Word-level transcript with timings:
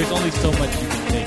there's 0.00 0.12
only 0.12 0.30
so 0.30 0.50
much 0.52 0.80
you 0.80 0.88
can 0.88 1.06
take 1.12 1.26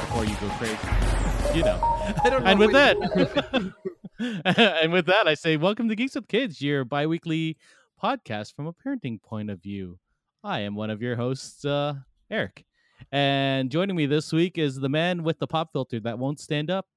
before 0.00 0.24
you 0.24 0.34
go 0.40 0.48
crazy. 0.58 1.56
You 1.56 1.62
know. 1.62 1.78
I 2.24 2.28
don't 2.28 2.42
know. 2.42 2.50
And 2.50 2.58
with 2.58 2.72
that, 2.72 2.96
and 4.82 4.92
with 4.92 5.06
that, 5.06 5.28
I 5.28 5.34
say, 5.34 5.56
welcome 5.56 5.88
to 5.88 5.94
Geeks 5.94 6.16
with 6.16 6.26
Kids, 6.26 6.60
your 6.60 6.84
biweekly 6.84 7.58
podcast 8.02 8.56
from 8.56 8.66
a 8.66 8.72
parenting 8.72 9.22
point 9.22 9.50
of 9.50 9.62
view. 9.62 10.00
I 10.42 10.60
am 10.60 10.74
one 10.74 10.90
of 10.90 11.00
your 11.00 11.14
hosts, 11.14 11.64
uh, 11.64 11.94
Eric, 12.28 12.64
and 13.12 13.70
joining 13.70 13.94
me 13.94 14.06
this 14.06 14.32
week 14.32 14.58
is 14.58 14.74
the 14.74 14.88
man 14.88 15.22
with 15.22 15.38
the 15.38 15.46
pop 15.46 15.70
filter 15.72 16.00
that 16.00 16.18
won't 16.18 16.40
stand 16.40 16.72
up. 16.72 16.88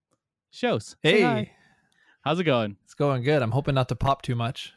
Shows. 0.50 0.96
Say 1.05 1.21
hi. 1.21 1.36
hey, 1.36 1.52
how's 2.21 2.39
it 2.39 2.46
going? 2.46 2.78
it's 2.84 2.96
going 2.96 3.21
good. 3.21 3.44
I'm 3.44 3.52
hoping 3.52 3.75
not 3.75 3.89
to 3.89 3.96
pop 3.96 4.23
too 4.23 4.36
much. 4.36 4.73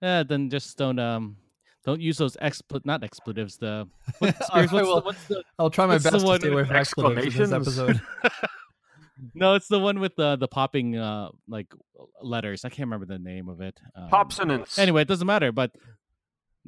Yeah, 0.00 0.22
then 0.22 0.48
just 0.48 0.78
don't 0.78 1.00
um 1.00 1.38
don't 1.84 2.00
use 2.00 2.18
those 2.18 2.36
expl 2.36 2.84
not 2.84 3.02
expletives. 3.02 3.56
The 3.56 3.88
what, 4.18 4.36
I 4.52 4.66
Spears, 4.66 4.72
what's, 4.72 4.86
will. 4.86 4.94
the, 4.96 5.00
what's 5.02 5.24
the 5.26 5.44
I'll 5.58 5.70
try 5.70 5.86
my 5.86 5.98
best 5.98 6.10
to 6.12 6.20
stay 6.20 6.48
away 6.48 6.54
with 6.54 6.68
from 6.68 6.76
expletives 6.76 7.34
in 7.36 7.42
this 7.42 7.52
episode. 7.52 8.00
no? 9.34 9.54
It's 9.54 9.68
the 9.68 9.80
one 9.80 10.00
with 10.00 10.16
the 10.16 10.36
the 10.36 10.48
popping 10.48 10.96
uh 10.96 11.28
like 11.48 11.72
letters. 12.20 12.64
I 12.64 12.68
can't 12.68 12.86
remember 12.86 13.06
the 13.06 13.18
name 13.18 13.48
of 13.48 13.60
it. 13.60 13.80
Um, 13.94 14.10
Popsonance. 14.10 14.78
Anyway, 14.78 15.02
it 15.02 15.08
doesn't 15.08 15.26
matter. 15.26 15.52
But 15.52 15.72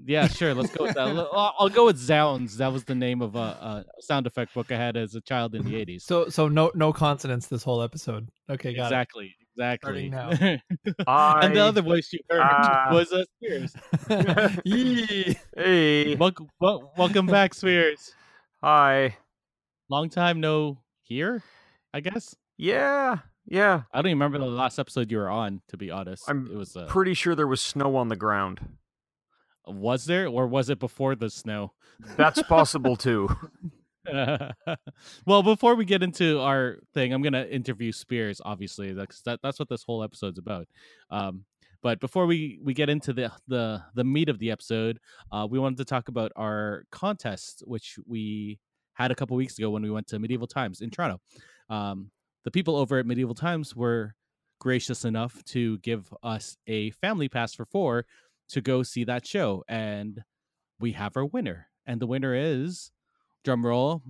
yeah, 0.04 0.26
sure. 0.26 0.54
Let's 0.54 0.72
go 0.72 0.84
with 0.84 0.94
that. 0.94 1.08
L- 1.08 1.30
I'll, 1.32 1.54
I'll 1.60 1.68
go 1.68 1.86
with 1.86 1.98
Zounds. 1.98 2.56
That 2.56 2.72
was 2.72 2.84
the 2.84 2.96
name 2.96 3.22
of 3.22 3.36
a, 3.36 3.38
a 3.38 3.84
sound 4.00 4.26
effect 4.26 4.52
book 4.54 4.72
I 4.72 4.76
had 4.76 4.96
as 4.96 5.14
a 5.14 5.20
child 5.20 5.54
in 5.54 5.64
the 5.64 5.76
eighties. 5.76 6.04
So, 6.04 6.28
so 6.28 6.48
no, 6.48 6.72
no 6.74 6.92
consonants 6.92 7.46
this 7.46 7.62
whole 7.62 7.82
episode. 7.82 8.28
Okay, 8.50 8.74
got 8.74 8.86
exactly, 8.86 9.36
exactly. 9.56 10.10
Starting 10.10 10.60
I, 11.06 11.40
and 11.46 11.56
the 11.56 11.60
other 11.60 11.82
voice 11.82 12.10
you 12.12 12.20
heard 12.28 12.40
Ah. 12.42 12.88
was 12.92 13.12
uh, 13.12 13.24
Spears. 13.36 13.74
Hey. 15.56 16.16
welcome, 16.16 16.48
wel- 16.60 16.92
welcome 16.96 17.26
back, 17.26 17.54
Spears. 17.54 18.12
Hi. 18.62 19.16
Long 19.88 20.08
time 20.08 20.40
no 20.40 20.78
here. 21.02 21.42
I 21.92 22.00
guess. 22.00 22.34
Yeah. 22.56 23.18
Yeah. 23.46 23.82
I 23.92 23.98
don't 23.98 24.06
even 24.10 24.18
remember 24.18 24.38
the 24.38 24.46
last 24.46 24.78
episode 24.78 25.10
you 25.10 25.18
were 25.18 25.30
on. 25.30 25.60
To 25.68 25.76
be 25.76 25.90
honest, 25.90 26.24
I'm 26.28 26.46
it 26.50 26.56
was. 26.56 26.76
Uh, 26.76 26.86
Pretty 26.88 27.14
sure 27.14 27.34
there 27.34 27.46
was 27.46 27.60
snow 27.60 27.96
on 27.96 28.08
the 28.08 28.16
ground. 28.16 28.60
was 29.66 30.06
there, 30.06 30.26
or 30.26 30.46
was 30.46 30.70
it 30.70 30.78
before 30.78 31.14
the 31.14 31.30
snow? 31.30 31.72
That's 32.16 32.42
possible 32.42 32.96
too. 32.96 33.28
well, 35.26 35.42
before 35.42 35.74
we 35.74 35.84
get 35.84 36.02
into 36.02 36.40
our 36.40 36.78
thing, 36.92 37.12
I'm 37.12 37.22
gonna 37.22 37.44
interview 37.44 37.92
Spears. 37.92 38.40
Obviously, 38.44 38.92
that's 38.92 39.22
that, 39.22 39.40
that's 39.42 39.58
what 39.58 39.68
this 39.68 39.82
whole 39.82 40.02
episode's 40.02 40.38
about. 40.38 40.68
Um, 41.10 41.44
but 41.82 42.00
before 42.00 42.26
we 42.26 42.58
we 42.62 42.74
get 42.74 42.88
into 42.88 43.12
the 43.12 43.30
the 43.46 43.82
the 43.94 44.04
meat 44.04 44.28
of 44.28 44.38
the 44.38 44.50
episode, 44.50 44.98
uh, 45.32 45.46
we 45.48 45.58
wanted 45.58 45.78
to 45.78 45.84
talk 45.84 46.08
about 46.08 46.32
our 46.36 46.84
contest, 46.90 47.62
which 47.66 47.98
we 48.06 48.58
had 48.94 49.10
a 49.10 49.14
couple 49.14 49.36
weeks 49.36 49.58
ago 49.58 49.70
when 49.70 49.82
we 49.82 49.90
went 49.90 50.06
to 50.08 50.18
Medieval 50.18 50.46
Times 50.46 50.80
in 50.80 50.90
Toronto. 50.90 51.20
Um, 51.68 52.10
the 52.44 52.50
people 52.50 52.76
over 52.76 52.98
at 52.98 53.06
Medieval 53.06 53.34
Times 53.34 53.74
were 53.74 54.14
gracious 54.60 55.04
enough 55.04 55.42
to 55.44 55.78
give 55.78 56.12
us 56.22 56.56
a 56.66 56.90
family 56.92 57.28
pass 57.28 57.54
for 57.54 57.66
four 57.66 58.06
to 58.48 58.60
go 58.60 58.82
see 58.82 59.04
that 59.04 59.26
show, 59.26 59.64
and 59.68 60.22
we 60.80 60.92
have 60.92 61.16
our 61.16 61.24
winner, 61.24 61.68
and 61.86 62.00
the 62.00 62.06
winner 62.06 62.34
is 62.34 62.90
drum 63.44 63.64
roll, 63.64 64.02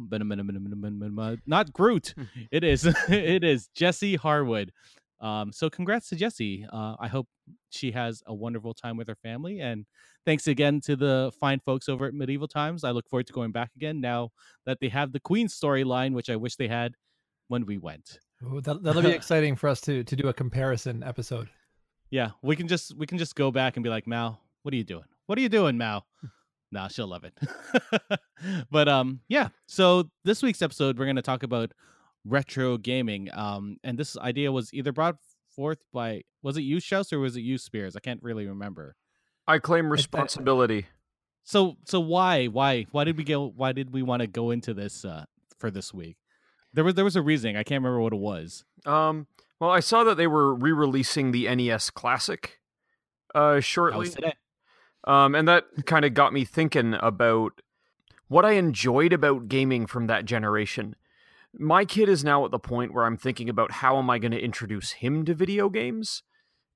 not 1.46 1.72
Groot. 1.72 2.14
It 2.50 2.64
is 2.64 2.86
it 3.08 3.44
is 3.44 3.68
Jesse 3.74 4.16
Harwood. 4.16 4.72
Um, 5.20 5.52
so 5.52 5.70
congrats 5.70 6.08
to 6.10 6.16
Jesse. 6.16 6.66
Uh, 6.72 6.96
I 7.00 7.08
hope 7.08 7.26
she 7.70 7.90
has 7.92 8.22
a 8.26 8.34
wonderful 8.34 8.74
time 8.74 8.96
with 8.96 9.08
her 9.08 9.16
family, 9.16 9.60
and 9.60 9.86
thanks 10.26 10.46
again 10.46 10.80
to 10.82 10.96
the 10.96 11.32
fine 11.40 11.60
folks 11.60 11.88
over 11.88 12.06
at 12.06 12.14
Medieval 12.14 12.48
Times. 12.48 12.84
I 12.84 12.90
look 12.90 13.08
forward 13.08 13.26
to 13.28 13.32
going 13.32 13.52
back 13.52 13.70
again 13.76 14.00
now 14.00 14.30
that 14.66 14.78
they 14.80 14.88
have 14.88 15.12
the 15.12 15.20
Queen 15.20 15.48
storyline, 15.48 16.12
which 16.12 16.30
I 16.30 16.36
wish 16.36 16.56
they 16.56 16.68
had 16.68 16.94
when 17.48 17.64
we 17.66 17.78
went. 17.78 18.18
Ooh, 18.42 18.60
that, 18.60 18.82
that'll 18.82 19.02
be 19.02 19.10
exciting 19.10 19.56
for 19.56 19.68
us 19.68 19.80
to 19.82 20.04
to 20.04 20.16
do 20.16 20.28
a 20.28 20.32
comparison 20.32 21.02
episode. 21.02 21.48
Yeah, 22.10 22.30
we 22.42 22.54
can 22.56 22.68
just 22.68 22.96
we 22.96 23.06
can 23.06 23.18
just 23.18 23.34
go 23.34 23.50
back 23.50 23.76
and 23.76 23.84
be 23.84 23.90
like, 23.90 24.06
Mal, 24.06 24.40
what 24.62 24.74
are 24.74 24.76
you 24.76 24.84
doing? 24.84 25.04
What 25.26 25.38
are 25.38 25.42
you 25.42 25.48
doing, 25.48 25.78
Mal? 25.78 26.06
Nah, 26.74 26.88
she'll 26.88 27.06
love 27.06 27.24
it. 27.24 27.34
but 28.70 28.88
um, 28.88 29.20
yeah. 29.28 29.48
So 29.66 30.10
this 30.24 30.42
week's 30.42 30.60
episode, 30.60 30.98
we're 30.98 31.06
gonna 31.06 31.22
talk 31.22 31.42
about 31.42 31.72
retro 32.24 32.76
gaming. 32.76 33.30
Um, 33.32 33.78
and 33.82 33.96
this 33.96 34.18
idea 34.18 34.52
was 34.52 34.74
either 34.74 34.92
brought 34.92 35.16
forth 35.54 35.78
by 35.92 36.22
was 36.42 36.56
it 36.58 36.62
you, 36.62 36.80
Shouse, 36.80 37.12
or 37.12 37.20
was 37.20 37.36
it 37.36 37.40
you, 37.40 37.56
Spears? 37.56 37.96
I 37.96 38.00
can't 38.00 38.22
really 38.22 38.46
remember. 38.46 38.96
I 39.46 39.58
claim 39.58 39.90
responsibility. 39.90 40.86
So 41.44 41.76
so 41.84 42.00
why 42.00 42.46
why 42.46 42.86
why 42.90 43.04
did 43.04 43.16
we 43.16 43.24
go? 43.24 43.52
Why 43.54 43.72
did 43.72 43.92
we 43.92 44.02
want 44.02 44.20
to 44.20 44.26
go 44.26 44.50
into 44.50 44.74
this 44.74 45.04
uh 45.04 45.24
for 45.58 45.70
this 45.70 45.94
week? 45.94 46.16
There 46.72 46.84
was 46.84 46.94
there 46.94 47.04
was 47.04 47.16
a 47.16 47.22
reasoning. 47.22 47.56
I 47.56 47.62
can't 47.62 47.82
remember 47.82 48.00
what 48.00 48.12
it 48.12 48.18
was. 48.18 48.64
Um. 48.84 49.28
Well, 49.60 49.70
I 49.70 49.80
saw 49.80 50.04
that 50.04 50.16
they 50.16 50.26
were 50.26 50.52
re-releasing 50.52 51.30
the 51.30 51.54
NES 51.54 51.88
Classic 51.90 52.58
uh, 53.34 53.54
That 53.54 53.60
shortly, 53.62 54.00
was 54.00 54.14
today. 54.14 54.34
Um, 55.04 55.34
and 55.34 55.46
that 55.48 55.64
kind 55.86 56.04
of 56.04 56.14
got 56.14 56.32
me 56.32 56.44
thinking 56.44 56.94
about 56.94 57.60
what 58.28 58.44
I 58.44 58.52
enjoyed 58.52 59.12
about 59.12 59.48
gaming 59.48 59.86
from 59.86 60.06
that 60.06 60.24
generation. 60.24 60.96
My 61.56 61.84
kid 61.84 62.08
is 62.08 62.24
now 62.24 62.44
at 62.44 62.50
the 62.50 62.58
point 62.58 62.92
where 62.92 63.04
I'm 63.04 63.16
thinking 63.16 63.48
about 63.48 63.70
how 63.70 63.98
am 63.98 64.10
I 64.10 64.18
going 64.18 64.32
to 64.32 64.40
introduce 64.40 64.92
him 64.92 65.24
to 65.26 65.34
video 65.34 65.68
games, 65.68 66.22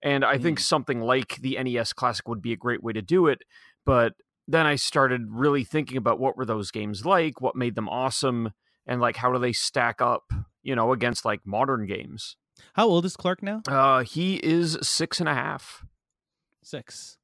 and 0.03 0.25
I 0.25 0.38
think 0.38 0.61
something 0.61 1.00
like 1.00 1.37
the 1.37 1.59
NES 1.61 1.93
Classic 1.93 2.28
would 2.28 2.43
be 2.43 2.53
a 2.53 2.56
great 2.56 2.83
way 2.83 2.93
to 2.93 3.03
do 3.03 3.27
it. 3.27 3.41
But 3.84 4.12
then 4.47 4.67
I 4.67 4.77
started 4.77 5.27
really 5.31 5.65
thinking 5.65 5.97
about 5.97 6.21
what 6.21 6.37
were 6.37 6.47
those 6.47 6.71
games 6.71 7.05
like, 7.05 7.41
what 7.41 7.56
made 7.56 7.75
them 7.75 7.88
awesome, 7.88 8.53
and 8.87 9.00
like 9.00 9.17
how 9.17 9.33
do 9.33 9.38
they 9.38 9.53
stack 9.53 10.00
up, 10.00 10.33
you 10.62 10.77
know, 10.77 10.93
against 10.93 11.25
like 11.25 11.41
modern 11.44 11.87
games. 11.87 12.37
How 12.75 12.87
old 12.87 13.05
is 13.05 13.17
Clark 13.17 13.43
now? 13.43 13.62
Uh, 13.69 14.03
he 14.03 14.37
is 14.37 14.78
six 14.83 15.21
and 15.21 15.28
a 15.28 15.34
half. 15.34 15.84
Six. 16.62 17.19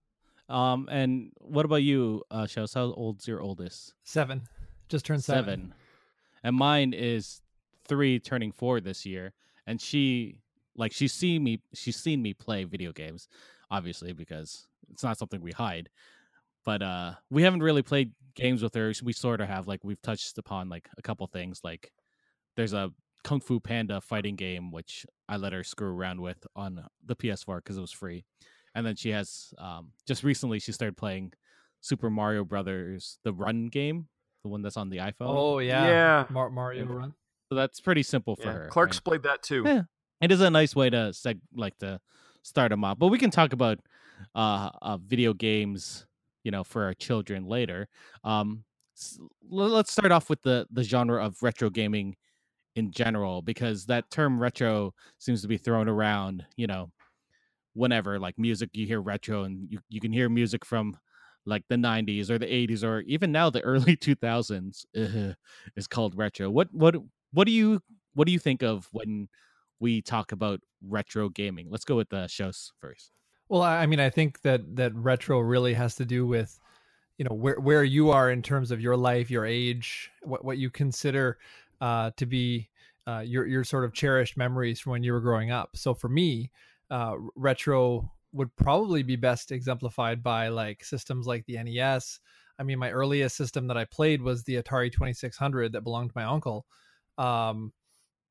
Um, 0.48 0.88
and 0.90 1.32
what 1.38 1.64
about 1.64 1.82
you, 1.82 2.22
uh, 2.30 2.44
Schaus? 2.44 2.74
How 2.74 2.92
old's 2.92 3.26
your 3.26 3.40
oldest? 3.40 3.94
Seven, 4.04 4.42
just 4.88 5.06
turned 5.06 5.24
seven. 5.24 5.44
seven. 5.44 5.74
And 6.42 6.56
mine 6.56 6.92
is 6.92 7.40
three 7.88 8.18
turning 8.18 8.52
four 8.52 8.80
this 8.80 9.06
year. 9.06 9.32
And 9.66 9.80
she 9.80 10.38
like 10.76 10.92
she's 10.92 11.12
seen 11.12 11.42
me 11.42 11.60
she's 11.72 11.96
seen 11.96 12.20
me 12.20 12.34
play 12.34 12.64
video 12.64 12.92
games, 12.92 13.28
obviously, 13.70 14.12
because 14.12 14.66
it's 14.90 15.02
not 15.02 15.18
something 15.18 15.40
we 15.40 15.52
hide. 15.52 15.88
But 16.64 16.82
uh 16.82 17.14
we 17.30 17.42
haven't 17.42 17.62
really 17.62 17.82
played 17.82 18.12
games 18.34 18.62
with 18.62 18.74
her. 18.74 18.92
We 19.02 19.12
sort 19.12 19.40
of 19.40 19.48
have 19.48 19.66
like 19.66 19.82
we've 19.82 20.02
touched 20.02 20.36
upon 20.36 20.68
like 20.68 20.88
a 20.98 21.02
couple 21.02 21.26
things 21.26 21.60
like 21.64 21.92
there's 22.56 22.74
a 22.74 22.90
Kung 23.22 23.40
Fu 23.40 23.58
Panda 23.58 24.02
fighting 24.02 24.36
game 24.36 24.70
which 24.70 25.06
I 25.28 25.38
let 25.38 25.54
her 25.54 25.64
screw 25.64 25.88
around 25.88 26.20
with 26.20 26.46
on 26.54 26.84
the 27.06 27.16
PS4 27.16 27.56
because 27.56 27.78
it 27.78 27.80
was 27.80 27.92
free. 27.92 28.26
And 28.74 28.84
then 28.86 28.96
she 28.96 29.10
has 29.10 29.52
um 29.58 29.92
just 30.06 30.22
recently 30.24 30.58
she 30.58 30.72
started 30.72 30.96
playing 30.96 31.32
Super 31.80 32.10
Mario 32.10 32.44
Brothers 32.44 33.18
the 33.24 33.32
Run 33.32 33.68
game, 33.68 34.08
the 34.42 34.48
one 34.50 34.62
that's 34.62 34.76
on 34.76 34.90
the 34.90 34.98
iPhone. 34.98 35.14
Oh 35.20 35.58
yeah, 35.58 35.86
Yeah. 35.86 36.26
Mar- 36.30 36.50
Mario 36.50 36.86
Run. 36.86 37.14
So 37.50 37.54
that's 37.56 37.80
pretty 37.80 38.02
simple 38.02 38.36
for 38.36 38.44
Yeah, 38.44 38.52
her. 38.52 38.68
Clark's 38.68 38.96
right? 38.96 39.04
played 39.04 39.22
that 39.24 39.42
too. 39.42 39.62
Yeah. 39.66 39.82
It 40.20 40.32
is 40.32 40.40
a 40.40 40.50
nice 40.50 40.74
way 40.74 40.90
to 40.90 41.10
seg 41.12 41.40
like 41.54 41.76
to 41.78 42.00
start 42.42 42.70
them 42.70 42.84
off. 42.84 42.98
But 42.98 43.08
we 43.08 43.18
can 43.18 43.30
talk 43.30 43.52
about 43.52 43.78
uh, 44.34 44.70
uh 44.82 44.96
video 44.98 45.34
games, 45.34 46.06
you 46.42 46.50
know, 46.50 46.64
for 46.64 46.84
our 46.84 46.94
children 46.94 47.44
later. 47.46 47.88
Um 48.24 48.64
s- 48.96 49.18
l- 49.20 49.68
let's 49.68 49.92
start 49.92 50.10
off 50.12 50.30
with 50.30 50.42
the 50.42 50.66
the 50.70 50.82
genre 50.82 51.24
of 51.24 51.42
retro 51.42 51.68
gaming 51.70 52.16
in 52.76 52.90
general 52.90 53.40
because 53.42 53.86
that 53.86 54.10
term 54.10 54.40
retro 54.40 54.92
seems 55.18 55.42
to 55.42 55.48
be 55.48 55.56
thrown 55.58 55.88
around, 55.88 56.44
you 56.56 56.66
know, 56.66 56.90
whenever 57.74 58.18
like 58.18 58.38
music 58.38 58.70
you 58.72 58.86
hear 58.86 59.00
retro 59.00 59.44
and 59.44 59.66
you, 59.70 59.78
you 59.88 60.00
can 60.00 60.12
hear 60.12 60.28
music 60.28 60.64
from 60.64 60.96
like 61.46 61.64
the 61.68 61.76
90s 61.76 62.30
or 62.30 62.38
the 62.38 62.46
80s 62.46 62.82
or 62.82 63.00
even 63.00 63.32
now 63.32 63.50
the 63.50 63.60
early 63.64 63.96
2000s 63.96 64.86
uh, 64.96 65.34
is 65.76 65.86
called 65.86 66.16
retro. 66.16 66.50
What 66.50 66.72
what 66.72 66.96
what 67.32 67.46
do 67.46 67.52
you 67.52 67.82
what 68.14 68.26
do 68.26 68.32
you 68.32 68.38
think 68.38 68.62
of 68.62 68.88
when 68.92 69.28
we 69.80 70.00
talk 70.00 70.32
about 70.32 70.60
retro 70.80 71.28
gaming? 71.28 71.68
Let's 71.70 71.84
go 71.84 71.96
with 71.96 72.08
the 72.08 72.26
shows 72.28 72.72
first. 72.80 73.10
Well, 73.48 73.62
I 73.62 73.86
mean, 73.86 74.00
I 74.00 74.08
think 74.08 74.40
that 74.42 74.76
that 74.76 74.94
retro 74.94 75.38
really 75.40 75.74
has 75.74 75.96
to 75.96 76.04
do 76.04 76.26
with, 76.26 76.58
you 77.18 77.24
know, 77.24 77.34
where 77.34 77.60
where 77.60 77.84
you 77.84 78.10
are 78.10 78.30
in 78.30 78.40
terms 78.40 78.70
of 78.70 78.80
your 78.80 78.96
life, 78.96 79.30
your 79.30 79.44
age, 79.44 80.10
what 80.22 80.44
what 80.44 80.58
you 80.58 80.70
consider 80.70 81.38
uh, 81.80 82.12
to 82.16 82.24
be 82.24 82.70
uh, 83.06 83.20
your 83.20 83.46
your 83.46 83.64
sort 83.64 83.84
of 83.84 83.92
cherished 83.92 84.36
memories 84.36 84.80
from 84.80 84.92
when 84.92 85.02
you 85.02 85.12
were 85.12 85.20
growing 85.20 85.50
up. 85.50 85.76
So 85.76 85.92
for 85.92 86.08
me, 86.08 86.50
uh, 86.90 87.14
retro 87.36 88.10
would 88.32 88.54
probably 88.56 89.02
be 89.02 89.16
best 89.16 89.52
exemplified 89.52 90.22
by 90.22 90.48
like 90.48 90.84
systems 90.84 91.26
like 91.26 91.44
the 91.46 91.58
NES. 91.58 92.18
I 92.58 92.62
mean, 92.62 92.78
my 92.78 92.90
earliest 92.90 93.36
system 93.36 93.66
that 93.68 93.76
I 93.76 93.84
played 93.84 94.22
was 94.22 94.42
the 94.42 94.62
Atari 94.62 94.92
Twenty 94.92 95.12
Six 95.12 95.36
Hundred 95.36 95.72
that 95.72 95.82
belonged 95.82 96.10
to 96.10 96.18
my 96.18 96.24
uncle. 96.24 96.66
Um, 97.18 97.72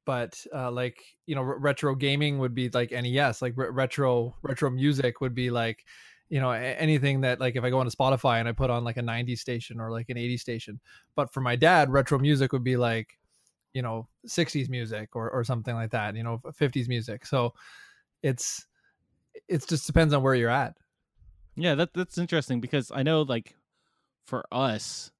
but 0.05 0.45
uh, 0.53 0.71
like 0.71 1.01
you 1.25 1.35
know, 1.35 1.41
re- 1.41 1.57
retro 1.59 1.95
gaming 1.95 2.39
would 2.39 2.53
be 2.53 2.69
like 2.69 2.91
NES. 2.91 3.41
Like 3.41 3.53
re- 3.55 3.69
retro 3.69 4.35
retro 4.41 4.69
music 4.69 5.21
would 5.21 5.33
be 5.33 5.49
like 5.49 5.85
you 6.29 6.39
know 6.39 6.51
anything 6.51 7.21
that 7.21 7.39
like 7.39 7.55
if 7.55 7.63
i 7.63 7.69
go 7.69 7.77
on 7.77 7.87
spotify 7.89 8.39
and 8.39 8.47
i 8.47 8.51
put 8.51 8.71
on 8.71 8.83
like 8.83 8.97
a 8.97 9.01
90s 9.01 9.39
station 9.39 9.79
or 9.79 9.91
like 9.91 10.09
an 10.09 10.17
80s 10.17 10.39
station 10.39 10.79
but 11.15 11.31
for 11.31 11.41
my 11.41 11.55
dad 11.55 11.91
retro 11.91 12.17
music 12.17 12.53
would 12.53 12.63
be 12.63 12.75
like 12.75 13.19
you 13.73 13.83
know 13.83 14.07
60s 14.27 14.67
music 14.67 15.15
or 15.15 15.29
or 15.29 15.43
something 15.43 15.75
like 15.75 15.91
that 15.91 16.15
you 16.15 16.23
know 16.23 16.41
50s 16.59 16.87
music 16.87 17.25
so 17.25 17.53
it's 18.23 18.65
it 19.47 19.67
just 19.67 19.85
depends 19.85 20.13
on 20.13 20.23
where 20.23 20.33
you're 20.35 20.49
at 20.49 20.75
yeah 21.55 21.75
that 21.75 21.93
that's 21.93 22.17
interesting 22.17 22.59
because 22.61 22.91
i 22.95 23.03
know 23.03 23.21
like 23.21 23.55
for 24.25 24.43
us 24.51 25.11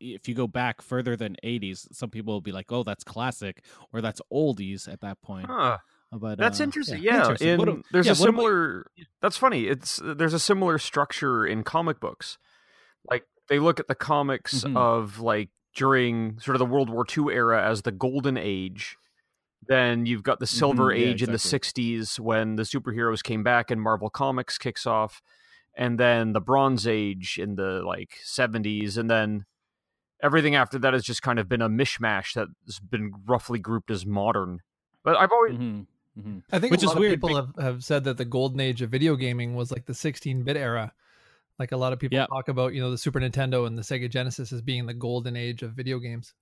if 0.00 0.28
you 0.28 0.34
go 0.34 0.46
back 0.46 0.82
further 0.82 1.14
than 1.16 1.36
80s 1.44 1.86
some 1.92 2.10
people 2.10 2.34
will 2.34 2.40
be 2.40 2.52
like 2.52 2.70
oh 2.72 2.82
that's 2.82 3.04
classic 3.04 3.64
or 3.92 4.00
that's 4.00 4.20
oldies 4.32 4.90
at 4.92 5.00
that 5.02 5.20
point 5.22 5.46
Huh. 5.48 5.78
but 6.12 6.38
That's 6.38 6.58
uh, 6.60 6.64
interesting. 6.64 7.02
yeah, 7.02 7.12
Yeah, 7.14 7.20
interesting. 7.20 7.48
in- 7.48 7.58
What 7.58 7.64
do- 7.66 7.82
there's 7.92 8.06
yeah, 8.06 8.12
a 8.12 8.14
what 8.16 8.26
do 8.26 8.32
we- 8.32 8.36
similar. 8.38 8.86
That's 9.22 9.36
funny. 9.36 9.66
It's 9.68 10.00
there's 10.02 10.34
a 10.34 10.40
similar 10.40 10.76
structure 10.78 11.46
in 11.46 11.62
comic 11.62 12.00
books. 12.00 12.36
Like 13.08 13.24
they 13.48 13.60
look 13.60 13.78
at 13.78 13.86
the 13.86 13.94
comics 13.94 14.64
Mhm. 14.64 14.76
of 14.76 15.20
like 15.20 15.50
during 15.76 16.40
sort 16.40 16.56
of 16.56 16.58
the 16.58 16.66
World 16.66 16.90
War 16.90 17.06
II 17.06 17.32
era 17.32 17.62
as 17.64 17.82
the 17.82 17.92
golden 17.92 18.36
age. 18.36 18.96
Then 19.66 20.06
you've 20.06 20.22
got 20.22 20.40
the 20.40 20.46
silver 20.46 20.86
Mhm, 20.88 20.98
yeah, 21.00 21.06
age 21.06 21.22
in 21.22 21.32
the 21.32 21.38
60s 21.38 22.18
when 22.18 22.56
the 22.56 22.62
superheroes 22.64 23.22
came 23.22 23.42
back 23.42 23.70
and 23.70 23.80
Marvel 23.80 24.10
Comics 24.10 24.58
kicks 24.58 24.86
off, 24.86 25.20
and 25.76 25.98
then 25.98 26.32
the 26.32 26.40
Bronze 26.40 26.86
Age 26.86 27.38
in 27.38 27.54
the 27.56 27.82
like 27.84 28.18
70s, 28.24 28.96
and 28.96 29.10
then 29.10 29.44
everything 30.22 30.54
after 30.54 30.78
that 30.78 30.92
has 30.92 31.04
just 31.04 31.22
kind 31.22 31.38
of 31.38 31.48
been 31.48 31.62
a 31.62 31.68
mishmash 31.68 32.34
that's 32.34 32.80
been 32.80 33.12
roughly 33.26 33.58
grouped 33.58 33.90
as 33.90 34.04
modern. 34.06 34.60
But 35.04 35.16
I've 35.16 35.30
always 35.32 35.54
Mhm, 35.54 35.86
mhm. 36.18 36.42
I 36.52 36.58
think 36.58 36.72
Which 36.72 36.82
a 36.82 36.86
is 36.86 36.88
lot 36.90 36.98
weird 36.98 37.12
of 37.14 37.20
people 37.20 37.36
have, 37.36 37.54
have 37.58 37.84
said 37.84 38.04
that 38.04 38.16
the 38.16 38.24
golden 38.24 38.60
age 38.60 38.82
of 38.82 38.90
video 38.90 39.14
gaming 39.16 39.54
was 39.54 39.70
like 39.70 39.86
the 39.86 39.94
16-bit 39.94 40.56
era. 40.56 40.92
Like 41.58 41.72
a 41.72 41.76
lot 41.76 41.92
of 41.92 41.98
people 41.98 42.16
Yeah. 42.16 42.26
talk 42.26 42.48
about, 42.48 42.72
you 42.74 42.80
know, 42.80 42.90
the 42.90 42.98
Super 42.98 43.20
Nintendo 43.20 43.66
and 43.66 43.76
the 43.76 43.82
Sega 43.82 44.10
Genesis 44.10 44.52
as 44.52 44.62
being 44.62 44.86
the 44.86 44.94
golden 44.94 45.36
age 45.36 45.62
of 45.62 45.72
video 45.72 45.98
games. 45.98 46.32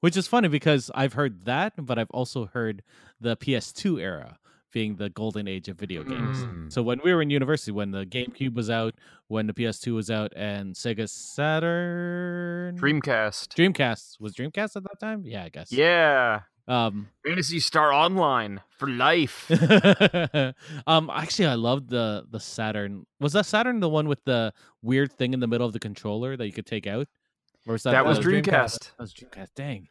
Which 0.00 0.16
is 0.16 0.26
funny 0.26 0.48
because 0.48 0.90
i've 0.94 1.12
heard 1.12 1.44
that 1.44 1.72
but 1.76 1.98
i've 1.98 2.10
also 2.10 2.46
heard 2.46 2.82
the 3.20 3.36
ps2 3.36 4.00
era 4.00 4.38
being 4.72 4.96
the 4.96 5.10
golden 5.10 5.46
age 5.46 5.68
of 5.68 5.78
video 5.78 6.02
games 6.02 6.38
Mm. 6.44 6.72
so 6.72 6.82
when 6.82 7.00
we 7.04 7.12
were 7.14 7.20
in 7.22 7.30
university 7.30 7.70
when 7.72 7.90
the 7.90 8.04
gamecube 8.06 8.54
was 8.54 8.70
out 8.70 8.94
when 9.28 9.46
the 9.46 9.52
ps2 9.52 9.94
was 9.94 10.10
out 10.10 10.32
and 10.34 10.74
sega 10.74 11.08
saturn 11.08 12.76
Dreamcast. 12.78 13.48
dreamcast 13.54 14.20
was 14.20 14.34
dreamcast 14.34 14.76
at 14.76 14.82
that 14.84 14.98
time 15.00 15.22
yeah 15.26 15.44
i 15.44 15.48
guess 15.50 15.70
Yeah. 15.72 16.40
um 16.68 17.08
Phantasy 17.26 17.60
Star 17.60 17.92
Online 17.92 18.60
for 18.78 18.88
life. 18.88 19.50
um 20.86 21.10
actually 21.12 21.46
i 21.46 21.54
loved 21.54 21.90
the 21.90 22.24
the 22.30 22.40
saturn 22.40 23.06
was 23.20 23.32
that 23.34 23.46
saturn 23.46 23.80
the 23.80 23.88
one 23.88 24.08
with 24.08 24.24
the 24.24 24.52
weird 24.80 25.12
thing 25.12 25.32
in 25.34 25.40
the 25.40 25.46
middle 25.46 25.66
of 25.66 25.72
the 25.72 25.78
controller 25.80 26.36
that 26.36 26.46
you 26.46 26.52
could 26.52 26.66
take 26.66 26.86
out 26.86 27.06
was 27.66 27.82
that 27.84 27.92
that 27.92 28.04
was 28.04 28.18
was 28.18 28.26
Dreamcast. 28.26 28.42
Dreamcast. 28.44 28.78
that 28.96 28.98
was 29.00 29.14
dreamcast 29.14 29.48
dang 29.54 29.88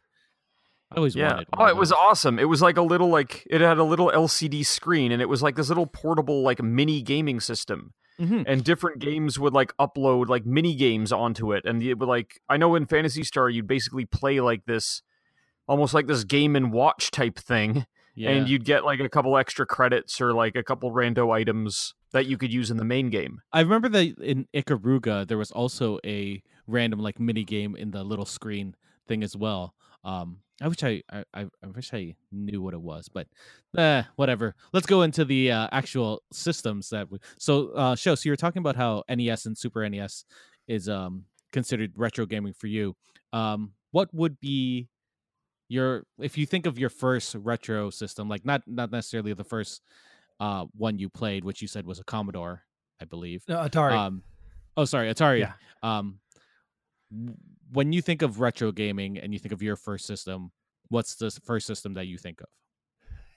i 0.90 0.96
always 0.96 1.14
Yeah. 1.16 1.32
wanted 1.34 1.48
Oh, 1.56 1.66
it 1.66 1.76
was 1.76 1.90
awesome. 1.90 2.38
It 2.38 2.44
was 2.50 2.60
like 2.60 2.76
a 2.76 2.82
little 2.82 3.08
like 3.08 3.46
it 3.50 3.60
had 3.62 3.78
a 3.78 3.84
little 3.84 4.10
LCD 4.14 4.64
screen 4.66 5.10
and 5.10 5.22
it 5.22 5.28
was 5.28 5.42
like 5.42 5.56
this 5.56 5.68
little 5.68 5.86
portable 5.86 6.42
like 6.42 6.62
mini 6.62 7.00
gaming 7.00 7.40
system. 7.40 7.94
Mhm. 8.20 8.44
And 8.46 8.62
different 8.62 8.98
games 9.00 9.38
would 9.38 9.54
like 9.54 9.74
upload 9.78 10.28
like 10.28 10.44
mini 10.44 10.74
games 10.74 11.10
onto 11.10 11.50
it 11.52 11.64
and 11.64 11.82
it 11.82 11.94
would 11.98 12.08
like 12.10 12.40
I 12.46 12.58
know 12.58 12.74
in 12.74 12.84
Phantasy 12.84 13.22
Star 13.24 13.48
you'd 13.48 13.66
basically 13.66 14.04
play 14.04 14.40
like 14.40 14.66
this 14.66 15.00
almost 15.66 15.94
like 15.94 16.08
this 16.08 16.24
game 16.24 16.54
and 16.56 16.72
watch 16.74 17.10
type 17.10 17.38
thing 17.38 17.86
yeah. 18.14 18.28
and 18.28 18.46
you'd 18.50 18.66
get 18.66 18.84
like 18.84 19.00
a 19.00 19.08
couple 19.08 19.38
extra 19.38 19.64
credits 19.64 20.20
or 20.20 20.34
like 20.34 20.56
a 20.56 20.62
couple 20.62 20.92
rando 20.92 21.32
items 21.34 21.94
that 22.12 22.26
you 22.26 22.36
could 22.36 22.52
use 22.52 22.70
in 22.70 22.76
the 22.76 22.84
main 22.84 23.10
game. 23.10 23.40
I 23.52 23.60
remember 23.60 23.88
that 23.90 24.18
in 24.20 24.46
Ikaruga 24.54 25.26
there 25.26 25.38
was 25.38 25.50
also 25.50 25.98
a 26.04 26.42
random 26.66 27.00
like 27.00 27.18
mini 27.18 27.44
game 27.44 27.76
in 27.76 27.90
the 27.90 28.04
little 28.04 28.26
screen 28.26 28.74
thing 29.08 29.22
as 29.22 29.36
well. 29.36 29.74
Um, 30.04 30.38
I 30.60 30.68
wish 30.68 30.82
I, 30.82 31.02
I 31.10 31.24
I 31.34 31.66
wish 31.74 31.92
I 31.92 32.14
knew 32.30 32.62
what 32.62 32.74
it 32.74 32.80
was, 32.80 33.08
but 33.08 33.26
eh, 33.76 34.02
whatever. 34.16 34.54
Let's 34.72 34.86
go 34.86 35.02
into 35.02 35.24
the 35.24 35.50
uh, 35.50 35.68
actual 35.72 36.22
systems 36.32 36.90
that. 36.90 37.10
We, 37.10 37.18
so, 37.38 37.70
uh, 37.70 37.96
show. 37.96 38.14
So 38.14 38.28
you're 38.28 38.36
talking 38.36 38.60
about 38.60 38.76
how 38.76 39.02
NES 39.08 39.46
and 39.46 39.56
Super 39.58 39.88
NES 39.88 40.24
is 40.68 40.88
um 40.88 41.24
considered 41.52 41.92
retro 41.96 42.26
gaming 42.26 42.52
for 42.52 42.68
you. 42.68 42.94
Um, 43.32 43.72
what 43.90 44.12
would 44.12 44.38
be 44.40 44.88
your 45.68 46.04
if 46.18 46.36
you 46.36 46.46
think 46.46 46.66
of 46.66 46.78
your 46.78 46.90
first 46.90 47.34
retro 47.34 47.90
system, 47.90 48.28
like 48.28 48.44
not 48.44 48.62
not 48.66 48.92
necessarily 48.92 49.32
the 49.34 49.44
first 49.44 49.82
uh 50.40 50.66
one 50.76 50.98
you 50.98 51.08
played, 51.08 51.44
which 51.44 51.62
you 51.62 51.68
said 51.68 51.86
was 51.86 51.98
a 51.98 52.04
Commodore, 52.04 52.62
I 53.00 53.04
believe. 53.04 53.42
No, 53.48 53.56
Atari. 53.56 53.92
Um, 53.92 54.22
oh, 54.76 54.84
sorry, 54.84 55.12
Atari. 55.12 55.40
Yeah. 55.40 55.52
Um, 55.82 56.18
when 57.72 57.92
you 57.92 58.02
think 58.02 58.22
of 58.22 58.40
retro 58.40 58.72
gaming 58.72 59.18
and 59.18 59.32
you 59.32 59.38
think 59.38 59.52
of 59.52 59.62
your 59.62 59.76
first 59.76 60.06
system, 60.06 60.52
what's 60.88 61.14
the 61.16 61.30
first 61.44 61.66
system 61.66 61.94
that 61.94 62.06
you 62.06 62.18
think 62.18 62.40
of? 62.40 62.48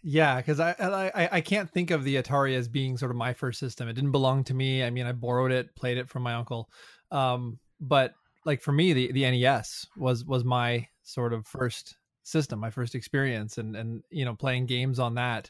Yeah, 0.08 0.38
because 0.38 0.60
I, 0.60 0.76
I 0.80 1.30
I 1.38 1.42
can't 1.42 1.70
think 1.70 1.90
of 1.90 2.04
the 2.04 2.18
Atari 2.18 2.56
as 2.56 2.68
being 2.68 2.96
sort 2.96 3.10
of 3.10 3.18
my 3.18 3.34
first 3.34 3.60
system. 3.60 3.88
It 3.88 3.94
didn't 3.94 4.12
belong 4.12 4.44
to 4.46 4.54
me. 4.54 4.84
I 4.84 4.92
mean, 4.92 5.08
I 5.08 5.14
borrowed 5.14 5.52
it, 5.52 5.76
played 5.76 5.98
it 5.98 6.08
from 6.08 6.22
my 6.22 6.36
uncle. 6.36 6.70
Um, 7.10 7.58
but 7.80 8.14
like 8.46 8.62
for 8.62 8.72
me, 8.72 8.94
the 8.94 9.12
the 9.12 9.30
NES 9.32 9.88
was 9.98 10.24
was 10.24 10.44
my 10.44 10.88
sort 11.02 11.34
of 11.34 11.48
first 11.48 11.98
system, 12.22 12.60
my 12.60 12.70
first 12.70 12.94
experience, 12.94 13.58
and 13.58 13.76
and 13.76 14.04
you 14.12 14.26
know 14.26 14.36
playing 14.36 14.68
games 14.68 15.00
on 15.00 15.16
that. 15.16 15.50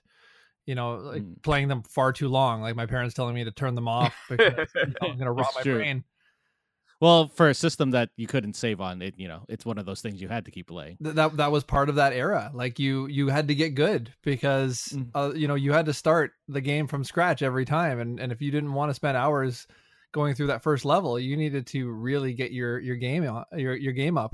You 0.66 0.76
know, 0.76 0.96
like 0.96 1.22
Mm. 1.22 1.42
playing 1.44 1.68
them 1.68 1.84
far 1.84 2.12
too 2.12 2.28
long. 2.28 2.62
Like 2.62 2.76
my 2.76 2.86
parents 2.88 3.14
telling 3.14 3.36
me 3.36 3.44
to 3.44 3.52
turn 3.52 3.76
them 3.76 3.88
off 3.88 4.16
because 4.30 4.68
you 4.76 4.94
know, 5.02 5.10
I'm 5.10 5.18
gonna 5.18 5.32
rot 5.32 5.48
It's 5.50 5.56
my 5.58 5.62
true. 5.64 5.76
brain. 5.78 6.04
Well, 7.02 7.28
for 7.28 7.50
a 7.50 7.54
system 7.54 7.92
that 7.92 8.10
you 8.16 8.26
couldn't 8.26 8.56
save 8.56 8.80
on, 8.80 9.02
it 9.02 9.16
you 9.18 9.28
know, 9.28 9.44
it's 9.50 9.66
one 9.66 9.78
of 9.78 9.86
those 9.86 10.02
things 10.02 10.22
you 10.22 10.30
had 10.30 10.46
to 10.46 10.52
keep 10.52 10.68
playing. 10.68 10.98
Th- 11.04 11.14
that 11.16 11.38
that 11.38 11.52
was 11.52 11.64
part 11.64 11.90
of 11.90 11.96
that 11.96 12.14
era 12.14 12.52
like 12.54 12.80
you 12.80 13.08
you 13.08 13.28
had 13.28 13.48
to 13.50 13.56
get 13.56 13.76
good 13.76 14.12
because 14.24 14.88
Mm. 14.94 15.10
uh, 15.14 15.34
you 15.36 15.48
know 15.48 15.56
you 15.56 15.74
had 15.74 15.86
to 15.88 15.94
start 15.94 16.32
the 16.48 16.62
game 16.62 16.88
from 16.88 17.04
scratch 17.04 17.42
every 17.42 17.66
time 17.66 18.00
and 18.00 18.20
and 18.20 18.32
if 18.32 18.42
you 18.42 18.50
didn't 18.50 18.74
want 18.74 18.90
to 18.90 18.94
spend 18.94 19.18
hours 19.18 19.68
going 20.14 20.34
through 20.34 20.48
that 20.48 20.64
first 20.64 20.86
level 20.86 21.20
you 21.20 21.36
needed 21.36 21.68
to 21.68 21.92
really 21.92 22.34
get 22.34 22.52
your 22.54 22.80
your 22.80 22.96
game 22.96 23.24
your 23.58 23.76
your 23.76 23.92
game 23.94 24.18
up 24.18 24.34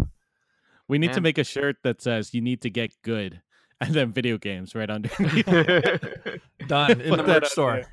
We 0.88 1.00
need 1.00 1.14
to 1.14 1.22
make 1.22 1.38
a 1.40 1.44
shirt 1.44 1.78
that 1.84 2.02
says 2.02 2.34
"You 2.34 2.42
need 2.42 2.62
to 2.62 2.70
get 2.70 2.92
good," 3.02 3.42
and 3.88 3.94
then 3.94 4.12
video 4.14 4.38
games 4.38 4.76
right 4.76 4.90
underneath. 4.90 5.46
done 6.68 7.02
in 7.02 7.10
the 7.10 7.18
that 7.18 7.42
merch 7.44 7.48
store 7.50 7.84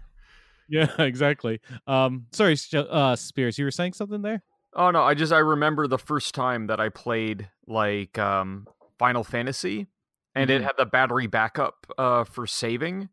yeah, 0.70 0.90
exactly. 0.98 1.60
Um, 1.86 2.26
sorry, 2.32 2.54
uh, 2.74 3.16
Spears, 3.16 3.58
you 3.58 3.64
were 3.64 3.70
saying 3.70 3.94
something 3.94 4.20
there. 4.20 4.42
Oh 4.74 4.90
no, 4.90 5.02
I 5.02 5.14
just 5.14 5.32
I 5.32 5.38
remember 5.38 5.86
the 5.86 5.96
first 5.98 6.34
time 6.34 6.66
that 6.66 6.78
I 6.78 6.90
played 6.90 7.48
like 7.66 8.18
um 8.18 8.66
Final 8.98 9.24
Fantasy 9.24 9.86
and 10.34 10.50
it 10.50 10.60
Mhm. 10.60 10.64
had 10.64 10.72
the 10.76 10.84
battery 10.84 11.26
backup 11.26 11.86
uh 11.96 12.24
for 12.24 12.46
saving. 12.46 13.08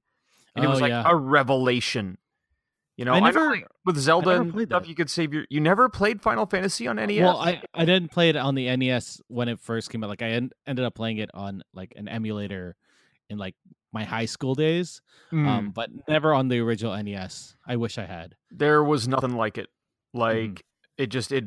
And 0.54 0.66
it 0.66 0.68
Oh, 0.68 0.72
was 0.72 0.82
like 0.82 0.90
yeah. 0.90 1.04
a 1.06 1.16
revelation. 1.16 2.18
You 2.98 3.04
know, 3.06 3.14
I 3.14 3.18
I, 3.20 3.32
know 3.32 3.48
like, 3.48 3.68
with 3.86 3.98
Zelda 3.98 4.30
never 4.30 4.42
and 4.42 4.52
stuff 4.70 4.84
that. 4.84 4.88
you 4.90 4.96
could 4.96 5.10
save 5.10 5.34
your 5.34 5.46
you 5.50 5.60
never 5.60 5.90
played 5.90 6.22
Final 6.22 6.46
Fantasy 6.46 6.88
on 6.88 6.96
NES? 6.96 7.20
Well, 7.22 7.38
I, 7.38 7.62
I 7.74 7.84
didn't 7.84 8.12
play 8.12 8.30
it 8.30 8.38
on 8.38 8.56
the 8.56 8.74
NES 8.76 9.22
when 9.28 9.50
it 9.50 9.60
first 9.60 9.90
came 9.90 10.04
out. 10.04 10.10
Like 10.10 10.22
I 10.22 10.30
en- 10.30 10.52
ended 10.66 10.86
up 10.86 10.96
playing 10.96 11.18
it 11.18 11.30
on 11.34 11.62
like 11.74 11.92
an 11.98 12.08
emulator 12.08 12.78
in 13.30 13.38
like 13.38 13.56
my 13.92 14.04
high 14.06 14.26
school 14.26 14.56
days, 14.56 15.02
Mm, 15.32 15.48
um, 15.48 15.72
but 15.72 15.90
never 16.08 16.34
on 16.34 16.48
the 16.48 16.60
original 16.60 16.96
NES. 17.02 17.56
I 17.68 17.76
wish 17.76 17.98
I 17.98 18.06
had. 18.06 18.36
there 18.52 18.84
was 18.84 19.08
nothing 19.08 19.36
like 19.36 19.58
it. 19.58 19.68
Like 20.14 20.36
Mm-hmm. 20.38 21.04
it 21.04 21.08
just 21.08 21.32
it 21.34 21.44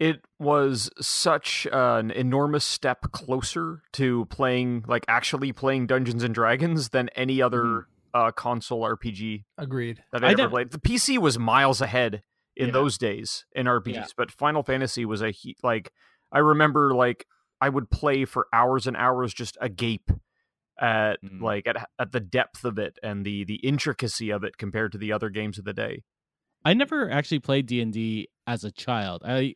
it 0.00 0.24
was 0.38 0.90
such 1.00 1.66
an 1.72 2.10
enormous 2.10 2.64
step 2.64 3.02
closer 3.12 3.82
to 3.92 4.24
playing 4.26 4.84
like 4.88 5.04
actually 5.08 5.52
playing 5.52 5.86
Dungeons 5.88 6.24
and 6.24 6.34
Dragons 6.34 6.88
than 6.88 7.10
any 7.10 7.42
other 7.42 7.62
Mhm. 7.64 7.84
Uh 8.14 8.30
console 8.30 8.82
RPG 8.82 9.44
agreed 9.58 10.02
that 10.12 10.22
I 10.24 10.28
I, 10.28 10.30
ever 10.30 10.36
didn't- 10.36 10.50
played. 10.50 10.70
The 10.70 10.78
PC 10.78 11.18
was 11.18 11.38
miles 11.38 11.80
ahead 11.80 12.22
in 12.56 12.66
Yeah. 12.68 12.72
those 12.72 12.96
days 12.96 13.44
in 13.52 13.66
RPGs, 13.66 13.94
Yeah. 13.94 14.06
but 14.16 14.30
Final 14.30 14.62
Fantasy 14.62 15.04
was 15.04 15.20
a 15.20 15.30
he- 15.32 15.56
like 15.62 15.92
I 16.32 16.38
remember 16.38 16.94
like 16.94 17.26
I 17.60 17.68
would 17.68 17.90
play 17.90 18.24
for 18.24 18.46
hours 18.52 18.86
and 18.86 18.96
hours 18.96 19.34
just 19.34 19.56
agape 19.60 20.10
at 20.80 21.22
Mm. 21.22 21.40
like 21.40 21.66
at 21.66 21.88
at 21.98 22.12
the 22.12 22.20
depth 22.20 22.64
of 22.64 22.78
it 22.78 22.98
and 23.02 23.24
the 23.24 23.44
the 23.44 23.56
intricacy 23.56 24.30
of 24.30 24.42
it 24.44 24.56
compared 24.58 24.92
to 24.92 24.98
the 24.98 25.12
other 25.12 25.30
games 25.30 25.58
of 25.58 25.64
the 25.64 25.72
day. 25.72 26.02
I 26.64 26.72
never 26.74 27.10
actually 27.10 27.40
played 27.40 27.66
D 27.66 27.80
and 27.80 27.92
D 27.92 28.28
as 28.46 28.64
a 28.64 28.70
child. 28.72 29.22
I 29.24 29.54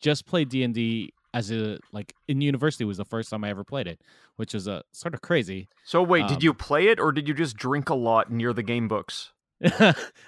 just 0.00 0.26
played 0.26 0.48
D 0.50 0.62
and 0.62 0.74
D 0.74 1.12
as 1.34 1.50
a 1.50 1.78
like 1.92 2.14
in 2.28 2.40
university 2.40 2.84
was 2.84 2.96
the 2.96 3.04
first 3.04 3.28
time 3.28 3.44
I 3.44 3.50
ever 3.50 3.64
played 3.64 3.86
it, 3.86 4.00
which 4.36 4.54
is 4.54 4.66
a 4.66 4.82
sort 4.92 5.12
of 5.12 5.20
crazy. 5.20 5.68
So 5.84 6.02
wait, 6.02 6.22
Um, 6.22 6.28
did 6.28 6.42
you 6.42 6.54
play 6.54 6.86
it 6.86 6.98
or 6.98 7.12
did 7.12 7.28
you 7.28 7.34
just 7.34 7.56
drink 7.56 7.90
a 7.90 7.94
lot 7.94 8.30
near 8.32 8.52
the 8.54 8.62
game 8.62 8.88
books? 8.88 9.32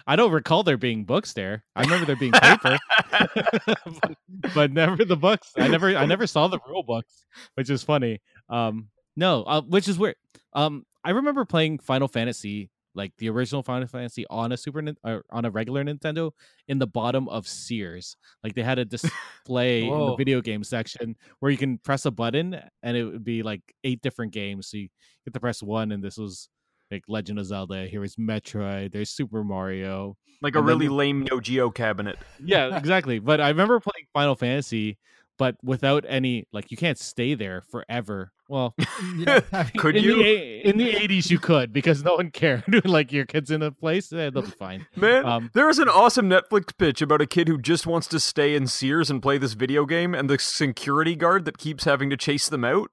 I 0.06 0.16
don't 0.16 0.32
recall 0.32 0.62
there 0.62 0.76
being 0.76 1.04
books 1.04 1.32
there. 1.32 1.64
I 1.74 1.82
remember 1.82 2.06
there 2.06 2.16
being 2.16 2.32
paper, 2.32 2.78
but, 3.10 4.16
but 4.54 4.72
never 4.72 5.04
the 5.04 5.16
books. 5.16 5.52
I 5.56 5.68
never, 5.68 5.96
I 5.96 6.06
never 6.06 6.26
saw 6.26 6.48
the 6.48 6.58
rule 6.68 6.82
books, 6.82 7.24
which 7.54 7.70
is 7.70 7.82
funny. 7.82 8.20
Um, 8.48 8.88
no, 9.16 9.42
uh, 9.44 9.62
which 9.62 9.88
is 9.88 9.98
weird. 9.98 10.16
Um, 10.52 10.84
I 11.04 11.10
remember 11.10 11.44
playing 11.44 11.78
Final 11.78 12.08
Fantasy 12.08 12.70
like 12.96 13.12
the 13.18 13.28
original 13.28 13.62
Final 13.62 13.86
Fantasy 13.86 14.24
on 14.30 14.52
a 14.52 14.56
Super 14.56 14.82
or 15.04 15.24
on 15.30 15.44
a 15.44 15.50
regular 15.50 15.84
Nintendo 15.84 16.32
in 16.66 16.78
the 16.78 16.86
bottom 16.86 17.28
of 17.28 17.46
Sears. 17.46 18.16
Like 18.42 18.54
they 18.54 18.62
had 18.62 18.78
a 18.78 18.84
display 19.44 19.84
in 19.84 19.90
the 19.90 20.16
video 20.16 20.40
game 20.40 20.64
section 20.64 21.14
where 21.40 21.52
you 21.52 21.58
can 21.58 21.78
press 21.78 22.06
a 22.06 22.10
button 22.10 22.58
and 22.82 22.96
it 22.96 23.04
would 23.04 23.24
be 23.24 23.42
like 23.42 23.60
eight 23.84 24.00
different 24.00 24.32
games. 24.32 24.68
So 24.68 24.78
you 24.78 24.88
get 25.24 25.34
to 25.34 25.40
press 25.40 25.62
one, 25.62 25.92
and 25.92 26.02
this 26.02 26.16
was 26.16 26.48
like 26.90 27.04
Legend 27.08 27.38
of 27.38 27.46
Zelda. 27.46 27.86
Here 27.86 28.02
is 28.02 28.16
Metroid. 28.16 28.92
There's 28.92 29.10
Super 29.10 29.44
Mario. 29.44 30.16
Like 30.42 30.54
a 30.54 30.58
And 30.58 30.66
really 30.66 30.88
lame 30.88 31.22
Neo 31.22 31.40
Geo 31.40 31.70
cabinet. 31.70 32.18
Yeah, 32.42 32.76
exactly. 32.78 33.18
but 33.18 33.40
I 33.40 33.48
remember 33.48 33.80
playing 33.80 34.06
Final 34.12 34.36
Fantasy, 34.36 34.98
but 35.38 35.56
without 35.62 36.04
any 36.08 36.46
like 36.52 36.70
you 36.70 36.76
can't 36.76 36.98
stay 36.98 37.34
there 37.34 37.62
forever. 37.70 38.32
Well, 38.48 38.74
Yeah, 39.16 39.40
I 39.52 39.62
mean, 39.64 39.72
Could 39.78 39.96
in 39.96 40.04
you? 40.04 40.16
the 40.16 40.68
in 40.68 40.78
the 40.78 40.88
eighties 40.90 41.30
you 41.30 41.38
could 41.38 41.72
because 41.72 42.02
no 42.04 42.14
one 42.14 42.30
cared. 42.32 42.62
like 42.84 43.10
your 43.12 43.24
kids 43.26 43.50
in 43.50 43.62
a 43.62 43.72
place, 43.72 44.12
eh, 44.12 44.30
they'll 44.30 44.42
be 44.42 44.50
fine. 44.50 44.86
Man, 44.96 45.24
Um, 45.26 45.50
there's 45.52 45.78
an 45.78 45.88
awesome 45.88 46.28
Netflix 46.30 46.76
pitch 46.76 47.02
about 47.02 47.20
a 47.20 47.26
kid 47.26 47.48
who 47.48 47.58
just 47.58 47.86
wants 47.86 48.06
to 48.08 48.20
stay 48.20 48.54
in 48.54 48.66
Sears 48.66 49.10
and 49.10 49.20
play 49.22 49.36
this 49.38 49.54
video 49.54 49.84
game, 49.84 50.14
and 50.14 50.30
the 50.30 50.38
security 50.38 51.16
guard 51.16 51.44
that 51.44 51.58
keeps 51.58 51.84
having 51.84 52.08
to 52.10 52.16
chase 52.16 52.48
them 52.48 52.64
out. 52.64 52.90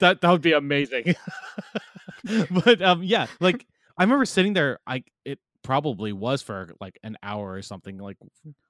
that 0.00 0.20
that 0.20 0.30
would 0.30 0.42
be 0.42 0.52
amazing. 0.52 1.14
but 2.50 2.82
um, 2.82 3.02
yeah, 3.02 3.26
like 3.40 3.66
I 3.96 4.02
remember 4.02 4.24
sitting 4.24 4.52
there. 4.52 4.78
I 4.86 5.04
it 5.24 5.38
probably 5.62 6.12
was 6.12 6.42
for 6.42 6.74
like 6.80 6.98
an 7.02 7.16
hour 7.22 7.52
or 7.52 7.62
something. 7.62 7.98
Like, 7.98 8.16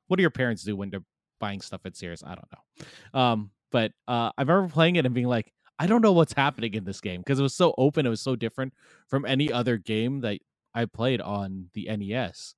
what 0.06 0.16
do 0.16 0.22
your 0.22 0.30
parents 0.30 0.62
do 0.62 0.76
when 0.76 0.90
they're 0.90 1.04
buying 1.40 1.60
stuff 1.60 1.80
at 1.84 1.96
Sears? 1.96 2.22
I 2.24 2.34
don't 2.36 2.48
know. 2.52 3.20
Um, 3.20 3.50
but 3.70 3.92
uh, 4.06 4.30
I 4.36 4.42
remember 4.42 4.68
playing 4.72 4.96
it 4.96 5.04
and 5.06 5.14
being 5.14 5.26
like, 5.26 5.52
I 5.78 5.86
don't 5.86 6.02
know 6.02 6.12
what's 6.12 6.32
happening 6.32 6.74
in 6.74 6.84
this 6.84 7.00
game 7.00 7.20
because 7.20 7.38
it 7.38 7.42
was 7.42 7.54
so 7.54 7.74
open. 7.78 8.04
It 8.06 8.10
was 8.10 8.20
so 8.20 8.34
different 8.34 8.72
from 9.06 9.24
any 9.24 9.52
other 9.52 9.76
game 9.76 10.20
that 10.22 10.38
I 10.74 10.86
played 10.86 11.20
on 11.20 11.70
the 11.74 11.88
NES, 11.96 12.54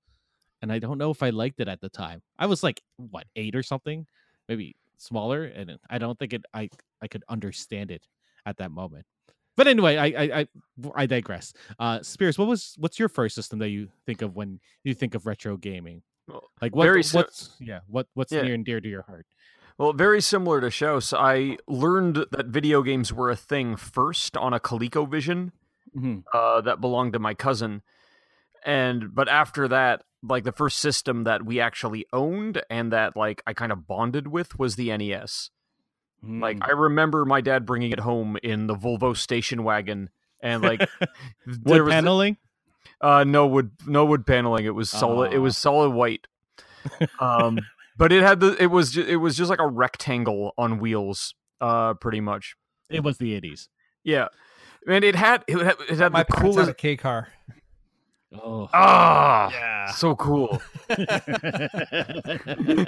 and 0.62 0.72
I 0.72 0.78
don't 0.78 0.98
know 0.98 1.10
if 1.10 1.22
I 1.22 1.30
liked 1.30 1.60
it 1.60 1.68
at 1.68 1.80
the 1.80 1.88
time. 1.90 2.22
I 2.38 2.46
was 2.46 2.62
like, 2.62 2.80
what 2.96 3.26
eight 3.36 3.54
or 3.54 3.62
something, 3.62 4.06
maybe 4.48 4.74
smaller, 4.96 5.44
and 5.44 5.78
I 5.88 5.98
don't 5.98 6.18
think 6.18 6.32
it. 6.32 6.44
I 6.54 6.70
I 7.02 7.08
could 7.08 7.24
understand 7.28 7.90
it 7.90 8.06
at 8.46 8.56
that 8.58 8.70
moment. 8.70 9.04
But 9.56 9.66
anyway, 9.68 9.96
I 9.98 10.06
I 10.06 10.40
I, 10.40 10.48
I 10.94 11.06
digress. 11.06 11.52
Uh, 11.78 12.00
Spears, 12.02 12.38
what 12.38 12.48
was 12.48 12.74
what's 12.78 12.98
your 12.98 13.10
first 13.10 13.34
system 13.34 13.58
that 13.58 13.68
you 13.68 13.88
think 14.06 14.22
of 14.22 14.34
when 14.36 14.60
you 14.84 14.94
think 14.94 15.14
of 15.14 15.26
retro 15.26 15.56
gaming? 15.58 16.02
Like 16.62 16.74
what, 16.74 16.84
very 16.84 17.02
what's 17.12 17.50
yeah 17.60 17.80
what 17.86 18.06
what's 18.14 18.32
Yeah. 18.32 18.42
near 18.42 18.54
and 18.54 18.64
dear 18.64 18.80
to 18.80 18.88
your 18.88 19.02
heart? 19.02 19.26
Well, 19.80 19.94
very 19.94 20.20
similar 20.20 20.60
to 20.60 20.70
Shouse, 20.70 21.14
I 21.14 21.56
learned 21.66 22.26
that 22.32 22.46
video 22.48 22.82
games 22.82 23.14
were 23.14 23.30
a 23.30 23.34
thing 23.36 23.76
first 23.76 24.36
on 24.36 24.52
a 24.52 24.60
ColecoVision 24.60 25.52
Mhm. 25.96 26.22
uh, 26.34 26.60
that 26.60 26.82
belonged 26.82 27.14
to 27.14 27.18
my 27.18 27.32
cousin, 27.32 27.80
and 28.62 29.14
but 29.14 29.26
after 29.26 29.66
that, 29.68 30.02
like 30.22 30.44
the 30.44 30.52
first 30.52 30.80
system 30.80 31.24
that 31.24 31.46
we 31.46 31.60
actually 31.60 32.04
owned 32.12 32.60
and 32.68 32.92
that 32.92 33.16
like 33.16 33.42
I 33.46 33.54
kind 33.54 33.72
of 33.72 33.86
bonded 33.86 34.28
with 34.28 34.58
was 34.58 34.76
the 34.76 34.90
NES. 34.94 35.48
Like 36.22 36.58
Mm. 36.58 36.68
I 36.68 36.72
remember 36.72 37.24
my 37.24 37.40
dad 37.40 37.64
bringing 37.64 37.90
it 37.90 38.00
home 38.00 38.36
in 38.42 38.66
the 38.66 38.74
Volvo 38.76 39.16
station 39.16 39.64
wagon, 39.64 40.10
and 40.42 40.62
like 40.62 40.80
wood 41.46 41.64
there 41.64 41.84
was 41.84 41.94
paneling. 41.94 42.36
uh 43.00 43.24
no 43.24 43.46
wood 43.46 43.70
no 43.86 44.04
wood 44.04 44.26
paneling. 44.26 44.66
It 44.66 44.74
was 44.74 44.90
solid. 44.90 45.32
It 45.32 45.38
was 45.38 45.56
solid 45.56 45.88
white. 45.94 46.26
Um, 47.18 47.60
but 48.00 48.10
it 48.12 48.22
had 48.24 48.40
the 48.40 48.56
it 48.60 48.66
was 48.72 48.90
ju- 48.90 49.06
it 49.06 49.16
was 49.16 49.36
just 49.36 49.48
like 49.50 49.60
a 49.60 49.68
rectangle 49.68 50.52
on 50.58 50.78
wheels. 50.80 51.34
Uh, 51.60 51.94
pretty 51.94 52.20
much. 52.20 52.56
It 52.88 53.04
was 53.04 53.18
the 53.18 53.34
eighties. 53.34 53.68
Yeah, 54.02 54.26
and 54.88 55.04
it 55.04 55.14
had 55.14 55.44
it 55.46 55.58
had, 55.60 55.76
it 55.88 55.98
had 55.98 56.10
my 56.12 56.22
the 56.24 56.32
parents 56.32 56.56
had 56.56 56.62
coolest. 56.62 56.70
a 56.70 56.74
K 56.74 56.96
car. 56.96 57.28
Oh. 58.32 58.68
Ah, 58.72 59.50
Yeah. 59.52 59.90
so 59.92 60.16
cool. 60.16 60.60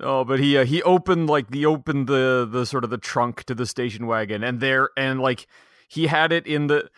Oh, 0.00 0.24
but 0.24 0.40
he 0.40 0.58
uh, 0.58 0.64
he 0.64 0.82
opened 0.82 1.28
like 1.30 1.54
he 1.54 1.64
opened 1.64 2.08
the 2.08 2.48
the 2.50 2.66
sort 2.66 2.82
of 2.82 2.90
the 2.90 2.98
trunk 2.98 3.44
to 3.44 3.54
the 3.54 3.64
station 3.64 4.08
wagon, 4.08 4.42
and 4.42 4.58
there 4.58 4.90
and 4.96 5.20
like 5.20 5.46
he 5.88 6.08
had 6.08 6.32
it 6.32 6.48
in 6.48 6.66
the, 6.66 6.90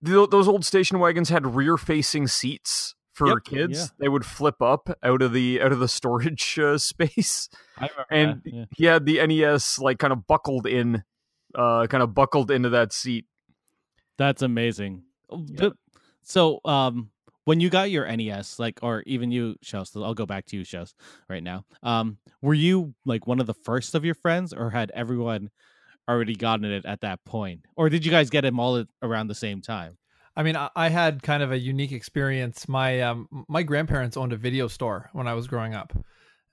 those 0.00 0.46
old 0.46 0.64
station 0.64 1.00
wagons 1.00 1.30
had 1.30 1.56
rear 1.56 1.76
facing 1.76 2.28
seats 2.28 2.94
for 3.12 3.28
Yep, 3.28 3.38
kids. 3.44 3.78
yeah. 3.78 3.86
They 3.98 4.08
would 4.08 4.24
flip 4.24 4.60
up 4.62 4.88
out 5.02 5.22
of 5.22 5.32
the 5.32 5.60
out 5.60 5.72
of 5.72 5.78
the 5.80 5.88
storage 5.88 6.58
uh, 6.58 6.78
space, 6.78 7.48
and 8.10 8.42
that, 8.44 8.52
yeah. 8.52 8.64
he 8.76 8.84
had 8.86 9.04
the 9.06 9.24
NES 9.26 9.78
like 9.78 9.98
kind 9.98 10.12
of 10.12 10.26
buckled 10.26 10.66
in, 10.66 11.02
uh, 11.54 11.86
kind 11.88 12.02
of 12.02 12.14
buckled 12.14 12.50
into 12.50 12.70
that 12.70 12.92
seat. 12.92 13.26
That's 14.18 14.42
amazing. 14.42 15.04
But- 15.30 15.74
So, 16.24 16.60
um, 16.64 17.10
when 17.44 17.58
you 17.58 17.68
got 17.70 17.90
your 17.90 18.06
NES, 18.06 18.60
like, 18.60 18.78
or 18.82 19.02
even 19.06 19.32
you, 19.32 19.56
Shells, 19.62 19.90
I'll 19.96 20.14
go 20.14 20.26
back 20.26 20.46
to 20.46 20.56
you, 20.56 20.62
Shells, 20.62 20.94
right 21.28 21.42
now. 21.42 21.64
Um, 21.82 22.18
were 22.40 22.54
you 22.54 22.94
like 23.04 23.26
one 23.26 23.40
of 23.40 23.46
the 23.48 23.54
first 23.54 23.96
of 23.96 24.04
your 24.04 24.14
friends, 24.14 24.52
or 24.52 24.70
had 24.70 24.92
everyone 24.94 25.50
already 26.08 26.36
gotten 26.36 26.64
it 26.64 26.84
at 26.86 27.00
that 27.00 27.24
point, 27.24 27.64
or 27.76 27.88
did 27.88 28.04
you 28.04 28.10
guys 28.12 28.30
get 28.30 28.42
them 28.42 28.60
all 28.60 28.76
at, 28.76 28.86
around 29.02 29.26
the 29.26 29.34
same 29.34 29.60
time? 29.60 29.96
I 30.36 30.42
mean, 30.42 30.56
I, 30.56 30.70
I 30.74 30.88
had 30.88 31.22
kind 31.22 31.42
of 31.42 31.52
a 31.52 31.58
unique 31.58 31.92
experience. 31.92 32.68
My 32.68 33.00
um, 33.02 33.28
my 33.48 33.62
grandparents 33.62 34.16
owned 34.16 34.32
a 34.32 34.36
video 34.36 34.68
store 34.68 35.10
when 35.12 35.26
I 35.28 35.34
was 35.34 35.46
growing 35.46 35.74
up, 35.74 35.92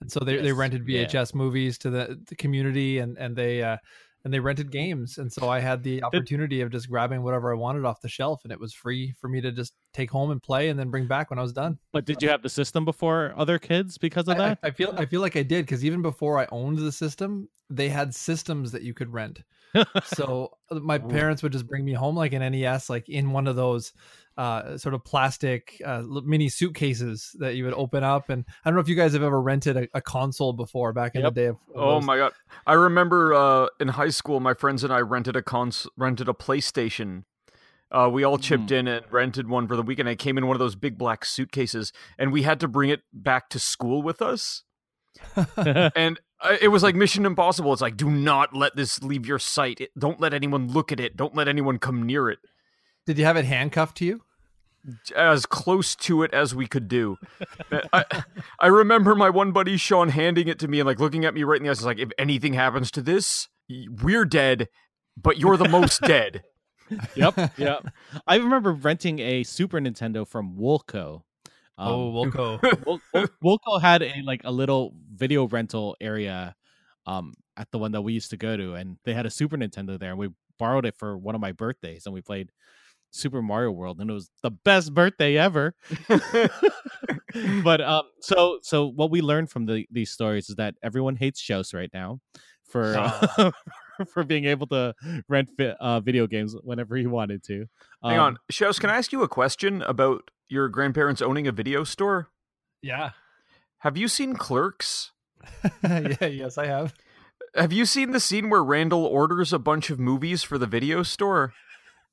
and 0.01 0.12
so 0.12 0.19
they, 0.19 0.38
they 0.38 0.51
Yes, 0.51 0.53
rented 0.53 0.86
yeah. 0.88 1.05
VHS 1.05 1.33
movies 1.36 1.77
to 1.79 1.89
the, 1.89 2.21
the 2.27 2.36
community, 2.36 3.00
and 3.00 3.17
and 3.17 3.36
they 3.36 3.63
uh, 3.63 3.77
and 4.25 4.33
they 4.33 4.39
rented 4.39 4.71
games, 4.71 5.17
and 5.17 5.31
so 5.31 5.50
I 5.50 5.59
had 5.59 5.83
the 5.83 6.03
opportunity 6.03 6.62
of 6.62 6.71
just 6.71 6.89
grabbing 6.89 7.24
whatever 7.24 7.51
I 7.51 7.55
wanted 7.55 7.86
off 7.86 8.01
the 8.01 8.09
shelf, 8.09 8.41
and 8.43 8.51
it 8.51 8.59
was 8.59 8.74
free 8.74 9.13
for 9.19 9.29
me 9.29 9.41
to 9.41 9.51
just 9.51 9.74
take 9.93 10.12
home 10.12 10.31
and 10.31 10.43
play, 10.43 10.69
and 10.69 10.79
then 10.79 10.89
bring 10.89 11.07
back 11.07 11.29
when 11.29 11.39
I 11.39 11.43
was 11.43 11.53
done. 11.53 11.79
But 11.91 12.05
did 12.05 12.21
you 12.21 12.29
have 12.29 12.41
the 12.41 12.50
system 12.50 12.86
before 12.86 13.33
other 13.36 13.57
kids 13.59 13.98
because 13.98 14.27
of 14.27 14.36
I, 14.36 14.50
I, 14.50 14.50
that? 14.50 14.59
I 14.63 14.71
feel 14.71 14.93
I 14.98 15.05
feel 15.05 15.21
like 15.21 15.36
I 15.36 15.43
did 15.43 15.65
because 15.65 15.83
even 15.83 16.01
before 16.01 16.38
I 16.39 16.48
owned 16.51 16.77
the 16.77 16.91
system, 16.91 17.50
they 17.69 17.89
had 17.89 18.13
systems 18.13 18.71
that 18.71 18.83
you 18.83 18.93
could 18.93 19.12
rent. 19.12 19.41
So 20.03 20.51
uh, 20.71 20.75
my 20.75 20.97
parents 20.97 21.43
would 21.43 21.51
just 21.51 21.67
bring 21.67 21.85
me 21.85 21.93
home 21.93 22.15
like 22.15 22.33
an 22.33 22.51
NES, 22.51 22.89
like 22.89 23.07
in 23.09 23.31
one 23.31 23.47
of 23.47 23.55
those 23.55 23.93
uh, 24.38 24.77
sort 24.77 24.95
of 24.95 25.03
plastic 25.03 25.81
uh, 25.85 26.01
mini 26.23 26.47
suitcases 26.49 27.35
that 27.39 27.55
you 27.55 27.65
would 27.65 27.73
open 27.73 28.03
up. 28.03 28.29
And 28.29 28.45
I 28.63 28.69
don't 28.69 28.75
know 28.75 28.81
if 28.81 28.88
you 28.88 28.95
guys 28.95 29.13
have 29.13 29.23
ever 29.23 29.41
rented 29.41 29.77
a, 29.77 29.88
a 29.93 30.01
console 30.01 30.53
before 30.53 30.93
back 30.93 31.15
in 31.15 31.21
Yep. 31.21 31.33
the 31.33 31.41
day. 31.41 31.45
Of, 31.47 31.55
of 31.55 31.75
Oh 31.75 31.95
those. 31.95 32.05
my 32.05 32.17
god! 32.17 32.31
I 32.65 32.73
remember 32.73 33.33
uh, 33.33 33.67
in 33.79 33.89
high 33.89 34.09
school, 34.09 34.39
my 34.39 34.53
friends 34.53 34.83
and 34.83 34.93
I 34.93 34.99
rented 34.99 35.35
a 35.35 35.41
cons 35.41 35.88
rented 35.97 36.29
a 36.29 36.33
PlayStation. 36.33 37.23
Uh, 37.91 38.07
we 38.11 38.23
all 38.23 38.38
chipped 38.38 38.69
in 38.69 38.88
and 38.88 39.03
rented 39.11 39.49
one 39.49 39.67
for 39.67 39.75
the 39.75 39.81
weekend. 39.81 40.07
It 40.07 40.19
came 40.19 40.38
in 40.38 40.45
one 40.45 40.55
of 40.55 40.59
those 40.59 40.75
big 40.75 40.95
black 40.97 41.25
suitcases, 41.25 41.91
and 42.19 42.31
we 42.31 42.43
had 42.43 42.59
to 42.59 42.67
bring 42.67 42.91
it 42.91 43.01
back 43.11 43.49
to 43.49 43.57
school 43.59 44.03
with 44.03 44.21
us. 44.21 44.61
and 45.57 46.19
Uh, 46.41 46.58
it 46.62 46.69
was 46.69 46.84
like 46.84 46.96
Mission 46.96 47.25
Impossible. 47.25 47.74
It's 47.74 47.81
like, 47.81 47.98
do 47.98 48.10
not 48.10 48.55
let 48.55 48.75
this 48.75 49.03
leave 49.03 49.25
your 49.25 49.39
sight. 49.39 49.81
It, 49.81 49.91
don't 49.98 50.19
let 50.19 50.34
anyone 50.34 50.72
look 50.72 50.91
at 50.91 51.00
it. 51.00 51.17
Don't 51.17 51.36
let 51.36 51.48
anyone 51.48 51.79
come 51.79 52.03
near 52.03 52.29
it. 52.29 52.39
Did 53.05 53.17
you 53.17 53.25
have 53.25 53.38
it 53.38 53.46
handcuffed 53.46 53.98
to 53.98 54.05
you? 54.05 54.22
As 55.15 55.46
close 55.46 55.96
to 55.98 56.24
it 56.24 56.34
as 56.34 56.55
we 56.55 56.65
could 56.65 56.88
do. 56.88 57.17
Uh, 57.72 57.81
I, 57.91 58.05
I 58.60 58.67
remember 58.67 59.13
my 59.15 59.29
one 59.29 59.51
buddy 59.51 59.75
Sean 59.75 60.10
handing 60.10 60.48
it 60.48 60.60
to 60.60 60.67
me 60.67 60.79
and 60.79 60.88
like 60.88 61.00
looking 61.00 61.25
at 61.25 61.34
me 61.34 61.43
right 61.43 61.58
in 61.58 61.63
the 61.63 61.69
eyes. 61.69 61.79
He's 61.79 61.86
like, 61.86 62.00
if 62.00 62.12
anything 62.17 62.53
happens 62.53 62.89
to 62.91 63.01
this, 63.01 63.50
we're 63.69 64.25
dead, 64.25 64.69
but 65.17 65.38
you're 65.38 65.58
the 65.58 65.67
most 65.67 66.01
dead. 66.01 66.43
yep, 67.15 67.36
yep. 67.58 67.88
I 68.25 68.36
remember 68.38 68.72
renting 68.72 69.19
a 69.19 69.43
Super 69.43 69.79
Nintendo 69.79 70.27
from 70.27 70.55
Woolco. 70.58 71.24
Um, 71.79 71.88
oh, 71.91 72.12
Wilco. 72.31 73.29
Woolco 73.43 73.81
had 73.81 74.03
a 74.03 74.13
like 74.24 74.41
a 74.43 74.51
little 74.51 74.93
video 75.15 75.48
rental 75.48 75.95
area 76.01 76.55
um 77.05 77.33
at 77.57 77.71
the 77.71 77.79
one 77.79 77.93
that 77.93 78.01
we 78.01 78.13
used 78.13 78.29
to 78.31 78.38
go 78.38 78.55
to 78.57 78.74
and 78.75 78.98
they 79.05 79.13
had 79.13 79.25
a 79.25 79.29
Super 79.29 79.57
Nintendo 79.57 79.98
there 79.98 80.09
and 80.12 80.19
we 80.19 80.29
borrowed 80.57 80.86
it 80.86 80.95
for 80.98 81.17
one 81.17 81.36
of 81.36 81.41
my 81.41 81.51
birthdays 81.53 82.05
and 82.05 82.13
we 82.13 82.21
played 82.21 82.51
Super 83.12 83.41
Mario 83.41 83.71
World 83.71 84.00
and 84.00 84.09
it 84.09 84.13
was 84.13 84.29
the 84.43 84.51
best 84.51 84.93
birthday 84.93 85.38
ever. 85.38 85.74
but 87.63 87.81
um 87.81 88.03
so 88.21 88.59
so 88.62 88.88
what 88.88 89.09
we 89.12 89.21
learned 89.21 89.50
from 89.50 89.65
the 89.65 89.86
these 89.91 90.12
stories 90.12 90.50
is 90.50 90.55
that 90.55 90.75
everyone 90.83 91.15
hates 91.15 91.39
Shows 91.39 91.74
right 91.74 91.89
now 91.93 92.19
for 92.63 92.95
uh, 92.98 93.51
for 94.13 94.24
being 94.24 94.45
able 94.45 94.67
to 94.67 94.93
rent 95.27 95.50
vi- 95.57 95.75
uh, 95.79 96.00
video 96.00 96.27
games 96.27 96.55
whenever 96.63 96.95
he 96.95 97.07
wanted 97.07 97.43
to. 97.43 97.65
Hang 98.03 98.19
Um, 98.19 98.25
on, 98.25 98.38
Shouse, 98.51 98.79
can 98.79 98.89
I 98.89 98.98
ask 98.98 99.12
you 99.12 99.24
a 99.24 99.27
question 99.27 99.81
about 99.83 100.29
your 100.50 100.68
grandparents 100.68 101.22
owning 101.22 101.48
a 101.48 101.51
video 101.51 101.84
store? 101.84 102.29
yeah. 102.82 103.12
Have 103.84 103.96
you 103.96 104.10
seen 104.10 104.36
Clerks? 104.36 105.12
yeah. 105.84 106.25
Yes, 106.25 106.58
I 106.58 106.65
have. 106.65 106.94
Have 107.56 107.72
you 107.72 107.86
seen 107.86 108.12
the 108.12 108.20
scene 108.20 108.50
where 108.50 108.63
Randall 108.63 109.06
orders 109.06 109.53
a 109.53 109.60
bunch 109.60 109.89
of 109.89 110.00
movies 110.00 110.44
for 110.44 110.58
the 110.58 110.68
video 110.68 111.01
store? 111.01 111.53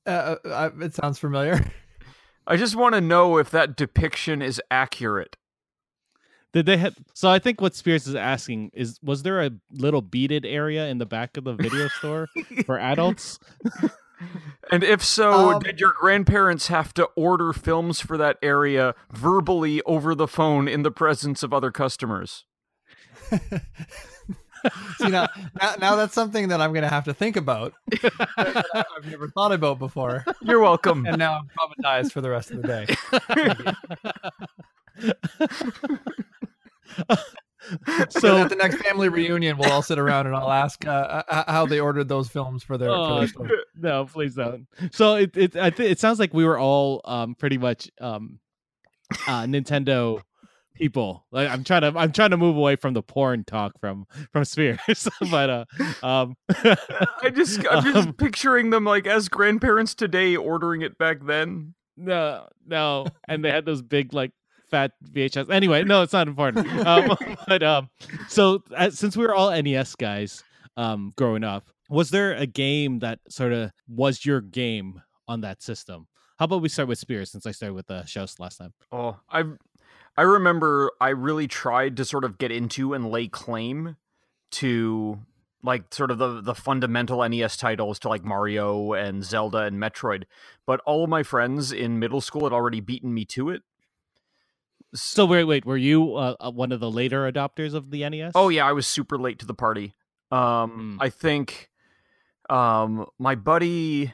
Uh, 0.06 0.36
uh, 0.44 0.70
it 0.80 0.94
sounds 0.94 1.18
familiar. 1.18 1.72
I 2.46 2.56
just 2.56 2.76
want 2.76 2.94
to 2.94 3.00
know 3.00 3.38
if 3.38 3.50
that 3.50 3.76
depiction 3.76 4.40
is 4.42 4.62
accurate. 4.70 5.36
Did 6.52 6.66
they 6.66 6.76
have? 6.76 6.96
So 7.12 7.28
I 7.28 7.40
think 7.40 7.60
what 7.60 7.74
Spears 7.74 8.06
is 8.06 8.14
asking 8.14 8.70
is, 8.72 9.00
was 9.02 9.24
there 9.24 9.42
a 9.42 9.50
little 9.72 10.00
beaded 10.00 10.46
area 10.46 10.86
in 10.86 10.98
the 10.98 11.04
back 11.04 11.36
of 11.36 11.44
the 11.44 11.54
video 11.54 11.88
store 11.88 12.28
for 12.64 12.78
adults? 12.78 13.40
And 14.70 14.82
if 14.82 15.04
so, 15.04 15.56
Um, 15.56 15.62
did 15.62 15.78
your 15.80 15.92
grandparents 15.92 16.68
have 16.68 16.92
to 16.94 17.04
order 17.16 17.52
films 17.52 18.00
for 18.00 18.16
that 18.16 18.38
area 18.42 18.94
verbally 19.10 19.82
over 19.82 20.14
the 20.14 20.26
phone 20.26 20.66
in 20.68 20.82
the 20.82 20.90
presence 20.90 21.42
of 21.42 21.52
other 21.52 21.70
customers? 21.70 22.44
See 24.98 25.08
now, 25.08 25.28
now, 25.60 25.74
now 25.80 25.96
that's 25.96 26.14
something 26.14 26.48
that 26.48 26.60
I'm 26.60 26.72
going 26.72 26.82
to 26.82 26.88
have 26.88 27.04
to 27.04 27.14
think 27.14 27.36
about. 27.36 27.74
that 28.02 28.86
I've 28.96 29.08
never 29.08 29.28
thought 29.28 29.52
about 29.52 29.78
before, 29.78 30.24
You're 30.42 30.60
welcome. 30.60 31.06
and 31.06 31.18
now 31.18 31.38
I'm 31.38 31.48
traumatized 31.84 32.10
for 32.12 32.20
the 32.20 32.30
rest 32.30 32.50
of 32.50 32.62
the 32.62 32.68
day. 32.68 32.86
So 37.86 38.06
so 38.20 38.36
at 38.38 38.48
the 38.48 38.56
next 38.56 38.76
family 38.76 39.08
reunion, 39.08 39.56
we'll 39.58 39.70
all 39.72 39.82
sit 39.82 39.98
around 39.98 40.26
and 40.26 40.36
I'll 40.36 40.52
ask 40.52 40.84
uh, 40.86 41.22
uh, 41.28 41.50
how 41.52 41.66
they 41.66 41.80
ordered 41.80 42.08
those 42.08 42.28
films 42.28 42.62
for 42.62 42.78
their. 42.78 42.90
for 42.90 42.96
Oh, 42.96 43.26
their 43.26 43.58
no, 43.76 44.04
please 44.06 44.34
don't. 44.34 44.66
So 44.92 45.14
it 45.16 45.36
it 45.36 45.56
I 45.56 45.70
think 45.70 45.90
it 45.90 45.98
sounds 45.98 46.18
like 46.18 46.32
we 46.34 46.44
were 46.44 46.58
all 46.58 47.00
um 47.04 47.34
pretty 47.34 47.58
much 47.58 47.90
um 48.00 48.38
uh 49.26 49.42
Nintendo 49.44 50.22
people. 50.74 51.26
Like 51.32 51.48
I'm 51.48 51.64
trying 51.64 51.82
to 51.82 51.92
I'm 51.98 52.12
trying 52.12 52.30
to 52.30 52.36
move 52.36 52.56
away 52.56 52.76
from 52.76 52.94
the 52.94 53.02
porn 53.02 53.44
talk 53.44 53.78
from 53.80 54.06
from 54.32 54.44
Spears, 54.44 55.08
but 55.30 55.50
uh 55.50 55.64
um 56.04 56.36
I 56.50 57.30
just 57.34 57.60
I'm 57.70 57.82
just 57.84 58.08
Um, 58.08 58.14
picturing 58.14 58.70
them 58.70 58.84
like 58.84 59.06
as 59.06 59.28
grandparents 59.28 59.94
today 59.94 60.36
ordering 60.36 60.82
it 60.82 60.98
back 60.98 61.24
then. 61.26 61.74
no 61.96 62.46
no 62.66 63.06
and 63.26 63.44
they 63.44 63.50
had 63.50 63.64
those 63.64 63.80
big 63.82 64.12
like 64.12 64.32
fat 64.70 64.92
VHS. 65.10 65.50
Anyway, 65.50 65.84
no, 65.84 66.02
it's 66.02 66.12
not 66.12 66.28
important. 66.28 66.68
Um, 66.86 67.16
but 67.48 67.62
um 67.62 67.90
so 68.28 68.62
uh, 68.74 68.90
since 68.90 69.16
we 69.16 69.24
were 69.24 69.34
all 69.34 69.50
NES 69.50 69.94
guys 69.94 70.44
um 70.76 71.12
growing 71.16 71.44
up, 71.44 71.68
was 71.88 72.10
there 72.10 72.34
a 72.34 72.46
game 72.46 73.00
that 73.00 73.20
sort 73.28 73.52
of 73.52 73.70
was 73.88 74.24
your 74.24 74.40
game 74.40 75.02
on 75.28 75.40
that 75.42 75.62
system? 75.62 76.06
How 76.38 76.44
about 76.44 76.60
we 76.60 76.68
start 76.68 76.88
with 76.88 76.98
Spears 76.98 77.30
since 77.30 77.46
I 77.46 77.52
started 77.52 77.74
with 77.74 77.86
the 77.86 78.04
shows 78.04 78.38
last 78.38 78.58
time? 78.58 78.74
Oh, 78.92 79.18
I 79.30 79.44
I 80.16 80.22
remember 80.22 80.92
I 81.00 81.10
really 81.10 81.46
tried 81.46 81.96
to 81.98 82.04
sort 82.04 82.24
of 82.24 82.38
get 82.38 82.50
into 82.50 82.94
and 82.94 83.10
lay 83.10 83.28
claim 83.28 83.96
to 84.52 85.20
like 85.62 85.92
sort 85.92 86.10
of 86.10 86.18
the 86.18 86.40
the 86.40 86.54
fundamental 86.54 87.26
NES 87.28 87.56
titles 87.56 87.98
to 88.00 88.08
like 88.08 88.24
Mario 88.24 88.92
and 88.92 89.24
Zelda 89.24 89.58
and 89.58 89.78
Metroid, 89.78 90.24
but 90.66 90.80
all 90.80 91.04
of 91.04 91.10
my 91.10 91.22
friends 91.22 91.72
in 91.72 91.98
middle 91.98 92.20
school 92.20 92.44
had 92.44 92.52
already 92.52 92.80
beaten 92.80 93.12
me 93.12 93.24
to 93.26 93.50
it. 93.50 93.62
So 94.94 95.26
wait, 95.26 95.44
wait, 95.44 95.64
were 95.66 95.76
you 95.76 96.14
uh, 96.16 96.36
uh, 96.40 96.50
one 96.50 96.72
of 96.72 96.80
the 96.80 96.90
later 96.90 97.30
adopters 97.30 97.74
of 97.74 97.90
the 97.90 98.08
NES? 98.08 98.32
Oh 98.34 98.48
yeah, 98.48 98.66
I 98.66 98.72
was 98.72 98.86
super 98.86 99.18
late 99.18 99.38
to 99.40 99.46
the 99.46 99.54
party. 99.54 99.94
Um, 100.30 100.96
Mm. 100.98 101.04
I 101.04 101.08
think 101.10 101.70
um, 102.48 103.06
my 103.18 103.34
buddy, 103.34 104.12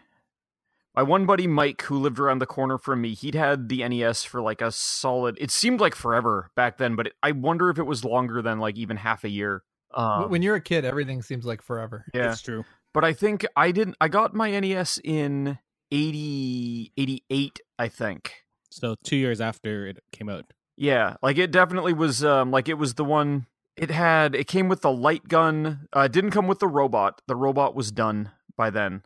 my 0.97 1.02
one 1.02 1.25
buddy 1.26 1.47
Mike, 1.47 1.83
who 1.83 1.99
lived 1.99 2.19
around 2.19 2.38
the 2.41 2.47
corner 2.47 2.79
from 2.79 3.00
me, 3.02 3.14
he'd 3.14 3.35
had 3.35 3.69
the 3.69 3.87
NES 3.87 4.25
for 4.25 4.41
like 4.41 4.61
a 4.61 4.71
solid. 4.73 5.37
It 5.41 5.50
seemed 5.50 5.81
like 5.81 5.95
forever 5.95 6.50
back 6.57 6.79
then, 6.79 6.97
but 6.97 7.09
it, 7.09 7.12
I 7.23 7.33
wonder 7.33 7.71
if 7.71 7.79
it 7.79 7.85
was 7.87 8.05
longer 8.05 8.43
than 8.43 8.59
like 8.59 8.76
even 8.76 8.97
half 8.97 9.25
a 9.25 9.29
year. 9.29 9.62
Um, 9.95 10.31
when 10.31 10.41
you're 10.43 10.57
a 10.57 10.61
kid, 10.61 10.85
everything 10.85 11.21
seems 11.23 11.45
like 11.45 11.61
forever. 11.62 12.07
yeah, 12.14 12.31
it's 12.33 12.41
true. 12.43 12.64
but 12.95 13.05
I 13.05 13.12
think 13.12 13.45
I 13.57 13.71
didn't. 13.73 13.97
I 14.00 14.09
got 14.09 14.35
my 14.35 14.59
NES 14.59 14.99
in 15.05 15.59
80, 15.91 16.93
88, 16.97 17.61
I 17.79 17.88
think. 17.88 18.33
So 18.71 18.95
two 19.05 19.17
years 19.17 19.41
after 19.41 19.87
it 19.87 19.99
came 20.12 20.29
out. 20.31 20.52
Yeah, 20.76 21.17
like 21.23 21.38
it 21.38 21.50
definitely 21.50 21.93
was. 21.93 22.25
Um, 22.25 22.50
like 22.50 22.69
it 22.69 22.79
was 22.79 22.95
the 22.95 23.05
one. 23.05 23.47
It 23.76 23.91
had. 23.91 24.35
It 24.35 24.47
came 24.47 24.69
with 24.69 24.83
the 24.83 24.93
light 24.93 25.29
gun. 25.29 25.88
Uh, 25.93 26.09
didn't 26.09 26.31
come 26.31 26.47
with 26.49 26.59
the 26.59 26.69
robot. 26.69 27.21
The 27.26 27.37
robot 27.37 27.75
was 27.75 27.91
done 27.93 28.31
by 28.57 28.71
then. 28.71 29.02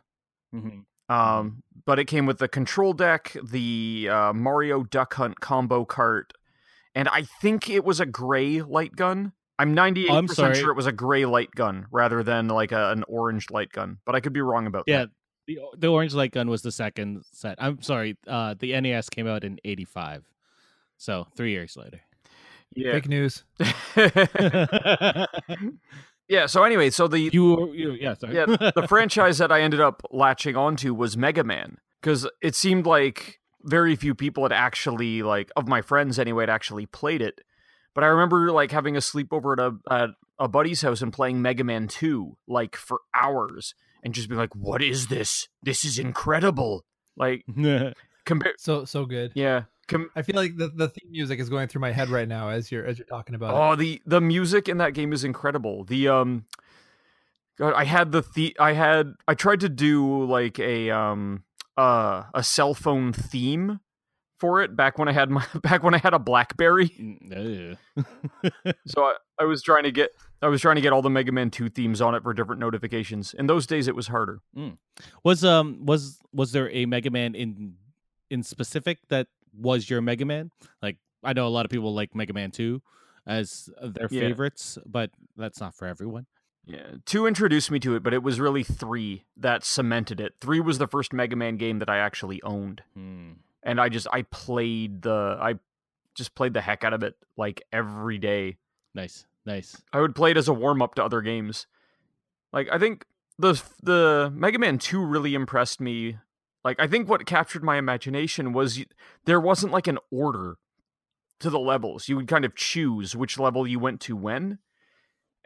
Mm-hmm. 0.53 0.79
Um, 1.13 1.63
but 1.85 1.99
it 1.99 2.05
came 2.05 2.25
with 2.25 2.39
the 2.39 2.47
control 2.49 2.91
deck, 2.93 3.35
the 3.41 4.09
uh, 4.11 4.33
Mario 4.33 4.83
Duck 4.83 5.13
Hunt 5.13 5.39
combo 5.39 5.85
cart, 5.85 6.33
and 6.93 7.07
I 7.07 7.23
think 7.41 7.69
it 7.69 7.85
was 7.85 7.99
a 8.01 8.05
gray 8.05 8.61
light 8.61 8.95
gun. 8.95 9.31
I'm 9.59 9.73
98 9.73 10.11
I'm 10.11 10.27
percent 10.27 10.55
sure 10.57 10.69
it 10.69 10.75
was 10.75 10.85
a 10.85 10.91
gray 10.91 11.25
light 11.25 11.51
gun 11.51 11.87
rather 11.91 12.23
than 12.23 12.47
like 12.47 12.71
a, 12.71 12.91
an 12.91 13.03
orange 13.07 13.49
light 13.49 13.71
gun, 13.71 13.97
but 14.05 14.15
I 14.15 14.19
could 14.19 14.33
be 14.33 14.41
wrong 14.41 14.67
about 14.67 14.83
Yeah, 14.85 15.05
that. 15.05 15.09
Yeah, 15.47 15.61
the 15.71 15.77
the 15.77 15.87
orange 15.87 16.13
light 16.13 16.31
gun 16.31 16.49
was 16.49 16.61
the 16.61 16.71
second 16.71 17.23
set. 17.31 17.55
I'm 17.57 17.81
sorry. 17.81 18.17
Uh, 18.27 18.55
the 18.59 18.79
NES 18.79 19.09
came 19.09 19.27
out 19.27 19.43
in 19.45 19.59
'85, 19.63 20.25
so 20.97 21.27
three 21.35 21.51
years 21.51 21.75
later. 21.77 22.01
Yeah. 22.75 22.91
Fake 22.93 23.07
news. 23.07 23.43
yeah. 26.27 26.45
So 26.45 26.63
anyway, 26.63 26.89
so 26.89 27.07
the 27.07 27.19
you, 27.19 27.73
you, 27.73 27.91
yeah, 27.93 28.13
sorry. 28.15 28.35
yeah, 28.35 28.45
the 28.45 28.85
franchise 28.87 29.37
that 29.37 29.51
I 29.51 29.61
ended 29.61 29.79
up 29.79 30.01
latching 30.11 30.55
onto 30.55 30.93
was 30.93 31.17
Mega 31.17 31.43
Man 31.43 31.77
because 32.01 32.27
it 32.41 32.55
seemed 32.55 32.85
like 32.85 33.39
very 33.63 33.95
few 33.95 34.13
people 34.15 34.43
had 34.43 34.51
actually 34.51 35.23
like 35.23 35.51
of 35.55 35.67
my 35.67 35.81
friends 35.81 36.19
anyway 36.19 36.43
had 36.43 36.49
actually 36.49 36.85
played 36.85 37.21
it. 37.21 37.41
But 37.93 38.03
I 38.03 38.07
remember 38.07 38.51
like 38.51 38.71
having 38.71 38.95
a 38.95 38.99
sleepover 38.99 39.53
at 39.53 39.59
a 39.59 39.93
at 39.93 40.09
a 40.39 40.47
buddy's 40.47 40.81
house 40.81 41.01
and 41.01 41.11
playing 41.11 41.41
Mega 41.41 41.63
Man 41.63 41.87
2 41.87 42.37
like 42.47 42.75
for 42.75 42.99
hours 43.15 43.73
and 44.03 44.13
just 44.13 44.29
being 44.29 44.37
like, 44.39 44.55
"What 44.55 44.83
is 44.83 45.07
this? 45.07 45.47
This 45.63 45.83
is 45.83 45.97
incredible!" 45.97 46.85
Like 47.15 47.43
compare, 48.25 48.53
So 48.59 48.85
so 48.85 49.05
good. 49.05 49.31
yeah. 49.33 49.63
Com- 49.87 50.09
I 50.15 50.21
feel 50.21 50.35
like 50.35 50.57
the, 50.57 50.67
the 50.67 50.89
theme 50.89 51.11
music 51.11 51.39
is 51.39 51.49
going 51.49 51.67
through 51.69 51.81
my 51.81 51.91
head 51.91 52.09
right 52.09 52.27
now 52.27 52.49
as 52.49 52.71
you're 52.71 52.85
as 52.85 52.97
you're 52.97 53.07
talking 53.07 53.35
about 53.35 53.53
it. 53.53 53.57
Oh, 53.57 53.75
the 53.75 54.01
the 54.05 54.19
music 54.21 54.67
in 54.67 54.77
that 54.79 54.93
game 54.93 55.13
is 55.13 55.23
incredible. 55.23 55.83
The 55.85 56.09
um, 56.09 56.45
God, 57.57 57.73
I 57.73 57.85
had 57.85 58.11
the 58.11 58.23
the 58.35 58.55
I 58.59 58.73
had 58.73 59.13
I 59.27 59.33
tried 59.33 59.61
to 59.61 59.69
do 59.69 60.23
like 60.25 60.59
a 60.59 60.89
um 60.91 61.43
uh 61.77 62.23
a 62.33 62.43
cell 62.43 62.73
phone 62.73 63.13
theme 63.13 63.79
for 64.39 64.61
it 64.61 64.75
back 64.75 64.97
when 64.99 65.07
I 65.07 65.11
had 65.13 65.29
my 65.29 65.45
back 65.63 65.83
when 65.83 65.93
I 65.93 65.97
had 65.99 66.13
a 66.13 66.19
BlackBerry. 66.19 66.89
Mm, 66.89 67.77
So 68.87 69.03
I, 69.03 69.15
I 69.39 69.45
was 69.45 69.61
trying 69.63 69.83
to 69.83 69.91
get 69.91 70.11
I 70.41 70.47
was 70.47 70.61
trying 70.61 70.75
to 70.75 70.81
get 70.81 70.93
all 70.93 71.01
the 71.01 71.09
Mega 71.09 71.31
Man 71.31 71.49
2 71.49 71.69
themes 71.69 72.01
on 72.01 72.13
it 72.13 72.23
for 72.23 72.33
different 72.33 72.59
notifications. 72.59 73.33
In 73.33 73.47
those 73.47 73.65
days 73.65 73.87
it 73.87 73.95
was 73.95 74.07
harder. 74.07 74.41
was 75.23 75.43
um 75.43 75.85
was 75.85 76.19
was 76.33 76.51
there 76.51 76.69
a 76.71 76.85
Mega 76.85 77.09
Man 77.09 77.33
in 77.35 77.75
in 78.29 78.43
specific 78.43 78.99
that 79.09 79.27
was 79.55 79.89
your 79.89 80.01
Mega 80.01 80.25
Man? 80.25 80.51
Like 80.81 80.97
I 81.23 81.33
know 81.33 81.47
a 81.47 81.49
lot 81.49 81.65
of 81.65 81.71
people 81.71 81.93
like 81.93 82.15
Mega 82.15 82.33
Man 82.33 82.51
Two 82.51 82.81
as 83.25 83.69
their 83.81 84.07
Yeah. 84.09 84.21
favorites, 84.21 84.77
but 84.85 85.11
that's 85.35 85.59
not 85.59 85.75
for 85.75 85.85
everyone. 85.87 86.25
Yeah, 86.69 86.95
2 87.05 87.25
introduced 87.27 87.71
me 87.71 87.79
to 87.79 87.95
it, 87.95 88.03
but 88.03 88.13
it 88.13 88.21
was 88.23 88.41
really 88.41 88.61
3 88.63 89.23
that 89.37 89.63
cemented 89.63 90.19
it. 90.19 90.33
3 90.41 90.59
was 90.59 90.79
the 90.79 90.87
first 90.87 91.13
Mega 91.13 91.35
Man 91.37 91.55
game 91.55 91.79
that 91.79 91.89
I 91.89 91.97
actually 91.99 92.41
owned. 92.43 92.83
Hmm. 92.93 93.31
and 93.63 93.81
I 93.81 93.89
just 93.89 94.07
I 94.13 94.21
played 94.23 95.01
the 95.01 95.37
I 95.41 95.55
just 96.15 96.35
played 96.35 96.53
the 96.53 96.61
heck 96.61 96.83
out 96.83 96.93
of 96.93 97.03
it 97.03 97.15
like 97.37 97.61
every 97.71 98.17
day. 98.17 98.57
Nice, 98.95 99.25
nice. 99.45 99.81
I 99.93 99.99
would 100.01 100.15
play 100.15 100.31
it 100.31 100.37
as 100.37 100.47
a 100.47 100.53
warm 100.53 100.81
up 100.81 100.95
to 100.95 101.03
other 101.03 101.21
games. 101.21 101.67
Like 102.53 102.67
I 102.71 102.77
think 102.79 103.05
the 103.39 103.61
the 103.83 104.31
Mega 104.33 104.57
Man 104.59 104.77
2 104.77 105.03
really 105.05 105.35
impressed 105.35 105.79
me. 105.81 106.17
Like 106.63 106.79
I 106.79 106.87
think 106.87 107.07
what 107.07 107.25
captured 107.25 107.63
my 107.63 107.77
imagination 107.77 108.53
was 108.53 108.83
there 109.25 109.39
wasn't 109.39 109.71
like 109.71 109.87
an 109.87 109.99
order 110.11 110.57
to 111.39 111.49
the 111.49 111.59
levels. 111.59 112.09
You 112.09 112.15
would 112.15 112.27
kind 112.27 112.45
of 112.45 112.55
choose 112.55 113.15
which 113.15 113.39
level 113.39 113.67
you 113.67 113.79
went 113.79 114.01
to 114.01 114.15
when. 114.15 114.59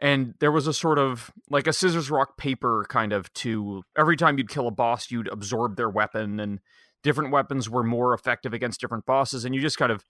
And 0.00 0.34
there 0.40 0.50
was 0.50 0.66
a 0.66 0.74
sort 0.74 0.98
of 0.98 1.30
like 1.48 1.66
a 1.66 1.72
scissors 1.72 2.10
rock 2.10 2.36
paper 2.36 2.84
kind 2.88 3.12
of 3.12 3.32
to 3.34 3.84
every 3.96 4.16
time 4.16 4.36
you'd 4.36 4.48
kill 4.48 4.66
a 4.66 4.72
boss 4.72 5.10
you'd 5.10 5.28
absorb 5.28 5.76
their 5.76 5.88
weapon 5.88 6.40
and 6.40 6.58
different 7.04 7.30
weapons 7.30 7.70
were 7.70 7.84
more 7.84 8.12
effective 8.12 8.52
against 8.52 8.80
different 8.80 9.06
bosses 9.06 9.44
and 9.44 9.54
you 9.54 9.60
just 9.60 9.78
kind 9.78 9.92
of 9.92 10.04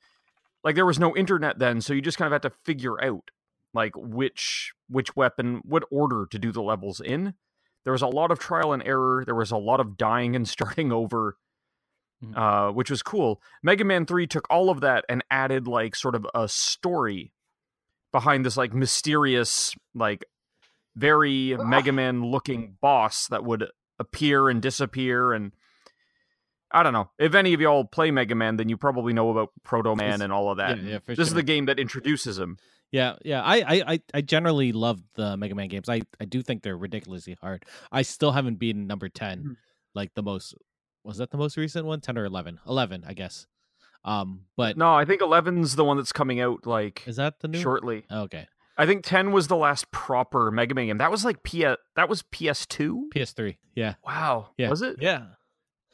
like 0.65 0.75
there 0.77 0.87
was 0.87 0.99
no 0.99 1.15
internet 1.15 1.59
then 1.59 1.83
so 1.83 1.93
you 1.93 2.01
just 2.01 2.17
kind 2.17 2.27
of 2.27 2.33
had 2.33 2.43
to 2.43 2.57
figure 2.65 3.03
out 3.05 3.31
like 3.75 3.93
which 3.97 4.73
which 4.89 5.15
weapon 5.15 5.61
what 5.65 5.85
order 5.91 6.27
to 6.31 6.39
do 6.39 6.53
the 6.53 6.63
levels 6.63 7.01
in 7.01 7.35
there 7.85 7.93
was 7.93 8.03
a 8.03 8.07
lot 8.07 8.31
of 8.31 8.39
trial 8.39 8.73
and 8.73 8.83
error 8.85 9.23
there 9.25 9.35
was 9.35 9.51
a 9.51 9.57
lot 9.57 9.81
of 9.81 9.97
dying 9.97 10.35
and 10.37 10.49
starting 10.57 10.93
over 10.93 11.37
Mhm. 12.25 12.37
uh, 12.37 12.73
which 12.73 12.89
was 12.89 13.03
cool 13.03 13.41
mega 13.65 13.85
man 13.85 14.07
3 14.07 14.29
took 14.29 14.47
all 14.49 14.71
of 14.71 14.81
that 14.81 15.05
and 15.09 15.25
added 15.31 15.67
like 15.67 15.97
sort 15.97 16.15
of 16.15 16.25
a 16.35 16.47
story 16.47 17.33
behind 18.13 18.47
this 18.47 18.57
like 18.57 18.73
mysterious 18.73 19.75
like 19.93 20.25
very 20.95 21.57
mega 21.59 21.91
man 22.01 22.23
looking 22.25 22.77
boss 22.81 23.27
that 23.27 23.43
would 23.43 23.67
appear 23.99 24.49
and 24.49 24.63
disappear 24.63 25.33
and 25.33 25.53
I 26.75 26.83
don't 26.83 26.95
know. 26.95 27.11
If 27.19 27.35
any 27.35 27.53
of 27.53 27.61
y'all 27.61 27.85
play 27.85 28.11
Mega 28.11 28.35
Man, 28.35 28.57
then 28.57 28.71
you 28.71 28.79
probably 28.79 29.13
know 29.13 29.29
about 29.29 29.51
Proto 29.63 29.95
Man 29.95 30.23
and 30.23 30.33
all 30.33 30.51
of 30.51 30.57
that. 30.57 30.79
yeah, 30.83 30.93
yeah, 30.93 30.99
this 31.07 31.19
is 31.19 31.35
the 31.35 31.43
game 31.43 31.67
that 31.67 31.79
introduces 31.79 32.39
him. 32.39 32.57
Yeah, 32.93 33.17
yeah. 33.25 33.43
I, 33.43 33.57
I, 33.63 33.83
I, 33.95 34.01
I 34.15 34.21
generally 34.21 34.71
love 34.73 35.01
the 35.15 35.37
Mega 35.37 35.55
Man 35.55 35.69
games. 35.69 35.89
I, 35.89 36.03
I 36.21 36.27
do 36.27 36.43
think 36.43 36.63
they're 36.63 36.77
ridiculously 36.77 37.37
hard. 37.41 37.65
I 37.91 38.03
still 38.03 38.33
haven't 38.33 38.57
beaten 38.61 38.87
number 38.87 39.09
10 39.09 39.43
Mhm. 39.43 39.57
like 39.95 40.13
the 40.15 40.23
most. 40.23 40.55
Was 41.03 41.17
that 41.17 41.31
the 41.31 41.39
most 41.39 41.57
recent 41.57 41.85
one? 41.87 42.01
Ten 42.01 42.17
or 42.17 42.25
eleven? 42.27 42.61
Eleven, 42.69 43.03
I 43.07 43.15
guess. 43.15 43.47
Um, 44.05 44.43
but 44.57 44.77
No, 44.77 44.95
I 44.95 45.05
think 45.05 45.21
11's 45.21 45.75
the 45.75 45.85
one 45.85 45.97
that's 45.97 46.13
coming 46.13 46.41
out 46.41 46.67
like 46.67 47.03
is 47.07 47.17
that 47.17 47.41
the 47.41 47.49
new? 47.49 47.61
shortly. 47.61 48.05
Okay. 48.11 48.47
I 48.79 48.87
think 48.87 49.05
10 49.05 49.33
was 49.33 49.49
the 49.49 49.57
last 49.57 49.91
proper 49.91 50.51
Mega 50.51 50.75
Man 50.75 50.87
game. 50.87 50.99
That 50.99 51.11
was 51.11 51.25
like 51.25 51.43
P 51.43 51.63
that 51.63 52.09
was 52.09 52.23
PS2? 52.25 53.09
PS3. 53.15 53.57
Yeah. 53.75 53.95
Wow. 54.05 54.51
Yeah. 54.59 54.71
Was 54.71 54.83
it? 54.83 54.97
Yeah. 55.01 55.27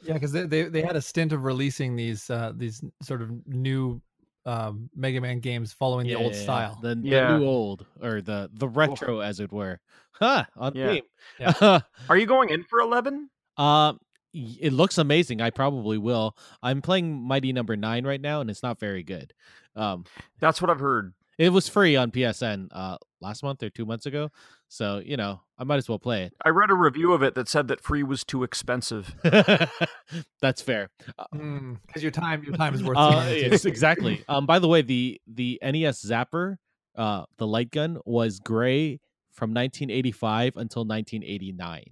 Yeah, 0.01 0.13
because 0.13 0.31
they, 0.31 0.45
they 0.45 0.63
they 0.63 0.81
had 0.81 0.95
a 0.95 1.01
stint 1.01 1.33
of 1.33 1.43
releasing 1.43 1.95
these 1.97 2.29
uh, 2.29 2.53
these 2.55 2.81
sort 3.03 3.21
of 3.21 3.31
new 3.47 4.01
um, 4.45 4.89
Mega 4.95 5.21
Man 5.21 5.39
games 5.39 5.73
following 5.73 6.07
yeah, 6.07 6.15
the 6.15 6.23
old 6.23 6.33
yeah, 6.33 6.39
yeah. 6.39 6.43
style. 6.43 6.79
The, 6.81 6.89
the 6.89 6.95
new 7.37 7.45
old 7.45 7.85
or 8.01 8.21
the 8.21 8.49
the 8.53 8.67
retro 8.67 9.19
as 9.19 9.39
it 9.39 9.51
were. 9.51 9.79
Huh, 10.11 10.45
on 10.57 10.73
Yeah. 10.75 10.93
theme. 10.93 11.03
Yeah. 11.39 11.79
Are 12.09 12.17
you 12.17 12.25
going 12.25 12.49
in 12.49 12.63
for 12.63 12.79
11? 12.79 13.29
Um, 13.57 13.99
y- 14.33 14.57
it 14.59 14.73
looks 14.73 14.97
amazing. 14.97 15.41
I 15.41 15.49
probably 15.49 15.97
will. 15.97 16.35
I'm 16.63 16.81
playing 16.81 17.21
Mighty 17.21 17.53
Number 17.53 17.75
Nine 17.75 18.05
right 18.05 18.19
now, 18.21 18.41
and 18.41 18.49
it's 18.49 18.63
not 18.63 18.79
very 18.79 19.03
good. 19.03 19.33
Um, 19.75 20.05
That's 20.39 20.61
what 20.61 20.69
I've 20.69 20.79
heard. 20.79 21.13
it 21.37 21.49
was 21.49 21.69
free 21.69 21.95
on 21.95 22.11
PSN 22.11 22.67
uh 22.71 22.97
last 23.21 23.43
month 23.43 23.63
or 23.63 23.69
two 23.69 23.85
months 23.85 24.05
ago, 24.05 24.29
so 24.67 25.01
you 25.03 25.15
know 25.17 25.41
I 25.59 25.65
might 25.65 25.75
as 25.75 25.89
well 25.89 25.99
play 25.99 26.23
it. 26.23 26.33
I 26.45 26.49
read 26.49 26.71
a 26.71 26.73
review 26.73 27.11
of 27.11 27.21
it 27.21 27.35
that 27.35 27.49
said 27.49 27.67
that 27.67 27.81
free 27.81 28.01
was 28.01 28.23
too 28.23 28.43
expensive. 28.43 29.13
That's 30.41 30.61
fair. 30.61 30.89
Because 31.31 32.01
your 32.01 32.11
time 32.11 32.43
your 32.43 32.55
time 32.55 32.73
is 32.73 32.81
worth. 32.83 32.97
Uh, 32.97 33.09
some 33.11 33.15
money, 33.19 33.43
too. 33.43 33.49
yes, 33.51 33.65
exactly. 33.65 34.23
Um, 34.29 34.45
by 34.45 34.59
the 34.59 34.67
way, 34.69 34.81
the 34.81 35.19
the 35.27 35.59
NES 35.61 36.01
Zapper, 36.05 36.55
uh, 36.95 37.25
the 37.37 37.45
light 37.47 37.71
gun 37.71 37.99
was 38.05 38.39
gray 38.39 38.99
from 39.31 39.49
1985 39.51 40.55
until 40.55 40.85
1989. 40.85 41.83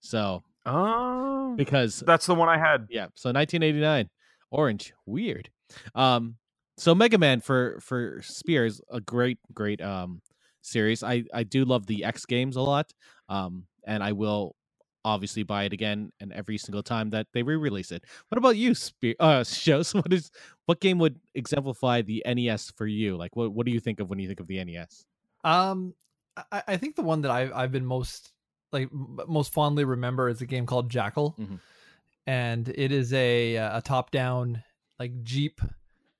So 0.00 0.42
Oh. 0.66 1.54
because 1.56 2.00
That's 2.06 2.26
the 2.26 2.34
one 2.34 2.48
I 2.50 2.58
had. 2.58 2.86
Yeah, 2.90 3.06
so 3.14 3.30
1989, 3.32 4.10
orange, 4.50 4.92
weird. 5.06 5.48
Um, 5.94 6.36
so 6.76 6.94
Mega 6.94 7.16
Man 7.18 7.40
for 7.40 7.78
for 7.80 8.20
Spears, 8.22 8.80
a 8.90 9.00
great 9.00 9.38
great 9.54 9.80
um 9.80 10.20
series. 10.62 11.02
I 11.02 11.24
I 11.34 11.42
do 11.44 11.64
love 11.64 11.86
the 11.86 12.04
X 12.04 12.26
games 12.26 12.56
a 12.56 12.62
lot. 12.62 12.92
Um, 13.28 13.66
and 13.86 14.02
I 14.02 14.12
will 14.12 14.56
obviously 15.04 15.42
buy 15.42 15.64
it 15.64 15.72
again 15.72 16.12
and 16.20 16.30
every 16.34 16.58
single 16.58 16.82
time 16.82 17.08
that 17.10 17.26
they 17.32 17.42
re-release 17.42 17.90
it. 17.90 18.04
What 18.28 18.36
about 18.36 18.56
you, 18.58 18.74
Spear? 18.74 19.14
Uh, 19.18 19.42
shows. 19.64 19.94
What 19.94 20.12
is 20.12 20.30
what 20.66 20.80
game 20.80 20.98
would 20.98 21.18
exemplify 21.34 22.02
the 22.02 22.22
NES 22.26 22.72
for 22.76 22.86
you? 22.86 23.16
Like, 23.16 23.34
what 23.36 23.52
what 23.52 23.66
do 23.66 23.72
you 23.72 23.80
think 23.80 24.00
of 24.00 24.10
when 24.10 24.18
you 24.18 24.26
think 24.28 24.40
of 24.40 24.46
the 24.46 24.62
NES? 24.64 25.04
Um, 25.44 25.94
I, 26.52 26.62
I 26.68 26.76
think 26.76 26.96
the 26.96 27.02
one 27.02 27.22
that 27.22 27.30
I've 27.30 27.52
I've 27.54 27.72
been 27.72 27.86
most 27.86 28.32
like 28.72 28.88
most 28.92 29.52
fondly 29.52 29.84
remember 29.84 30.28
is 30.28 30.40
a 30.42 30.46
game 30.46 30.66
called 30.66 30.90
Jackal, 30.90 31.34
Mhm. 31.40 31.58
and 32.26 32.68
it 32.68 32.92
is 32.92 33.12
a 33.12 33.56
uh, 33.56 33.78
a 33.78 33.82
top 33.82 34.10
down 34.10 34.62
like 34.98 35.22
Jeep 35.22 35.60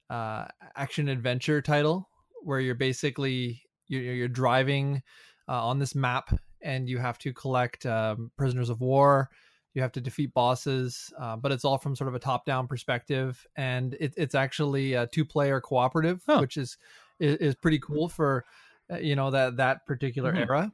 uh, 0.08 0.46
action 0.74 1.08
adventure 1.08 1.60
title 1.62 2.08
where 2.42 2.58
you're 2.60 2.74
basically 2.74 3.62
you're, 3.90 4.14
you're 4.14 4.28
driving 4.28 5.02
uh, 5.48 5.66
on 5.66 5.78
this 5.78 5.94
map 5.94 6.38
and 6.62 6.88
you 6.88 6.98
have 6.98 7.18
to 7.18 7.32
collect 7.32 7.84
um, 7.86 8.30
prisoners 8.36 8.70
of 8.70 8.80
war. 8.80 9.28
You 9.74 9.82
have 9.82 9.92
to 9.92 10.00
defeat 10.00 10.34
bosses, 10.34 11.12
uh, 11.18 11.36
but 11.36 11.52
it's 11.52 11.64
all 11.64 11.78
from 11.78 11.94
sort 11.94 12.08
of 12.08 12.14
a 12.14 12.18
top-down 12.18 12.66
perspective, 12.66 13.46
and 13.54 13.94
it, 14.00 14.12
it's 14.16 14.34
actually 14.34 14.94
a 14.94 15.06
two-player 15.06 15.60
cooperative, 15.60 16.22
Huh. 16.26 16.40
which 16.40 16.56
is, 16.56 16.76
is 17.20 17.36
is 17.36 17.54
pretty 17.54 17.78
cool 17.78 18.08
for 18.08 18.44
uh, 18.92 18.96
you 18.96 19.14
know 19.14 19.30
that 19.30 19.56
that 19.58 19.86
particular 19.86 20.32
Mhm. 20.32 20.40
era, 20.40 20.72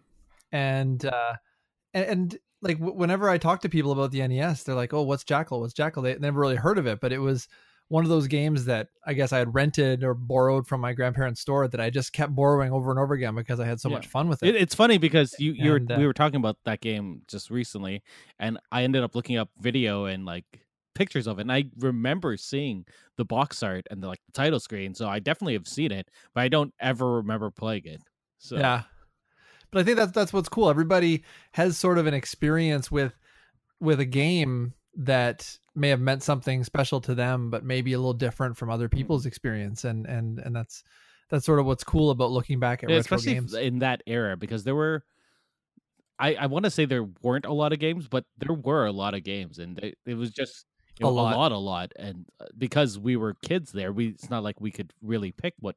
and 0.51 1.05
uh, 1.05 1.35
and, 1.93 2.05
and 2.07 2.39
like 2.63 2.79
w- 2.79 2.97
whenever 2.99 3.29
I 3.29 3.37
talk 3.37 3.61
to 3.61 3.69
people 3.69 3.93
about 3.93 4.13
the 4.13 4.23
NES, 4.23 4.63
they're 4.63 4.75
like, 4.75 4.95
"Oh, 4.95 5.03
what's 5.03 5.25
Jackal? 5.25 5.61
What's 5.61 5.75
Jackal?" 5.75 6.03
They 6.03 6.17
never 6.19 6.41
really 6.41 6.57
heard 6.57 6.79
of 6.79 6.87
it, 6.87 7.01
but 7.01 7.13
it 7.13 7.19
was 7.19 7.49
one 7.89 8.03
of 8.05 8.09
those 8.11 8.27
games 8.27 8.65
that 8.65 8.89
I 9.07 9.15
guess 9.15 9.33
I 9.33 9.39
had 9.39 9.55
rented 9.55 10.03
or 10.03 10.13
borrowed 10.13 10.67
from 10.67 10.81
my 10.81 10.93
grandparents' 10.93 11.41
store 11.41 11.69
that 11.69 11.81
I 11.81 11.89
just 11.91 12.13
kept 12.13 12.35
borrowing 12.35 12.73
over 12.73 12.91
and 12.91 12.99
over 12.99 13.15
again 13.15 13.35
because 13.37 13.61
I 13.61 13.67
had 13.67 13.81
so 13.81 13.89
Yeah. 13.89 13.97
much 13.97 14.07
fun 14.09 14.29
with 14.29 14.43
it. 14.43 14.55
It, 14.55 14.61
it's 14.63 14.75
funny 14.75 14.99
because 14.99 15.35
you 15.39 15.53
you 15.53 15.71
were, 15.71 15.81
uh, 15.91 15.97
we 15.99 16.07
were 16.07 16.13
talking 16.13 16.37
about 16.37 16.57
that 16.65 16.81
game 16.81 17.23
just 17.29 17.51
recently, 17.51 18.03
and 18.39 18.59
I 18.73 18.83
ended 18.83 19.03
up 19.05 19.15
looking 19.15 19.37
up 19.37 19.51
video 19.61 20.07
and 20.07 20.25
like 20.25 20.45
pictures 20.95 21.27
of 21.27 21.39
it, 21.39 21.43
and 21.43 21.53
I 21.53 21.67
remember 21.79 22.37
seeing 22.37 22.87
the 23.17 23.25
box 23.25 23.63
art 23.63 23.87
and 23.91 24.03
the 24.03 24.09
like 24.09 24.21
the 24.27 24.33
title 24.33 24.59
screen. 24.59 24.95
So 24.95 25.09
I 25.09 25.19
definitely 25.21 25.53
have 25.55 25.69
seen 25.69 25.93
it, 25.93 26.11
but 26.35 26.41
I 26.41 26.49
don't 26.49 26.75
ever 26.81 27.17
remember 27.17 27.51
playing 27.51 27.87
it. 27.87 28.01
So 28.39 28.57
Yeah. 28.57 28.83
But 29.71 29.81
I 29.81 29.85
think 29.85 29.97
that's 29.97 30.13
that's 30.13 30.33
what's 30.33 30.49
cool. 30.49 30.71
Everybody 30.71 31.23
has 31.53 31.77
sort 31.77 31.99
of 31.99 32.07
an 32.07 32.15
experience 32.15 32.91
with 32.91 33.15
with 33.79 34.01
a 34.01 34.05
game 34.07 34.73
that 34.97 35.59
may 35.77 35.89
have 35.91 36.01
meant 36.01 36.23
something 36.23 36.65
special 36.65 37.01
to 37.03 37.15
them, 37.15 37.51
but 37.51 37.65
maybe 37.65 37.93
a 37.93 37.99
little 37.99 38.15
different 38.15 38.57
from 38.57 38.71
other 38.71 38.89
people's 38.89 39.27
experience. 39.27 39.85
And 39.85 40.07
and 40.07 40.39
and 40.41 40.55
that's 40.57 40.83
that's 41.29 41.45
sort 41.45 41.59
of 41.61 41.67
what's 41.67 41.85
cool 41.85 42.11
about 42.11 42.31
looking 42.31 42.61
back 42.61 42.83
at 42.85 42.91
Yeah, 42.91 42.97
retro 42.99 43.19
games. 43.21 43.55
in 43.55 43.79
that 43.81 44.03
era 44.07 44.37
because 44.37 44.65
there 44.65 44.75
were. 44.75 45.05
I, 46.19 46.35
I 46.35 46.47
want 46.47 46.65
to 46.65 46.71
say 46.71 46.87
there 46.87 47.05
weren't 47.23 47.45
a 47.45 47.53
lot 47.53 47.73
of 47.73 47.79
games, 47.79 48.09
but 48.09 48.25
there 48.39 48.55
were 48.55 48.87
a 48.87 48.93
lot 48.93 49.15
of 49.15 49.23
games, 49.23 49.59
and 49.59 49.79
it, 49.81 49.99
it 50.07 50.15
was 50.15 50.31
just 50.31 50.65
you 50.99 51.07
A 51.07 51.11
lot. 51.11 51.33
a 51.33 51.37
lot, 51.37 51.53
a 51.53 51.59
lot, 51.59 51.93
and 51.99 52.25
uh, 52.41 52.47
because 52.57 52.99
we 52.99 53.17
were 53.17 53.35
kids 53.43 53.71
there, 53.73 53.93
we 53.93 54.09
it's 54.09 54.31
not 54.31 54.43
like 54.43 54.59
we 54.61 54.71
could 54.71 54.95
really 55.03 55.31
pick 55.33 55.53
what 55.61 55.77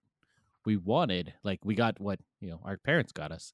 we 0.66 0.78
wanted. 0.78 1.34
Like 1.44 1.60
we 1.66 1.76
got 1.76 2.00
what 2.00 2.20
you 2.40 2.50
know 2.50 2.62
our 2.64 2.78
parents 2.78 3.12
got 3.12 3.32
us, 3.34 3.54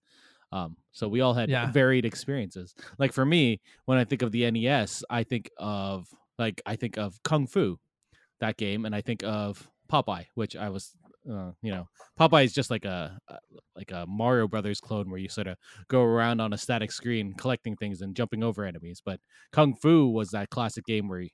um, 0.51 0.77
so 0.91 1.07
we 1.07 1.21
all 1.21 1.33
had 1.33 1.49
Yeah. 1.49 1.71
varied 1.71 2.05
experiences. 2.05 2.75
Like 2.99 3.13
for 3.13 3.25
me, 3.25 3.61
when 3.85 3.97
I 3.97 4.03
think 4.05 4.21
of 4.21 4.31
the 4.31 4.45
NES, 4.45 5.03
I 5.09 5.23
think 5.23 5.49
of 5.57 6.07
like 6.37 6.61
I 6.65 6.75
think 6.75 6.97
of 6.97 7.21
Kung 7.23 7.47
Fu, 7.47 7.79
that 8.39 8.57
game, 8.57 8.85
and 8.85 8.95
I 8.95 9.01
think 9.01 9.23
of 9.23 9.69
Popeye, 9.91 10.25
which 10.35 10.55
I 10.55 10.69
was, 10.69 10.91
uh, 11.29 11.51
you 11.61 11.71
know, 11.71 11.87
Popeye 12.19 12.45
is 12.45 12.53
just 12.53 12.69
like 12.69 12.85
a 12.85 13.17
a- 13.27 13.39
like 13.75 13.91
a 13.91 14.05
Mario 14.07 14.47
Brothers 14.47 14.79
clone 14.79 15.09
where 15.09 15.19
you 15.19 15.29
sort 15.29 15.47
of 15.47 15.57
go 15.87 16.01
around 16.01 16.39
on 16.41 16.53
a 16.53 16.57
static 16.57 16.91
screen 16.91 17.33
collecting 17.33 17.75
things 17.75 18.01
and 18.01 18.15
jumping 18.15 18.43
over 18.43 18.65
enemies. 18.65 19.01
But 19.03 19.19
Kung 19.51 19.75
Fu 19.75 20.07
was 20.07 20.31
that 20.31 20.49
classic 20.49 20.85
game 20.85 21.07
where 21.07 21.21
you, 21.21 21.29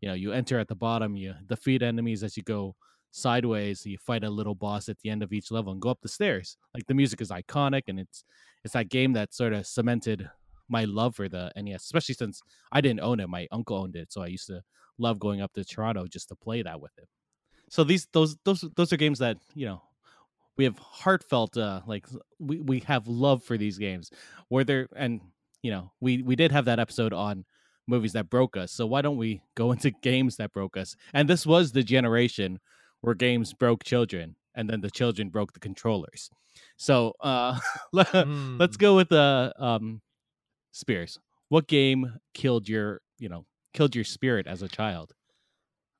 you 0.00 0.08
know 0.08 0.14
you 0.14 0.32
enter 0.32 0.58
at 0.58 0.68
the 0.68 0.76
bottom, 0.76 1.16
you 1.16 1.34
defeat 1.46 1.82
enemies 1.82 2.22
as 2.22 2.36
you 2.36 2.42
go 2.42 2.74
sideways, 3.12 3.84
you 3.84 3.98
fight 3.98 4.24
a 4.24 4.30
little 4.30 4.54
boss 4.54 4.88
at 4.88 4.98
the 5.00 5.10
end 5.10 5.22
of 5.22 5.32
each 5.32 5.50
level 5.50 5.72
and 5.72 5.82
go 5.82 5.90
up 5.90 6.00
the 6.00 6.08
stairs. 6.08 6.56
Like 6.74 6.86
the 6.86 6.94
music 6.94 7.20
is 7.20 7.30
iconic, 7.30 7.82
and 7.88 7.98
it's 8.00 8.24
it's 8.64 8.74
that 8.74 8.88
game 8.88 9.12
that 9.14 9.34
sort 9.34 9.52
of 9.52 9.66
cemented 9.66 10.28
my 10.70 10.84
love 10.84 11.16
for 11.16 11.28
the 11.28 11.52
NES, 11.56 11.82
especially 11.82 12.14
since 12.14 12.40
I 12.72 12.80
didn't 12.80 13.00
own 13.00 13.20
it. 13.20 13.28
My 13.28 13.46
uncle 13.50 13.76
owned 13.76 13.96
it, 13.96 14.12
so 14.12 14.22
I 14.22 14.26
used 14.28 14.46
to 14.46 14.62
love 14.98 15.18
going 15.18 15.40
up 15.40 15.52
to 15.54 15.64
Toronto 15.64 16.06
just 16.06 16.28
to 16.28 16.36
play 16.36 16.62
that 16.62 16.80
with 16.80 16.92
him. 16.98 17.06
So 17.68 17.84
these 17.84 18.06
those 18.12 18.36
those 18.44 18.64
those 18.76 18.92
are 18.92 18.96
games 18.96 19.18
that 19.18 19.36
you 19.54 19.66
know 19.66 19.82
we 20.56 20.64
have 20.64 20.78
heartfelt 20.78 21.56
uh 21.56 21.80
like 21.86 22.06
we 22.38 22.60
we 22.60 22.80
have 22.80 23.06
love 23.06 23.42
for 23.44 23.56
these 23.56 23.78
games 23.78 24.10
where 24.48 24.64
there 24.64 24.88
and 24.96 25.20
you 25.62 25.70
know 25.70 25.92
we 26.00 26.22
we 26.22 26.36
did 26.36 26.52
have 26.52 26.64
that 26.66 26.78
episode 26.80 27.12
on 27.12 27.44
movies 27.86 28.12
that 28.12 28.28
broke 28.28 28.56
us 28.56 28.72
so 28.72 28.86
why 28.86 29.00
don't 29.00 29.16
we 29.16 29.40
go 29.54 29.72
into 29.72 29.90
games 30.02 30.36
that 30.36 30.52
broke 30.52 30.76
us 30.76 30.96
and 31.14 31.28
this 31.28 31.46
was 31.46 31.72
the 31.72 31.82
generation 31.82 32.58
where 33.00 33.14
games 33.14 33.54
broke 33.54 33.84
children 33.84 34.36
and 34.54 34.68
then 34.68 34.80
the 34.80 34.90
children 34.90 35.28
broke 35.30 35.52
the 35.54 35.60
controllers 35.60 36.28
so 36.76 37.14
uh 37.20 37.58
let, 37.92 38.08
Hmm. 38.08 38.58
let's 38.58 38.76
go 38.76 38.96
with 38.96 39.08
the 39.08 39.52
um 39.58 40.02
spears 40.72 41.18
what 41.48 41.66
game 41.66 42.20
killed 42.34 42.68
your 42.68 43.00
you 43.18 43.28
know 43.28 43.44
killed 43.74 43.94
your 43.94 44.04
spirit 44.04 44.46
as 44.46 44.62
a 44.62 44.68
child 44.68 45.14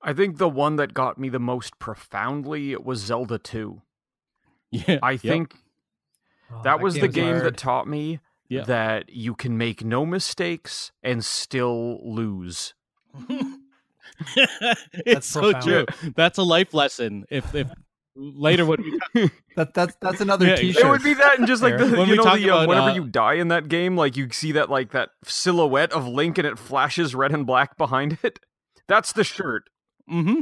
I 0.02 0.14
think 0.14 0.38
the 0.38 0.48
one 0.48 0.76
that 0.76 0.94
got 0.94 1.18
me 1.18 1.28
the 1.28 1.38
most 1.38 1.78
profoundly 1.78 2.74
was 2.76 3.00
Zelda 3.00 3.38
2. 3.38 3.82
yeah 4.70 4.98
I 5.02 5.12
yep, 5.12 5.20
think 5.20 5.54
Oh, 6.52 6.62
that 6.64 6.80
was 6.80 6.94
the 6.94 7.06
game 7.06 7.34
hard. 7.34 7.44
that 7.44 7.56
taught 7.56 7.86
me 7.86 8.18
Yeah. 8.48 8.64
that 8.64 9.10
you 9.10 9.34
can 9.36 9.56
make 9.58 9.84
no 9.84 10.04
mistakes 10.04 10.90
and 11.02 11.24
still 11.24 12.00
lose. 12.02 12.74
it's 14.36 15.04
That's 15.06 15.26
so 15.26 15.52
profound. 15.52 15.64
true. 15.64 15.86
That's 16.16 16.38
a 16.38 16.42
life 16.42 16.74
lesson. 16.74 17.24
If 17.30 17.54
if 17.54 17.68
later 18.20 18.66
when 18.66 18.82
we 19.14 19.30
that 19.56 19.72
that's 19.74 19.96
that's 20.00 20.20
another 20.20 20.46
Yeah, 20.46 20.56
T-shirt. 20.56 20.84
It 20.84 20.88
would 20.88 21.02
be 21.02 21.14
that, 21.14 21.38
and 21.38 21.46
just 21.46 21.62
like 21.62 21.78
the, 21.78 21.88
When 21.96 22.08
you 22.08 22.16
know, 22.16 22.22
talk 22.24 22.38
the, 22.38 22.50
uh, 22.50 22.66
whenever 22.66 22.90
uh, 22.90 22.94
you 22.94 23.04
die 23.04 23.34
in 23.34 23.48
that 23.48 23.68
game, 23.68 23.96
like 23.96 24.16
you 24.16 24.28
see 24.30 24.52
that 24.52 24.68
like 24.68 24.90
that 24.92 25.10
silhouette 25.24 25.92
of 25.92 26.06
Link, 26.06 26.36
and 26.38 26.46
it 26.46 26.58
flashes 26.58 27.14
red 27.14 27.32
and 27.32 27.46
black 27.46 27.76
behind 27.76 28.18
it. 28.22 28.40
That's 28.86 29.12
the 29.12 29.24
shirt. 29.24 29.70
hmm 30.08 30.40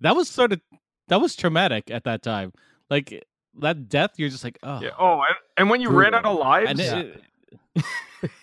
that 0.00 0.14
was 0.16 0.28
sort 0.28 0.52
of 0.52 0.60
that 1.08 1.20
was 1.20 1.34
traumatic 1.34 1.90
at 1.90 2.04
that 2.04 2.22
time. 2.22 2.52
Like 2.90 3.24
that 3.60 3.88
death, 3.88 4.10
you're 4.16 4.28
just 4.28 4.44
like, 4.44 4.58
oh, 4.62 4.80
Yeah. 4.82 4.90
Oh, 4.98 5.20
and, 5.22 5.36
and 5.56 5.70
when 5.70 5.80
you 5.80 5.88
ran 5.90 6.14
out 6.14 6.26
of 6.26 6.36
lives, 6.38 6.70
and 6.70 6.80
it, 6.80 7.22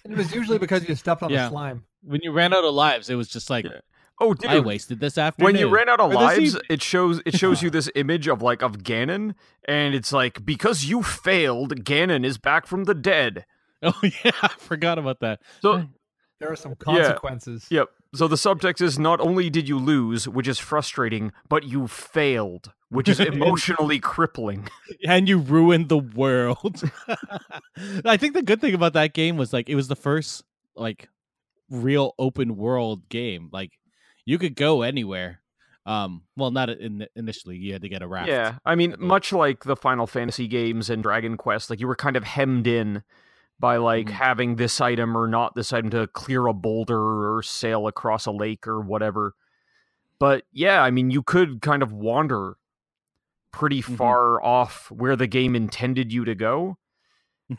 And 0.03 0.13
it 0.13 0.17
was 0.17 0.33
usually 0.33 0.57
because 0.57 0.87
you 0.87 0.95
stepped 0.95 1.21
on 1.23 1.29
Yeah. 1.31 1.43
the 1.45 1.49
slime. 1.49 1.83
when 2.03 2.21
you 2.23 2.31
ran 2.31 2.53
out 2.53 2.63
of 2.63 2.73
lives, 2.73 3.09
it 3.09 3.15
was 3.15 3.27
just 3.27 3.49
like 3.49 3.65
Yeah. 3.65 3.79
Oh, 4.21 4.33
dude, 4.33 4.49
I 4.51 4.59
wasted 4.59 4.99
this 5.01 5.17
afternoon. 5.17 5.45
when 5.53 5.55
you 5.59 5.67
ran 5.67 5.89
out 5.89 5.99
of 5.99 6.11
Or 6.11 6.15
lives, 6.15 6.55
eve- 6.55 6.61
it 6.69 6.81
shows 6.81 7.21
it 7.25 7.35
shows 7.35 7.61
you 7.61 7.69
this 7.77 7.89
image 7.95 8.27
of 8.27 8.41
like 8.41 8.61
of 8.61 8.77
Ganon, 8.79 9.35
and 9.65 9.93
it's 9.93 10.13
like 10.13 10.45
because 10.45 10.85
you 10.85 11.03
failed, 11.03 11.83
Ganon 11.83 12.23
is 12.25 12.37
back 12.37 12.65
from 12.65 12.85
the 12.85 12.93
dead. 12.93 13.45
oh 13.83 13.93
yeah, 14.23 14.31
I 14.41 14.47
forgot 14.57 14.97
about 14.99 15.19
that. 15.19 15.41
So 15.61 15.87
There 16.39 16.51
are 16.51 16.55
some 16.55 16.75
consequences. 16.75 17.67
Yep. 17.69 17.89
So 18.13 18.27
the 18.27 18.35
subtext 18.35 18.81
is 18.81 18.99
not 18.99 19.19
only 19.21 19.49
did 19.49 19.69
you 19.69 19.77
lose, 19.79 20.27
which 20.27 20.47
is 20.47 20.59
frustrating, 20.59 21.31
but 21.47 21.63
you 21.63 21.87
failed, 21.87 22.73
which 22.89 23.07
is 23.07 23.19
emotionally 23.33 23.99
crippling. 23.99 24.67
and 25.07 25.29
you 25.29 25.37
ruined 25.37 25.87
the 25.89 25.97
world. 25.97 26.81
I 28.05 28.17
think 28.17 28.33
the 28.33 28.41
good 28.41 28.59
thing 28.61 28.73
about 28.73 28.93
that 28.93 29.13
game 29.13 29.37
was 29.37 29.53
like 29.53 29.69
it 29.69 29.75
was 29.75 29.87
the 29.87 29.95
first 29.95 30.43
like 30.75 31.07
real 31.69 32.13
open 32.19 32.57
world 32.57 33.07
game. 33.07 33.49
Like 33.53 33.71
you 34.25 34.37
could 34.37 34.55
go 34.55 34.81
anywhere. 34.81 35.41
Um, 35.85 36.23
well, 36.37 36.51
not 36.51 36.69
in, 36.69 37.07
initially. 37.15 37.57
You 37.57 37.73
had 37.73 37.81
to 37.81 37.89
get 37.89 38.03
a 38.03 38.07
raft. 38.07 38.29
Yeah, 38.29 38.57
I 38.63 38.75
mean, 38.75 38.95
much 38.99 39.33
like 39.33 39.63
the 39.63 39.75
Final 39.75 40.05
Fantasy 40.05 40.47
games 40.47 40.89
and 40.91 41.01
Dragon 41.01 41.37
Quest, 41.37 41.69
like 41.71 41.79
you 41.79 41.87
were 41.87 41.95
kind 41.95 42.15
of 42.15 42.23
hemmed 42.23 42.67
in 42.67 43.01
by 43.59 43.77
like 43.77 44.07
Mhm. 44.07 44.11
having 44.11 44.55
this 44.57 44.79
item 44.79 45.17
or 45.17 45.27
not 45.27 45.55
this 45.55 45.73
item 45.73 45.89
to 45.91 46.07
clear 46.07 46.45
a 46.47 46.53
boulder 46.53 47.35
or 47.35 47.41
sail 47.43 47.87
across 47.87 48.25
a 48.27 48.31
lake 48.31 48.67
or 48.67 48.79
whatever. 48.81 49.33
But 50.19 50.43
yeah, 50.51 50.83
I 50.83 50.91
mean, 50.91 51.09
you 51.09 51.23
could 51.23 51.61
kind 51.61 51.81
of 51.81 51.91
wander 51.91 52.57
pretty 53.51 53.81
Mhm. 53.81 53.97
far 53.97 54.43
off 54.43 54.89
where 54.91 55.15
the 55.15 55.27
game 55.27 55.55
intended 55.55 56.13
you 56.13 56.25
to 56.25 56.35
go. 56.35 56.77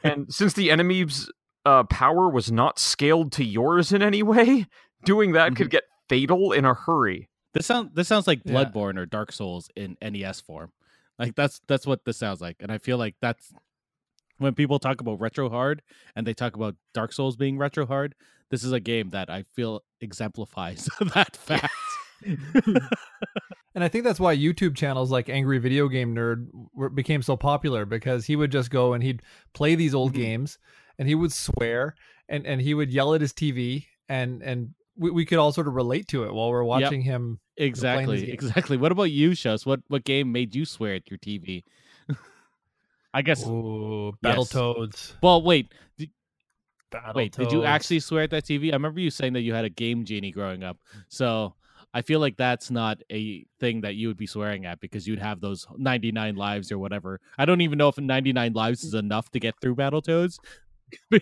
and 0.03 0.27
since 0.33 0.55
the 0.55 0.71
enemy's 0.71 1.31
uh, 1.67 1.85
power 1.85 2.29
was 2.31 2.51
not 2.51 2.79
scaled 2.79 3.31
to 3.33 3.45
yours 3.45 3.93
in 3.93 4.01
any 4.03 4.23
way, 4.23 4.67
doing 5.05 5.33
that 5.33 5.55
could 5.55 5.71
get 5.71 5.85
fatal 6.13 6.53
in 6.53 6.65
a 6.67 6.75
hurry. 6.75 7.29
This 7.55 7.67
sound 7.67 7.91
this 7.95 8.09
sounds 8.09 8.27
like 8.27 8.43
Yeah. 8.45 8.53
Bloodborne 8.53 8.99
or 8.99 9.07
Dark 9.07 9.33
Souls 9.33 9.71
in 9.77 9.97
NES 10.03 10.41
form. 10.43 10.73
Like 11.19 11.35
that's 11.35 11.61
that's 11.69 11.87
what 11.87 12.05
this 12.05 12.19
sounds 12.19 12.41
like, 12.41 12.57
and 12.61 12.71
I 12.71 12.79
feel 12.79 12.99
like 12.99 13.15
that's 13.21 13.53
when 14.39 14.55
people 14.55 14.79
talk 14.79 15.01
about 15.01 15.21
retro 15.21 15.49
hard 15.49 15.83
and 16.17 16.27
they 16.27 16.35
talk 16.35 16.57
about 16.57 16.75
Dark 16.95 17.13
Souls 17.13 17.37
being 17.37 17.59
retro 17.59 17.87
hard. 17.87 18.15
This 18.51 18.65
is 18.65 18.73
a 18.73 18.81
game 18.81 19.11
that 19.11 19.31
I 19.31 19.45
feel 19.55 19.83
exemplifies 20.01 20.89
that 21.15 21.37
fact. 21.37 21.73
And 23.75 23.83
I 23.83 23.89
think 23.89 24.05
that's 24.05 24.21
why 24.21 24.37
YouTube 24.37 24.77
channels 24.77 25.11
like 25.11 25.31
Angry 25.31 25.57
Video 25.59 25.89
Game 25.89 26.15
Nerd 26.15 26.49
were, 26.75 26.91
became 26.91 27.23
so 27.23 27.39
popular 27.39 27.87
because 27.87 28.27
he 28.27 28.37
would 28.37 28.53
just 28.53 28.71
go 28.71 28.93
and 28.93 29.03
he'd 29.03 29.23
play 29.55 29.75
these 29.75 29.95
old 29.95 30.13
Mhm. 30.13 30.17
games 30.17 30.59
and 30.99 31.09
he 31.09 31.15
would 31.15 31.33
swear 31.33 31.95
and, 32.29 32.47
and 32.47 32.61
he 32.61 32.75
would 32.75 32.91
yell 32.93 33.15
at 33.15 33.23
his 33.23 33.33
TV 33.33 33.87
and 34.11 34.43
and 34.43 34.75
we, 34.97 35.11
we 35.11 35.25
could 35.25 35.39
all 35.39 35.53
sort 35.53 35.69
of 35.69 35.75
relate 35.75 36.09
to 36.09 36.25
it 36.25 36.33
while 36.35 36.51
we're 36.51 36.65
watching 36.65 37.03
him. 37.03 37.41
exactly, 37.57 38.31
exactly. 38.31 38.77
What 38.77 38.93
about 38.93 39.11
you, 39.11 39.31
Shus? 39.31 39.65
What 39.67 39.81
what 39.89 40.05
game 40.05 40.33
made 40.33 40.55
you 40.55 40.65
swear 40.65 40.95
at 40.95 41.11
your 41.11 41.19
TV? 41.19 41.65
I 43.15 43.23
guess. 43.23 43.47
Ooh, 43.47 44.13
Yes. 44.23 44.37
Battletoads. 44.37 45.15
Well, 45.23 45.43
wait, 45.43 45.73
Battletoads. 46.91 47.15
wait. 47.15 47.33
Did 47.33 47.53
you 47.53 47.65
actually 47.65 48.01
swear 48.01 48.23
at 48.25 48.31
that 48.31 48.45
TV? 48.45 48.71
I 48.71 48.75
remember 48.75 49.01
you 49.01 49.11
saying 49.11 49.33
that 49.35 49.41
you 49.43 49.55
had 49.55 49.65
a 49.65 49.71
game 49.71 50.05
genie 50.05 50.31
growing 50.31 50.63
up. 50.63 50.79
So 51.09 51.55
I 51.95 52.03
feel 52.03 52.21
like 52.21 52.37
that's 52.37 52.71
not 52.71 52.99
a 53.11 53.45
thing 53.61 53.83
that 53.83 53.95
you 53.97 54.09
would 54.09 54.17
be 54.17 54.27
swearing 54.27 54.65
at 54.67 54.81
because 54.81 55.07
you'd 55.07 55.19
have 55.19 55.41
those 55.41 55.67
99 55.77 56.37
lives 56.37 56.73
or 56.73 56.79
whatever. 56.79 57.21
I 57.39 57.45
don't 57.45 57.61
even 57.61 57.77
know 57.79 57.89
if 57.89 57.99
99 57.99 58.53
lives 58.55 58.85
is 58.85 58.95
enough 58.95 59.31
to 59.33 59.41
get 59.41 59.55
through 59.61 59.77
Battletoads. 59.77 60.39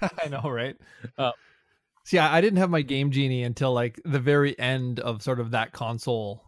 I 0.00 0.28
know, 0.28 0.42
right? 0.42 0.76
Uh, 1.18 1.32
See, 2.10 2.18
I, 2.18 2.38
I 2.38 2.40
didn't 2.40 2.58
have 2.58 2.70
my 2.70 2.82
Game 2.82 3.12
Genie 3.12 3.44
until 3.44 3.72
like 3.72 4.00
the 4.04 4.18
very 4.18 4.58
end 4.58 4.98
of 4.98 5.22
sort 5.22 5.38
of 5.38 5.52
that 5.52 5.70
console 5.70 6.42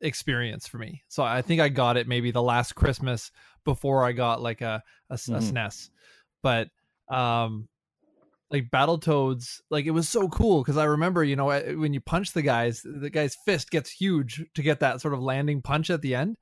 experience 0.00 0.68
for 0.68 0.78
me. 0.78 1.02
So 1.08 1.24
I 1.24 1.42
think 1.42 1.60
I 1.60 1.68
got 1.68 1.96
it 1.96 2.06
maybe 2.06 2.30
the 2.30 2.44
last 2.44 2.76
Christmas 2.76 3.32
before 3.64 4.04
I 4.04 4.12
got 4.12 4.40
like 4.40 4.60
a 4.60 4.84
a, 5.10 5.14
s- 5.14 5.26
a. 5.30 5.32
SNES. 5.32 5.90
But 6.44 6.68
um 7.10 7.66
like 8.52 8.70
Battletoads, 8.70 9.62
like 9.68 9.86
it 9.86 9.90
was 9.90 10.08
so 10.08 10.28
cool 10.28 10.62
because 10.62 10.76
I 10.76 10.84
remember, 10.84 11.24
you 11.24 11.34
know, 11.34 11.50
eh, 11.50 11.72
when 11.72 11.92
you 11.92 12.00
punch 12.00 12.32
the 12.32 12.42
guys, 12.42 12.80
the 12.84 13.10
guy's 13.10 13.36
fist 13.44 13.72
gets 13.72 13.90
huge 13.90 14.46
to 14.54 14.62
get 14.62 14.78
that 14.78 15.00
sort 15.00 15.12
of 15.12 15.18
landing 15.18 15.60
punch 15.60 15.90
at 15.90 16.02
the 16.02 16.14
end. 16.14 16.36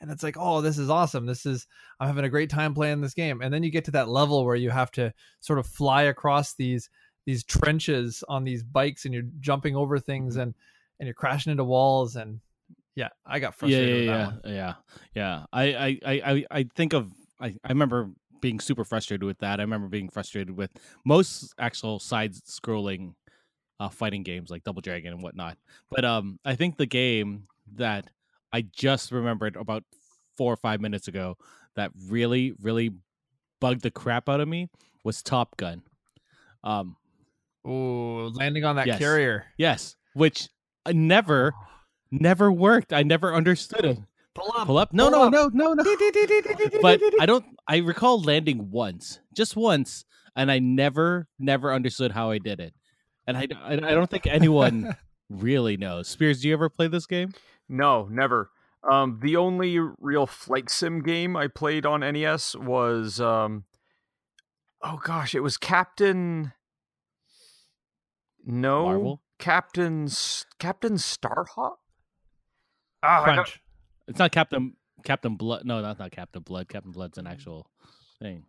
And 0.00 0.08
it's 0.08 0.22
like, 0.22 0.36
oh, 0.38 0.60
this 0.60 0.78
is 0.78 0.88
awesome. 0.88 1.26
This 1.26 1.46
is 1.46 1.66
I'm 1.98 2.06
having 2.06 2.24
a 2.24 2.30
great 2.30 2.48
time 2.48 2.74
playing 2.74 3.00
this 3.00 3.14
game. 3.14 3.42
And 3.42 3.52
then 3.52 3.64
you 3.64 3.72
get 3.72 3.86
to 3.86 3.90
that 3.90 4.08
level 4.08 4.44
where 4.44 4.54
you 4.54 4.70
have 4.70 4.92
to 4.92 5.12
sort 5.40 5.58
of 5.58 5.66
fly 5.66 6.04
across 6.04 6.54
these 6.54 6.88
these 7.26 7.44
trenches 7.44 8.24
on 8.28 8.44
these 8.44 8.62
bikes 8.62 9.04
and 9.04 9.14
you're 9.14 9.28
jumping 9.40 9.76
over 9.76 9.98
things 9.98 10.36
and 10.36 10.54
and 10.98 11.06
you're 11.06 11.14
crashing 11.14 11.50
into 11.50 11.64
walls 11.64 12.16
and 12.16 12.40
yeah, 12.94 13.08
I 13.24 13.38
got 13.38 13.54
frustrated 13.54 14.04
yeah, 14.04 14.26
with 14.26 14.42
that 14.42 14.50
yeah, 14.50 14.66
one. 14.66 14.74
yeah, 14.74 14.74
yeah. 15.14 15.44
I, 15.52 15.62
I, 15.64 15.98
I, 16.04 16.44
I, 16.50 16.68
think 16.74 16.92
of. 16.92 17.10
I, 17.40 17.56
I 17.64 17.68
remember 17.70 18.10
being 18.40 18.60
super 18.60 18.84
frustrated 18.84 19.24
with 19.24 19.38
that. 19.38 19.60
I 19.60 19.62
remember 19.62 19.88
being 19.88 20.10
frustrated 20.10 20.54
with 20.54 20.70
most 21.04 21.54
actual 21.58 21.98
side-scrolling 21.98 23.14
uh, 23.80 23.88
fighting 23.88 24.22
games 24.22 24.50
like 24.50 24.64
Double 24.64 24.82
Dragon 24.82 25.14
and 25.14 25.22
whatnot. 25.22 25.56
But 25.90 26.04
um, 26.04 26.38
I 26.44 26.54
think 26.54 26.76
the 26.76 26.86
game 26.86 27.48
that 27.76 28.08
I 28.52 28.62
just 28.62 29.10
remembered 29.10 29.56
about 29.56 29.84
four 30.36 30.52
or 30.52 30.56
five 30.56 30.80
minutes 30.80 31.08
ago 31.08 31.36
that 31.76 31.92
really, 32.08 32.52
really 32.60 32.90
bugged 33.60 33.82
the 33.82 33.90
crap 33.90 34.28
out 34.28 34.40
of 34.40 34.48
me 34.48 34.68
was 35.02 35.22
Top 35.22 35.56
Gun. 35.56 35.82
Um, 36.62 36.96
Ooh, 37.66 38.28
landing 38.34 38.64
on 38.64 38.76
that 38.76 38.86
Yes. 38.86 38.98
carrier. 38.98 39.46
yes, 39.56 39.96
which 40.14 40.48
I 40.84 40.92
never, 40.92 41.52
never 42.10 42.50
worked. 42.50 42.92
I 42.92 43.02
never 43.02 43.34
understood 43.34 43.84
it. 43.84 43.98
Pull 44.34 44.50
up. 44.56 44.66
Pull 44.66 44.78
up? 44.78 44.92
No, 44.92 45.10
pull 45.10 45.30
no, 45.30 45.46
up. 45.46 45.52
no, 45.54 45.74
no, 45.74 45.74
no. 45.74 45.96
but 46.80 47.00
I 47.20 47.26
don't. 47.26 47.44
I 47.68 47.78
recall 47.78 48.20
landing 48.20 48.70
once, 48.70 49.20
just 49.34 49.56
once, 49.56 50.04
and 50.34 50.50
I 50.50 50.58
never, 50.58 51.28
never 51.38 51.72
understood 51.72 52.12
how 52.12 52.30
I 52.30 52.38
did 52.38 52.58
it. 52.58 52.74
And 53.26 53.36
I, 53.36 53.46
I, 53.62 53.74
I 53.74 53.78
don't 53.78 54.10
think 54.10 54.26
anyone 54.26 54.96
really 55.30 55.76
knows. 55.76 56.08
Spears, 56.08 56.40
do 56.40 56.48
you 56.48 56.54
ever 56.54 56.68
play 56.68 56.88
this 56.88 57.06
game? 57.06 57.32
No, 57.68 58.08
never. 58.10 58.50
Um, 58.90 59.20
the 59.22 59.36
only 59.36 59.78
real 60.00 60.26
flight 60.26 60.68
sim 60.68 61.02
game 61.02 61.36
I 61.36 61.46
played 61.46 61.86
on 61.86 62.00
NES 62.00 62.56
was, 62.56 63.20
um, 63.20 63.64
oh 64.82 64.98
gosh, 65.04 65.34
it 65.36 65.40
was 65.40 65.56
Captain. 65.56 66.52
No, 68.44 68.84
Marvel? 68.86 69.22
Captain 69.38 70.04
S- 70.04 70.46
Captain 70.58 70.94
Starhawk. 70.94 71.76
Ah, 73.02 73.22
I 73.22 73.26
got- 73.26 73.34
Crunch. 73.34 73.60
It's 74.08 74.18
not 74.18 74.32
Captain 74.32 74.76
Captain 75.04 75.36
Blood. 75.36 75.64
No, 75.64 75.82
that's 75.82 75.98
not 75.98 76.10
Captain 76.12 76.42
Blood. 76.42 76.68
Captain 76.68 76.92
Blood's 76.92 77.18
an 77.18 77.26
actual 77.26 77.66
thing. 78.20 78.44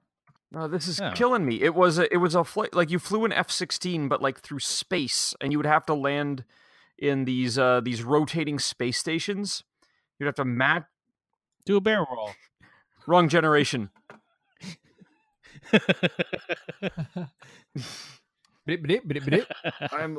No, 0.52 0.68
this 0.68 0.88
is 0.88 1.00
Yeah. 1.00 1.14
killing 1.14 1.46
me. 1.46 1.62
It 1.62 1.74
was 1.74 1.98
a, 1.98 2.12
it 2.14 2.18
was 2.18 2.36
a 2.36 2.44
flight 2.44 2.76
like 2.76 2.92
you 2.92 3.00
flew 3.00 3.26
an 3.26 3.34
F 3.34 3.50
sixteen, 3.50 4.08
but 4.08 4.22
like 4.22 4.40
through 4.40 4.60
space, 4.60 5.34
and 5.42 5.52
you 5.52 5.58
would 5.58 5.66
have 5.66 5.86
to 5.88 5.96
land 5.96 6.44
in 6.98 7.26
these 7.26 7.58
uh 7.58 7.82
these 7.82 8.04
rotating 8.04 8.60
space 8.60 9.00
stations. 9.00 9.64
You'd 10.20 10.28
have 10.28 10.36
to 10.36 10.46
match 10.46 10.84
Do 11.66 11.78
a 11.78 11.82
barrel 11.82 12.08
roll. 12.12 12.32
wrong 13.08 13.30
generation. 13.30 13.90
I'm 19.92 20.18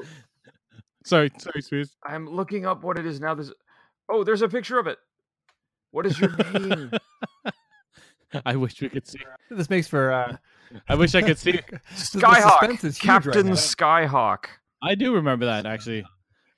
sorry, 1.05 1.31
sorry, 1.39 1.63
Spears. 1.63 1.97
I'm 2.05 2.27
looking 2.29 2.67
up 2.67 2.83
what 2.85 2.99
it 2.99 3.07
is 3.07 3.21
now. 3.21 3.35
There's 3.35 3.53
oh, 4.09 4.25
there's 4.25 4.43
a 4.43 4.49
picture 4.49 4.79
of 4.79 4.87
it. 4.87 4.99
What 5.91 6.07
is 6.07 6.19
your 6.21 6.35
name? 6.53 6.91
I 8.45 8.57
wish 8.57 8.81
we 8.81 8.89
could 8.89 9.07
see. 9.07 9.21
this 9.51 9.71
makes 9.71 9.87
for 9.87 10.13
uh 10.13 10.37
I 10.89 10.97
wish 10.97 11.15
I 11.15 11.23
could 11.23 11.39
see. 11.39 11.53
the- 11.53 11.63
the 11.71 11.79
Skyhawk. 12.21 12.43
suspense 12.59 12.85
is 12.85 12.99
huge 12.99 13.09
right 13.09 13.23
Captain. 13.35 13.47
Skyhawk. 13.53 14.45
I 14.83 14.95
do 14.97 15.15
remember 15.15 15.47
that 15.47 15.67
actually. 15.67 16.05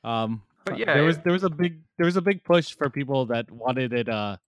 Um, 0.02 0.42
But 0.64 0.78
yeah, 0.78 0.94
there 0.94 1.04
was 1.04 1.18
there 1.18 1.32
was 1.32 1.44
a 1.44 1.50
big 1.50 1.80
there 1.98 2.06
was 2.06 2.16
a 2.16 2.22
big 2.22 2.42
push 2.44 2.74
for 2.74 2.88
people 2.88 3.26
that 3.26 3.50
wanted 3.50 3.92
it 3.92 4.08
uh 4.08 4.38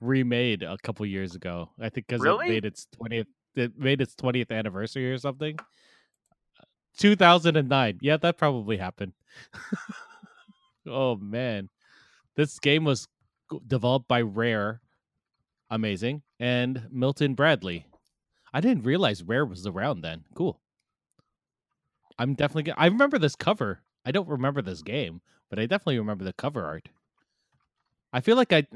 remade 0.00 0.62
a 0.62 0.76
couple 0.82 1.04
years 1.06 1.34
ago. 1.34 1.70
I 1.80 1.88
think 1.88 2.06
because 2.06 2.22
Really? 2.22 2.46
it 2.46 2.50
made 2.50 2.64
its 2.64 2.86
twentieth 2.92 3.26
it 3.56 3.76
made 3.78 4.00
its 4.00 4.14
twentieth 4.14 4.50
anniversary 4.52 5.10
or 5.10 5.18
something. 5.18 5.58
Two 6.96 7.16
thousand 7.16 7.56
and 7.56 7.68
nine. 7.68 7.98
Yeah, 8.00 8.16
that 8.18 8.38
probably 8.38 8.76
happened. 8.76 9.12
oh 10.86 11.16
man, 11.16 11.70
this 12.36 12.58
game 12.58 12.84
was 12.84 13.08
developed 13.66 14.08
by 14.08 14.22
Rare, 14.22 14.80
amazing, 15.70 16.22
and 16.38 16.88
Milton 16.90 17.34
Bradley. 17.34 17.86
I 18.52 18.60
didn't 18.60 18.84
realize 18.84 19.22
Rare 19.22 19.46
was 19.46 19.66
around 19.66 20.02
then. 20.02 20.24
Cool. 20.34 20.60
I'm 22.18 22.34
definitely. 22.34 22.72
I 22.76 22.86
remember 22.86 23.18
this 23.18 23.36
cover. 23.36 23.80
I 24.04 24.12
don't 24.12 24.28
remember 24.28 24.62
this 24.62 24.82
game, 24.82 25.22
but 25.48 25.58
I 25.58 25.66
definitely 25.66 25.98
remember 25.98 26.24
the 26.24 26.32
cover 26.32 26.64
art. 26.64 26.88
I 28.12 28.20
feel 28.20 28.36
like 28.36 28.52
I. 28.52 28.66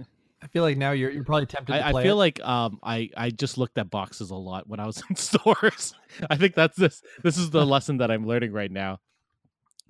I 0.47 0.49
feel 0.49 0.63
like 0.63 0.77
now 0.77 0.93
you're 0.93 1.11
you're 1.11 1.25
probably 1.25 1.47
tempted 1.47 1.73
to 1.73 1.85
I, 1.85 1.91
play 1.91 2.03
I 2.03 2.05
feel 2.05 2.15
it. 2.15 2.19
like 2.19 2.45
um 2.45 2.79
I 2.81 3.11
I 3.17 3.31
just 3.31 3.59
looked 3.59 3.79
at 3.79 3.91
boxes 3.91 4.31
a 4.31 4.37
lot 4.37 4.69
when 4.69 4.79
I 4.79 4.87
was 4.87 5.03
in 5.11 5.17
stores. 5.17 5.93
I 6.31 6.37
think 6.37 6.55
that's 6.55 6.77
this. 6.77 7.03
This 7.25 7.37
is 7.37 7.51
the 7.51 7.67
lesson 7.75 7.97
that 7.97 8.13
I'm 8.13 8.29
learning 8.29 8.53
right 8.53 8.71
now, 8.71 9.01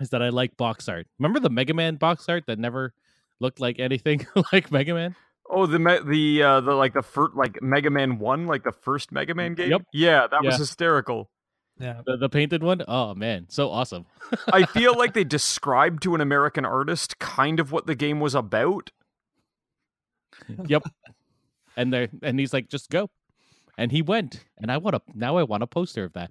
is 0.00 0.08
that 0.10 0.22
I 0.22 0.30
like 0.30 0.56
box 0.56 0.88
art. 0.88 1.08
Remember 1.18 1.40
the 1.40 1.50
Mega 1.50 1.74
Man 1.74 1.96
box 1.96 2.26
art 2.30 2.44
that 2.46 2.58
never 2.58 2.94
looked 3.38 3.60
like 3.60 3.78
anything 3.78 4.26
like 4.52 4.72
Mega 4.72 4.94
Man? 4.94 5.14
Oh, 5.50 5.66
the 5.66 5.78
me- 5.78 6.00
the 6.06 6.42
uh, 6.42 6.60
the 6.62 6.72
like 6.72 6.94
the 6.94 7.02
first 7.02 7.36
like 7.36 7.60
Mega 7.60 7.90
Man 7.90 8.18
One, 8.18 8.46
like 8.46 8.64
the 8.64 8.72
first 8.72 9.12
Mega 9.12 9.34
Man 9.34 9.52
game. 9.54 9.70
Yep. 9.72 9.82
Yeah, 9.92 10.26
that 10.26 10.42
was 10.42 10.56
hysterical. 10.56 11.28
Yeah. 11.78 12.00
The, 12.06 12.16
the 12.16 12.30
painted 12.30 12.62
one. 12.62 12.82
Oh 12.88 13.14
man, 13.14 13.44
so 13.50 13.70
awesome. 13.70 14.06
I 14.50 14.64
feel 14.64 14.94
like 14.96 15.12
they 15.12 15.24
described 15.24 16.02
to 16.04 16.14
an 16.14 16.22
American 16.22 16.64
artist 16.64 17.18
kind 17.18 17.60
of 17.60 17.72
what 17.72 17.86
the 17.86 17.94
game 17.94 18.20
was 18.20 18.34
about. 18.34 18.90
yep. 20.66 20.82
And 21.76 21.92
there, 21.92 22.08
and 22.22 22.38
he's 22.40 22.52
like, 22.52 22.68
just 22.68 22.88
go, 22.90 23.10
and 23.76 23.92
he 23.92 24.00
went, 24.02 24.44
and 24.58 24.70
I 24.72 24.78
want 24.78 24.94
to 24.96 25.02
now. 25.14 25.36
I 25.36 25.42
want 25.42 25.62
a 25.62 25.66
poster 25.66 26.04
of 26.04 26.12
that. 26.14 26.30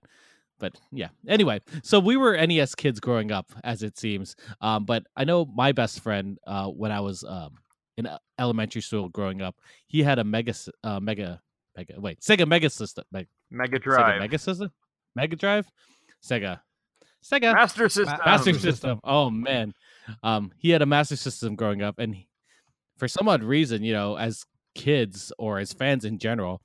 But 0.57 0.79
yeah. 0.91 1.09
Anyway, 1.27 1.59
so 1.83 1.99
we 1.99 2.17
were 2.17 2.35
NES 2.35 2.75
kids 2.75 2.99
growing 2.99 3.31
up, 3.31 3.51
as 3.63 3.83
it 3.83 3.97
seems. 3.97 4.35
Um, 4.61 4.85
but 4.85 5.03
I 5.15 5.23
know 5.25 5.45
my 5.45 5.71
best 5.73 5.99
friend, 5.99 6.37
uh, 6.47 6.67
when 6.67 6.91
I 6.91 7.01
was 7.01 7.23
um 7.23 7.55
in 7.97 8.07
elementary 8.39 8.81
school 8.81 9.09
growing 9.09 9.41
up, 9.41 9.55
he 9.87 10.01
had 10.01 10.17
a 10.17 10.23
mega, 10.23 10.53
uh, 10.83 10.99
mega, 10.99 11.41
mega. 11.77 11.99
Wait, 11.99 12.21
Sega 12.21 12.47
Mega 12.47 12.69
System, 12.69 13.03
Meg- 13.11 13.27
Mega 13.51 13.77
Sega 13.79 13.83
Drive, 13.83 14.19
Mega 14.21 14.37
System, 14.39 14.71
Mega 15.15 15.35
Drive, 15.35 15.67
Sega, 16.23 16.59
Sega 17.23 17.53
Master 17.53 17.89
System. 17.89 18.17
Master 18.25 18.53
System. 18.53 18.71
System. 18.71 18.99
Oh 19.03 19.29
man, 19.29 19.73
um, 20.23 20.51
he 20.57 20.69
had 20.71 20.81
a 20.81 20.85
Master 20.85 21.15
System 21.17 21.55
growing 21.55 21.81
up, 21.81 21.99
and 21.99 22.15
he- 22.15 22.29
for 22.97 23.07
some 23.07 23.27
odd 23.27 23.43
reason, 23.43 23.83
you 23.83 23.93
know, 23.93 24.17
as 24.17 24.45
kids 24.73 25.31
or 25.37 25.59
as 25.59 25.73
fans 25.73 26.05
in 26.05 26.17
general, 26.17 26.61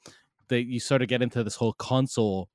that 0.48 0.64
you 0.64 0.80
sort 0.80 1.02
of 1.02 1.08
get 1.08 1.22
into 1.22 1.42
this 1.42 1.56
whole 1.56 1.72
console 1.74 2.48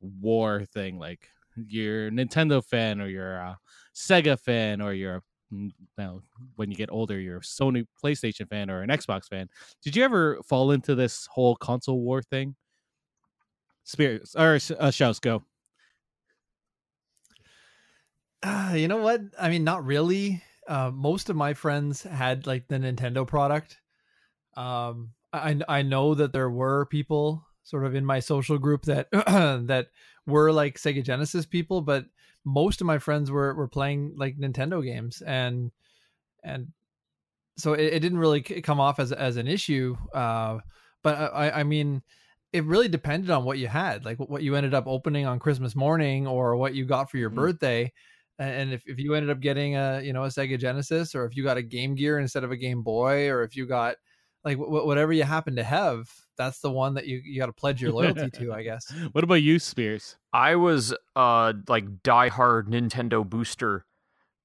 war 0.00 0.64
thing. 0.64 0.98
Like 0.98 1.28
you're 1.56 2.08
a 2.08 2.10
Nintendo 2.10 2.64
fan, 2.64 3.00
or 3.00 3.08
you're 3.08 3.36
a 3.36 3.58
Sega 3.94 4.38
fan, 4.38 4.80
or 4.80 4.92
you're 4.92 5.22
now 5.96 6.20
when 6.56 6.70
you 6.70 6.76
get 6.76 6.90
older, 6.90 7.18
you're 7.18 7.38
a 7.38 7.40
Sony 7.40 7.86
PlayStation 8.02 8.48
fan 8.48 8.70
or 8.70 8.82
an 8.82 8.90
Xbox 8.90 9.28
fan. 9.28 9.48
Did 9.82 9.96
you 9.96 10.04
ever 10.04 10.38
fall 10.46 10.70
into 10.72 10.94
this 10.94 11.26
whole 11.26 11.56
console 11.56 12.00
war 12.00 12.22
thing? 12.22 12.54
Spirits 13.84 14.36
or 14.36 14.58
uh, 14.78 15.12
go. 15.22 15.42
Uh, 18.42 18.74
you 18.76 18.86
know 18.86 18.98
what? 18.98 19.22
I 19.38 19.48
mean, 19.48 19.64
not 19.64 19.84
really. 19.84 20.42
Uh, 20.68 20.90
most 20.92 21.30
of 21.30 21.36
my 21.36 21.54
friends 21.54 22.02
had 22.02 22.46
like 22.46 22.68
the 22.68 22.76
Nintendo 22.78 23.26
product. 23.26 23.80
Um, 24.56 25.12
I 25.32 25.58
I 25.68 25.82
know 25.82 26.14
that 26.14 26.32
there 26.32 26.50
were 26.50 26.86
people 26.86 27.44
sort 27.62 27.84
of 27.84 27.94
in 27.94 28.04
my 28.04 28.20
social 28.20 28.58
group 28.58 28.84
that 28.84 29.10
that 29.12 29.88
were 30.26 30.52
like 30.52 30.76
Sega 30.78 31.02
Genesis 31.02 31.46
people, 31.46 31.80
but 31.80 32.04
most 32.44 32.80
of 32.80 32.86
my 32.86 32.98
friends 32.98 33.30
were 33.30 33.54
were 33.54 33.68
playing 33.68 34.14
like 34.16 34.36
Nintendo 34.38 34.82
games, 34.84 35.22
and 35.22 35.70
and 36.42 36.68
so 37.56 37.72
it, 37.72 37.94
it 37.94 38.00
didn't 38.00 38.18
really 38.18 38.42
come 38.42 38.80
off 38.80 38.98
as 38.98 39.12
as 39.12 39.36
an 39.36 39.48
issue. 39.48 39.96
Uh, 40.14 40.58
but 41.02 41.32
I 41.34 41.50
I 41.60 41.62
mean, 41.62 42.02
it 42.52 42.64
really 42.64 42.88
depended 42.88 43.30
on 43.30 43.44
what 43.44 43.58
you 43.58 43.68
had, 43.68 44.04
like 44.04 44.18
what 44.18 44.42
you 44.42 44.54
ended 44.54 44.74
up 44.74 44.84
opening 44.86 45.26
on 45.26 45.38
Christmas 45.38 45.74
morning 45.74 46.26
or 46.26 46.56
what 46.56 46.74
you 46.74 46.84
got 46.84 47.10
for 47.10 47.16
your 47.18 47.30
Mm. 47.30 47.34
birthday. 47.36 47.92
And 48.38 48.72
if, 48.72 48.86
if 48.86 48.98
you 48.98 49.14
ended 49.14 49.30
up 49.30 49.40
getting 49.40 49.76
a 49.76 50.00
you 50.02 50.12
know 50.12 50.24
a 50.24 50.28
Sega 50.28 50.58
Genesis 50.58 51.14
or 51.14 51.24
if 51.24 51.36
you 51.36 51.42
got 51.42 51.56
a 51.56 51.62
Game 51.62 51.94
Gear 51.94 52.18
instead 52.18 52.44
of 52.44 52.52
a 52.52 52.56
Game 52.56 52.82
Boy 52.82 53.28
or 53.28 53.42
if 53.42 53.56
you 53.56 53.66
got 53.66 53.96
like 54.44 54.56
wh- 54.56 54.86
whatever 54.86 55.12
you 55.12 55.24
happen 55.24 55.56
to 55.56 55.64
have, 55.64 56.08
that's 56.36 56.60
the 56.60 56.70
one 56.70 56.94
that 56.94 57.06
you, 57.06 57.20
you 57.24 57.40
got 57.40 57.46
to 57.46 57.52
pledge 57.52 57.82
your 57.82 57.92
loyalty 57.92 58.30
to, 58.34 58.52
I 58.52 58.62
guess. 58.62 58.92
What 59.12 59.24
about 59.24 59.42
you, 59.42 59.58
Spears? 59.58 60.16
I 60.32 60.56
was 60.56 60.94
uh 61.16 61.52
like 61.68 62.02
diehard 62.02 62.68
Nintendo 62.68 63.28
booster 63.28 63.84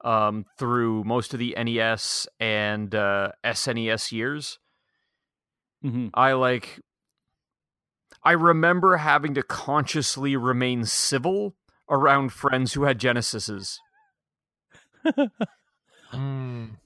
um 0.03 0.45
through 0.58 1.03
most 1.03 1.34
of 1.34 1.39
the 1.39 1.56
NES 1.58 2.27
and 2.39 2.93
uh 2.95 3.32
SNES 3.43 4.12
years. 4.12 4.60
hmm 5.82 6.08
I 6.13 6.34
like 6.34 6.79
I 8.23 8.32
remember 8.32 8.97
having 8.97 9.34
to 9.36 9.43
consciously 9.43 10.36
remain 10.36 10.86
civil 10.86 11.56
around 11.89 12.33
friends 12.33 12.73
who 12.73 12.83
had 12.83 12.99
Genesises. 12.99 13.77
Mm. 16.13 16.77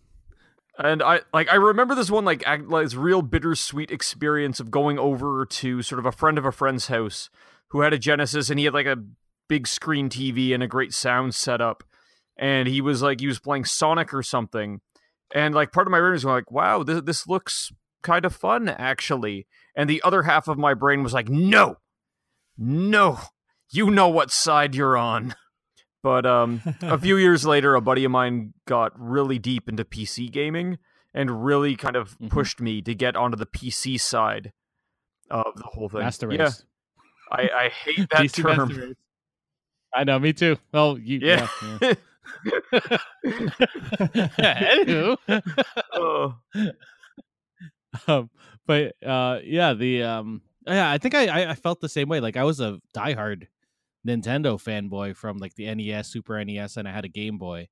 And 0.80 1.02
I 1.02 1.22
like 1.34 1.50
I 1.50 1.56
remember 1.56 1.96
this 1.96 2.12
one 2.12 2.24
like 2.24 2.48
act, 2.48 2.68
like 2.68 2.86
this 2.86 2.96
real 2.96 3.22
bittersweet 3.22 3.92
experience 3.92 4.60
of 4.60 4.72
going 4.72 5.00
over 5.00 5.46
to 5.46 5.82
sort 5.82 6.00
of 6.00 6.06
a 6.06 6.12
friend 6.12 6.38
of 6.38 6.46
a 6.46 6.52
friend's 6.52 6.88
house 6.88 7.30
who 7.70 7.82
had 7.82 7.94
a 7.94 8.00
Genesis 8.00 8.50
and 8.50 8.60
he 8.60 8.66
had 8.66 8.74
like 8.74 8.86
a 8.86 9.04
big 9.50 9.68
screen 9.68 10.10
TV 10.10 10.54
and 10.54 10.62
a 10.62 10.68
great 10.68 10.94
sound 10.94 11.34
setup. 11.36 11.84
And 12.38 12.68
he 12.68 12.80
was 12.80 13.02
like 13.02 13.20
he 13.20 13.28
was 13.28 13.40
playing 13.40 13.66
Sonic 13.66 14.14
or 14.14 14.24
something. 14.24 14.82
And 15.34 15.56
like 15.56 15.72
part 15.72 15.88
of 15.88 15.92
my 15.92 16.00
brain 16.00 16.14
was 16.14 16.26
like 16.26 16.52
wow 16.52 16.84
this 16.84 17.02
this 17.02 17.28
looks 17.28 17.72
kind 18.04 18.24
of 18.24 18.36
fun 18.36 18.70
actually. 18.70 19.48
And 19.76 19.90
the 19.90 20.02
other 20.04 20.24
half 20.24 20.48
of 20.48 20.58
my 20.58 20.74
brain 20.74 21.04
was 21.04 21.14
like 21.14 21.28
no! 21.28 21.78
No 22.56 23.20
you 23.72 23.90
know 23.92 24.08
what 24.10 24.32
side 24.32 24.76
you're 24.76 24.98
on 24.98 25.36
but 26.04 26.26
um 26.26 26.62
a 26.84 26.98
few 27.00 27.18
years 27.18 27.46
later, 27.46 27.76
a 27.76 27.82
buddy 27.82 28.04
of 28.06 28.12
mine 28.12 28.54
got 28.66 28.92
really 28.98 29.40
deep 29.40 29.68
into 29.68 29.84
PC 29.84 30.32
gaming 30.32 30.78
and 31.14 31.44
really 31.44 31.76
kind 31.76 31.96
of 31.96 32.18
Mhm. 32.20 32.30
pushed 32.30 32.62
me 32.62 32.82
to 32.84 32.94
get 32.96 33.16
onto 33.16 33.36
the 33.36 33.46
PC 33.48 34.00
side 34.00 34.54
of 35.32 35.54
the 35.56 35.64
whole 35.66 35.90
thing. 35.90 36.00
Master 36.02 36.30
Yeah, 36.32 36.44
race. 36.46 36.66
I, 37.32 37.50
I 37.66 37.70
hate 37.70 38.08
that 38.12 38.22
PC 38.28 38.44
Master 38.44 38.74
term. 38.74 38.82
race. 38.82 38.96
I 39.94 40.04
know, 40.04 40.20
me 40.20 40.32
too. 40.34 40.58
Oh, 40.74 40.96
you. 40.96 41.20
Yeah. 41.22 41.48
Yeah. 41.82 41.94
yeah. 42.62 42.98
Anywho. 43.28 45.18
Oh, 45.94 46.36
um, 48.08 48.30
but 48.66 48.96
uh, 49.06 49.40
yeah, 49.44 49.74
the 49.74 50.04
um, 50.04 50.42
yeah, 50.66 50.90
I 50.92 50.98
think 50.98 51.16
I, 51.16 51.28
I 51.28 51.52
I 51.52 51.56
felt 51.56 51.82
the 51.82 51.90
same 51.90 52.08
way. 52.10 52.20
Like 52.20 52.38
I 52.38 52.44
was 52.44 52.60
a 52.60 52.80
diehard 52.96 53.48
Nintendo 54.08 54.56
fanboy 54.62 55.16
from 55.16 55.38
like 55.38 55.56
the 55.56 55.68
NES, 55.68 56.08
Super 56.10 56.38
NES, 56.38 56.78
and 56.78 56.88
I 56.88 56.92
had 56.92 57.06
a 57.06 57.10
Game 57.10 57.38
Boy 57.38 57.70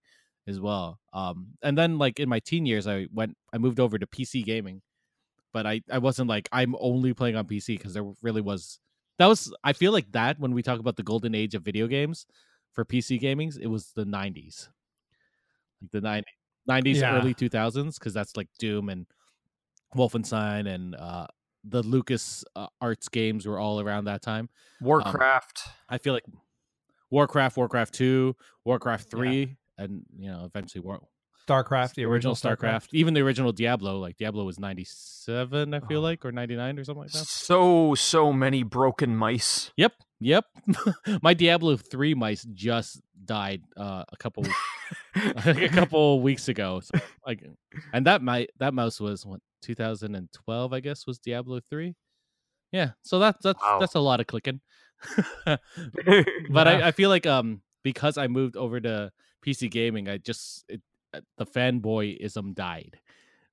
as 0.47 0.59
well. 0.59 0.99
Um, 1.13 1.57
and 1.63 1.77
then 1.77 1.97
like 1.97 2.19
in 2.19 2.29
my 2.29 2.39
teen 2.39 2.65
years, 2.65 2.87
I 2.87 3.07
went, 3.13 3.37
I 3.53 3.57
moved 3.57 3.79
over 3.79 3.97
to 3.99 4.07
PC 4.07 4.43
gaming, 4.43 4.81
but 5.53 5.65
I 5.65 5.81
I 5.91 5.99
wasn't 5.99 6.29
like 6.29 6.49
I'm 6.51 6.75
only 6.79 7.13
playing 7.13 7.35
on 7.35 7.47
PC 7.47 7.77
because 7.77 7.93
there 7.93 8.05
really 8.21 8.41
was 8.41 8.79
that 9.19 9.27
was 9.27 9.53
I 9.63 9.73
feel 9.73 9.91
like 9.93 10.11
that 10.13 10.39
when 10.39 10.53
we 10.53 10.63
talk 10.63 10.79
about 10.79 10.97
the 10.97 11.03
golden 11.03 11.35
age 11.35 11.55
of 11.55 11.63
video 11.63 11.87
games 11.87 12.25
for 12.73 12.85
PC 12.85 13.19
gamings, 13.19 13.57
it 13.59 13.67
was 13.67 13.91
the 13.93 14.05
90s, 14.05 14.69
like 15.81 15.91
the 15.91 16.01
90s, 16.01 16.33
90s 16.67 17.03
Yeah. 17.03 17.09
early 17.09 17.33
2000s, 17.33 17.99
because 17.99 18.13
that's 18.13 18.35
like 18.37 18.49
Doom 18.59 18.89
and 18.89 19.07
Wolfenstein 19.95 20.67
and 20.67 20.95
uh, 20.95 21.27
the 21.67 21.81
Lucas 21.83 22.43
uh, 22.55 22.67
Arts 22.81 23.09
games 23.09 23.45
were 23.45 23.59
all 23.59 23.79
around 23.79 24.05
that 24.05 24.21
time. 24.21 24.49
Warcraft. 24.81 25.61
I 25.89 25.97
feel 25.97 26.13
like 26.13 26.25
Warcraft, 27.11 27.57
Warcraft 27.57 27.93
Two, 27.93 28.35
Warcraft 28.65 29.09
Three, 29.09 29.57
and 29.77 30.03
you 30.17 30.29
know 30.31 30.43
eventually 30.45 30.81
War- 30.81 31.01
Starcraft, 31.47 31.93
the 31.93 32.05
original 32.05 32.33
StarCraft, 32.33 32.87
even 32.91 33.13
the 33.13 33.21
original 33.21 33.51
Diablo. 33.51 33.99
Like 33.99 34.17
Diablo 34.17 34.43
was 34.45 34.59
ninety 34.59 34.85
seven, 34.87 35.73
I 35.75 35.79
feel 35.81 35.99
Oh. 35.99 36.03
like, 36.03 36.25
or 36.25 36.31
ninety 36.31 36.55
nine 36.55 36.79
or 36.79 36.83
something 36.83 37.03
like 37.03 37.11
that. 37.11 37.25
so 37.27 37.93
so 37.95 38.33
many 38.33 38.63
broken 38.63 39.15
mice. 39.15 39.71
Yep, 39.77 39.93
yep. 40.19 40.45
My 41.21 41.35
Diablo 41.35 41.77
three 41.77 42.15
mice 42.15 42.45
just 42.53 42.99
died 43.23 43.61
uh, 43.77 44.03
a 44.11 44.17
couple 44.17 44.43
a 45.45 45.69
couple 45.69 46.21
weeks 46.21 46.47
ago. 46.47 46.79
So, 46.79 46.99
like, 47.27 47.43
and 47.93 48.07
that 48.07 48.23
might 48.23 48.49
that 48.57 48.73
mouse 48.73 48.99
was 48.99 49.23
what 49.25 49.39
2012, 49.65 50.73
I 50.73 50.79
guess, 50.79 51.05
was 51.07 51.19
Diablo 51.19 51.59
three. 51.69 51.95
Yeah, 52.71 52.91
so 53.03 53.19
that's 53.19 53.41
that's 53.43 53.61
Wow. 53.61 53.79
that's 53.79 53.95
a 53.95 53.99
lot 53.99 54.19
of 54.19 54.27
clicking. 54.27 54.61
but 55.45 56.67
Yeah. 56.67 56.67
I, 56.67 56.87
I 56.87 56.91
feel 56.91 57.09
like 57.09 57.25
um 57.25 57.61
because 57.83 58.17
I 58.17 58.27
moved 58.27 58.57
over 58.57 58.79
to 58.81 59.11
PC 59.41 59.69
gaming, 59.69 60.09
I 60.09 60.17
just 60.17 60.65
it, 60.69 60.81
uh, 61.13 61.21
the 61.37 61.45
fanboyism 61.45 62.55
died. 62.55 62.99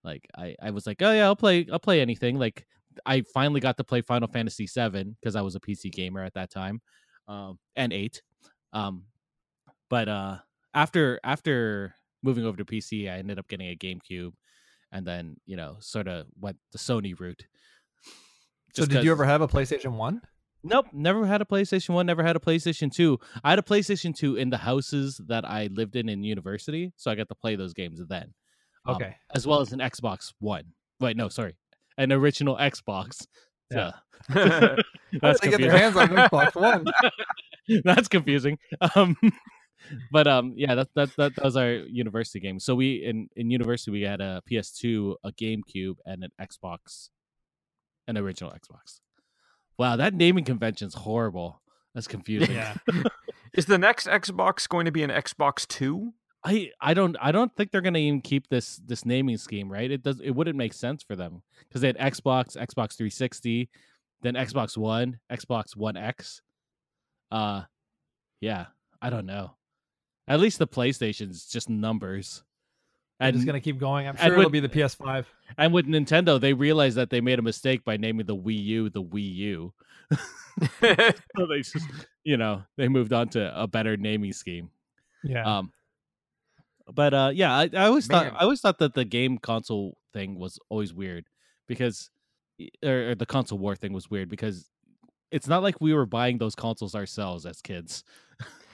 Like 0.05 0.27
I 0.37 0.57
I 0.61 0.71
was 0.71 0.87
like, 0.87 1.03
oh 1.03 1.13
yeah, 1.13 1.25
I'll 1.25 1.37
play 1.37 1.67
I'll 1.73 1.79
play 1.79 2.01
anything. 2.01 2.39
Like 2.39 2.67
I 3.07 3.23
finally 3.23 3.61
got 3.61 3.77
to 3.79 3.85
play 3.85 4.03
Final 4.03 4.29
Fantasy 4.29 4.67
VII 4.67 5.17
because 5.21 5.37
I 5.37 5.43
was 5.43 5.55
a 5.55 5.61
PC 5.61 5.91
gamer 5.91 6.23
at 6.23 6.35
that 6.35 6.51
time, 6.51 6.81
um, 7.29 7.59
and 7.77 7.93
eight. 7.93 8.23
Um, 8.73 9.05
but 9.89 10.09
uh, 10.09 10.39
after 10.75 11.21
after 11.25 11.95
moving 12.23 12.45
over 12.45 12.57
to 12.57 12.65
PC, 12.65 13.09
I 13.09 13.19
ended 13.19 13.39
up 13.39 13.49
getting 13.49 13.69
a 13.69 13.77
GameCube, 13.77 14.33
and 14.93 15.07
then 15.07 15.37
you 15.47 15.57
know 15.57 15.77
sort 15.81 16.07
of 16.09 16.27
went 16.41 16.59
the 16.73 16.79
Sony 16.79 17.19
route. 17.19 17.45
So 18.75 18.87
did 18.87 19.05
you 19.05 19.11
ever 19.13 19.25
have 19.25 19.41
a 19.43 19.49
PlayStation 19.49 19.93
One? 19.97 20.21
Nope, 20.65 20.87
never 20.93 21.27
had 21.27 21.43
a 21.43 21.45
PlayStation 21.45 21.91
1, 21.91 22.07
never 22.07 22.23
had 22.23 22.37
a 22.37 22.39
PlayStation 22.39 22.91
2. 22.93 23.19
I 23.43 23.51
had 23.51 23.59
a 23.59 23.63
PlayStation 23.63 24.15
2 24.15 24.37
in 24.37 24.49
the 24.51 24.59
houses 24.59 25.21
that 25.27 25.45
I 25.45 25.69
lived 25.73 25.97
in 25.97 26.09
in 26.09 26.23
university, 26.23 26.93
so 26.97 27.11
I 27.11 27.17
got 27.17 27.29
to 27.31 27.35
play 27.35 27.57
those 27.57 27.75
games 27.75 28.01
then. 28.09 28.33
Um, 28.87 28.95
Okay. 28.95 29.17
as 29.35 29.45
well 29.45 29.61
as 29.61 29.73
an 29.73 29.81
Xbox 29.81 30.33
1. 30.39 30.63
Wait, 31.01 31.17
no, 31.17 31.29
sorry. 31.29 31.57
An 31.99 32.13
original 32.13 32.57
Xbox. 32.57 33.27
Yeah. 33.73 33.91
Yeah. 34.33 34.77
That's 35.21 35.41
they 35.41 35.51
get 35.51 35.59
confusing. 35.59 35.61
their 35.69 35.79
hands 35.79 35.97
on 35.97 36.09
Xbox 36.11 36.55
One. 36.55 36.85
That's 37.85 38.07
confusing. 38.07 38.59
Um 38.95 39.17
but 40.11 40.27
um 40.27 40.55
yeah, 40.57 40.75
that, 40.75 40.89
that 40.95 41.17
that 41.17 41.37
that 41.37 41.45
was 41.45 41.57
our 41.57 41.73
university 41.73 42.41
game. 42.41 42.59
So 42.59 42.75
we 42.75 43.05
in 43.05 43.29
in 43.37 43.51
university 43.51 43.91
we 43.91 44.03
had 44.03 44.21
a 44.21 44.43
PS2, 44.51 45.17
a 45.25 45.33
GameCube 45.33 45.97
and 46.05 46.25
an 46.25 46.31
Xbox 46.41 47.09
an 48.09 48.19
original 48.19 48.51
Xbox. 48.51 49.01
Wow, 49.79 49.97
that 49.97 50.15
naming 50.15 50.45
convention's 50.45 50.95
horrible. 50.95 51.63
That's 51.95 52.09
confusing. 52.09 52.55
Yeah. 52.55 52.75
Is 53.55 53.67
the 53.67 53.79
next 53.79 54.07
Xbox 54.07 54.69
going 54.69 54.87
to 54.87 54.93
be 54.93 55.03
an 55.03 55.11
Xbox 55.11 55.67
Two? 55.67 56.15
I 56.45 56.71
I 56.81 56.95
don't 56.95 57.17
I 57.21 57.33
don't 57.33 57.55
think 57.55 57.71
they're 57.71 57.81
gonna 57.81 57.99
even 57.99 58.21
keep 58.21 58.49
this 58.49 58.81
this 58.85 59.05
naming 59.05 59.37
scheme, 59.37 59.71
right? 59.71 59.91
It 59.91 60.03
does 60.03 60.21
it 60.21 60.31
wouldn't 60.31 60.57
make 60.57 60.73
sense 60.73 61.03
for 61.03 61.15
them 61.15 61.43
because 61.69 61.83
they 61.83 61.87
had 61.89 61.99
Xbox, 61.99 62.57
Xbox 62.57 62.97
360, 62.97 63.71
then 64.23 64.35
Xbox 64.35 64.77
One, 64.77 65.19
Xbox 65.31 65.77
One 65.77 65.97
X. 65.97 66.43
Uh, 67.31 67.63
yeah, 68.41 68.67
I 69.01 69.11
don't 69.11 69.27
know. 69.27 69.57
At 70.33 70.41
least 70.41 70.59
the 70.59 70.67
PlayStation's 70.67 71.45
just 71.47 71.69
numbers. 71.69 72.43
I'm 73.21 73.29
And 73.29 73.37
just 73.37 73.47
gonna 73.47 73.61
keep 73.61 73.79
going. 73.79 74.09
I'm 74.09 74.17
and 74.19 74.33
sure 74.33 74.39
it'll 74.39 74.51
be 74.51 74.61
the 74.61 74.69
PS5. 74.69 75.27
and 75.59 75.75
with 75.75 75.87
Nintendo, 75.87 76.41
they 76.41 76.55
realized 76.55 76.97
that 76.97 77.11
they 77.11 77.21
made 77.21 77.39
a 77.39 77.43
mistake 77.43 77.85
by 77.85 77.99
naming 77.99 78.25
the 78.25 78.35
Wii 78.35 78.65
U 78.65 78.89
the 78.89 79.03
Wii 79.03 79.35
U. 79.35 79.73
So 81.37 81.47
they 81.47 81.59
just, 81.59 81.87
you 82.25 82.39
know, 82.39 82.63
they 82.79 82.89
moved 82.89 83.13
on 83.13 83.29
to 83.31 83.61
a 83.61 83.67
better 83.67 83.97
naming 83.99 84.33
scheme. 84.33 84.71
Yeah. 85.23 85.59
Um, 85.59 85.73
but 86.93 87.13
uh, 87.13 87.31
yeah, 87.35 87.55
I, 87.55 87.69
I 87.75 87.87
always 87.87 88.07
thought 88.07 88.33
I 88.35 88.41
always 88.45 88.61
thought 88.63 88.79
that 88.79 88.95
the 88.95 89.05
game 89.05 89.37
console 89.37 89.99
thing 90.15 90.39
was 90.39 90.59
always 90.71 90.95
weird 90.95 91.27
because, 91.69 92.09
or, 92.83 93.11
or 93.11 93.15
the 93.15 93.27
console 93.27 93.59
war 93.59 93.77
thing 93.77 93.93
was 93.93 94.11
weird 94.11 94.31
because 94.31 94.69
it's 95.31 95.47
not 95.47 95.63
like 95.63 95.81
we 95.81 95.93
were 95.95 96.07
buying 96.07 96.39
those 96.39 96.55
consoles 96.55 96.95
ourselves 96.95 97.45
as 97.47 97.61
kids. 97.61 98.03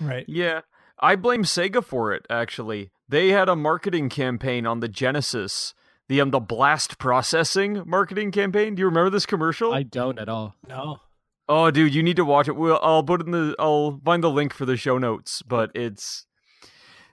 right. 0.01 0.25
yeah, 0.29 0.61
I 1.01 1.17
blame 1.17 1.45
Sega 1.45 1.85
for 1.85 2.13
it. 2.13 2.27
Actually, 2.29 2.91
they 3.09 3.29
had 3.29 3.49
a 3.49 3.57
marketing 3.57 4.09
campaign 4.09 4.67
on 4.67 4.81
the 4.81 4.89
Genesis, 4.89 5.75
the 6.09 6.21
um, 6.21 6.31
the 6.31 6.41
blast 6.41 6.99
processing 6.99 7.83
marketing 7.87 8.33
campaign. 8.33 8.75
Do 8.75 8.81
you 8.81 8.87
remember 8.87 9.11
this 9.11 9.27
commercial? 9.27 9.73
I 9.73 9.83
don't 9.83 10.19
at 10.19 10.29
all. 10.29 10.55
No. 10.67 11.01
Oh, 11.49 11.71
dude, 11.71 11.95
you 11.95 12.03
need 12.03 12.17
to 12.17 12.25
watch 12.27 12.47
it. 12.47 12.57
We'll, 12.57 12.79
I'll 12.83 13.03
put 13.03 13.25
in 13.25 13.31
the. 13.31 13.55
I'll 13.59 14.01
find 14.05 14.23
the 14.23 14.31
link 14.31 14.53
for 14.53 14.67
the 14.67 14.77
show 14.77 14.99
notes. 14.99 15.43
But 15.43 15.71
it's 15.75 16.27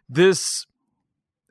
this. 0.09 0.65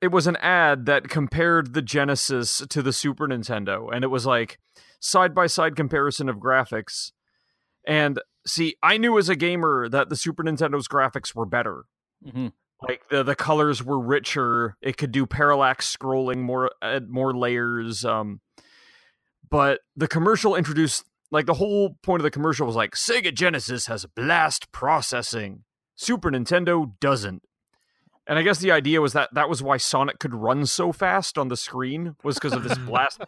It 0.02 0.08
was 0.08 0.26
an 0.26 0.36
ad 0.36 0.84
that 0.86 1.08
compared 1.08 1.72
the 1.72 1.80
Genesis 1.80 2.62
to 2.68 2.82
the 2.82 2.92
Super 2.92 3.26
Nintendo, 3.26 3.88
and 3.90 4.04
it 4.04 4.08
was 4.08 4.26
like 4.26 4.58
side 5.00 5.34
by 5.34 5.46
side 5.46 5.76
comparison 5.76 6.28
of 6.28 6.36
graphics. 6.36 7.12
And 7.86 8.20
see, 8.46 8.76
I 8.82 8.98
knew 8.98 9.18
as 9.18 9.28
a 9.28 9.36
gamer 9.36 9.88
that 9.88 10.08
the 10.08 10.16
Super 10.16 10.42
Nintendo's 10.42 10.88
graphics 10.88 11.34
were 11.34 11.46
better. 11.46 11.84
Mhm. 12.26 12.52
Like 12.86 13.08
the 13.08 13.22
the 13.22 13.34
colors 13.34 13.82
were 13.82 13.98
richer. 13.98 14.76
It 14.82 14.96
could 14.96 15.12
do 15.12 15.26
parallax 15.26 15.94
scrolling, 15.94 16.38
more 16.38 16.70
uh, 16.82 17.00
more 17.08 17.32
layers. 17.34 18.04
Um, 18.04 18.40
but 19.48 19.80
the 19.96 20.08
commercial 20.08 20.54
introduced 20.54 21.04
like 21.30 21.46
the 21.46 21.54
whole 21.54 21.96
point 22.02 22.20
of 22.20 22.24
the 22.24 22.30
commercial 22.30 22.66
was 22.66 22.76
like 22.76 22.92
Sega 22.92 23.32
Genesis 23.32 23.86
has 23.86 24.04
blast 24.14 24.70
processing, 24.72 25.64
Super 25.96 26.30
Nintendo 26.30 26.92
doesn't. 27.00 27.42
And 28.26 28.38
I 28.38 28.42
guess 28.42 28.58
the 28.58 28.70
idea 28.70 29.00
was 29.00 29.12
that 29.12 29.34
that 29.34 29.48
was 29.48 29.62
why 29.62 29.76
Sonic 29.76 30.18
could 30.18 30.34
run 30.34 30.64
so 30.66 30.92
fast 30.92 31.36
on 31.36 31.48
the 31.48 31.56
screen 31.56 32.16
was 32.22 32.36
because 32.36 32.52
of 32.52 32.64
this 32.64 32.78
blast. 32.86 33.20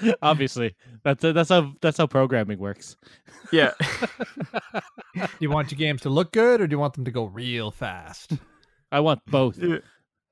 Obviously, 0.22 0.74
that's 1.02 1.22
that's 1.22 1.48
how 1.48 1.72
that's 1.80 1.98
how 1.98 2.06
programming 2.06 2.58
works. 2.58 2.96
Yeah. 3.52 3.72
Do 5.14 5.26
you 5.40 5.50
want 5.50 5.70
your 5.70 5.78
games 5.78 6.02
to 6.02 6.10
look 6.10 6.32
good 6.32 6.60
or 6.60 6.66
do 6.66 6.74
you 6.74 6.78
want 6.78 6.94
them 6.94 7.04
to 7.04 7.10
go 7.10 7.24
real 7.24 7.70
fast? 7.70 8.32
I 8.92 9.00
want 9.00 9.20
both. 9.26 9.58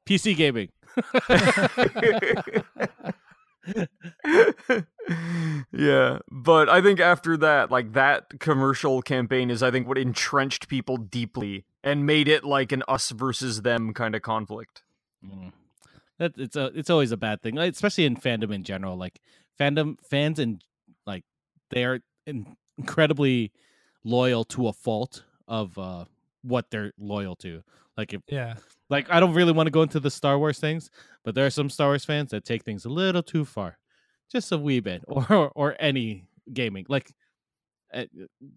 PC 0.06 0.36
gaming. 0.36 0.68
yeah, 5.72 6.18
but 6.30 6.68
I 6.68 6.80
think 6.80 7.00
after 7.00 7.36
that, 7.38 7.70
like 7.70 7.92
that 7.94 8.38
commercial 8.38 9.02
campaign 9.02 9.50
is, 9.50 9.62
I 9.62 9.70
think, 9.70 9.88
what 9.88 9.98
entrenched 9.98 10.68
people 10.68 10.96
deeply 10.96 11.64
and 11.82 12.06
made 12.06 12.28
it 12.28 12.44
like 12.44 12.72
an 12.72 12.82
us 12.88 13.10
versus 13.10 13.62
them 13.62 13.92
kind 13.92 14.14
of 14.14 14.22
conflict. 14.22 14.82
Mm. 15.24 15.52
That 16.18 16.32
it's 16.36 16.56
a 16.56 16.66
it's 16.74 16.90
always 16.90 17.12
a 17.12 17.16
bad 17.16 17.42
thing, 17.42 17.58
especially 17.58 18.06
in 18.06 18.16
fandom 18.16 18.54
in 18.54 18.62
general. 18.62 18.96
Like 18.96 19.20
fandom 19.58 19.96
fans 20.08 20.38
and 20.38 20.62
like 21.06 21.24
they 21.70 21.84
are 21.84 22.00
in- 22.26 22.56
incredibly 22.78 23.52
loyal 24.04 24.44
to 24.44 24.68
a 24.68 24.72
fault 24.72 25.24
of 25.48 25.76
uh 25.78 26.04
what 26.42 26.70
they're 26.70 26.92
loyal 26.98 27.34
to. 27.36 27.62
Like 27.96 28.12
if 28.12 28.20
Yeah. 28.28 28.54
like 28.90 29.10
I 29.10 29.20
don't 29.20 29.34
really 29.34 29.52
want 29.52 29.66
to 29.66 29.70
go 29.70 29.82
into 29.82 30.00
the 30.00 30.10
Star 30.10 30.38
Wars 30.38 30.58
things, 30.60 30.90
but 31.24 31.34
there 31.34 31.46
are 31.46 31.50
some 31.50 31.70
Star 31.70 31.88
Wars 31.88 32.04
fans 32.04 32.30
that 32.30 32.44
take 32.44 32.64
things 32.64 32.84
a 32.84 32.88
little 32.88 33.22
too 33.22 33.44
far, 33.44 33.78
just 34.30 34.52
a 34.52 34.58
wee 34.58 34.80
bit, 34.80 35.02
or 35.08 35.26
or, 35.32 35.48
or 35.54 35.76
any 35.80 36.24
gaming. 36.52 36.86
Like 36.88 37.10
uh, 37.94 38.04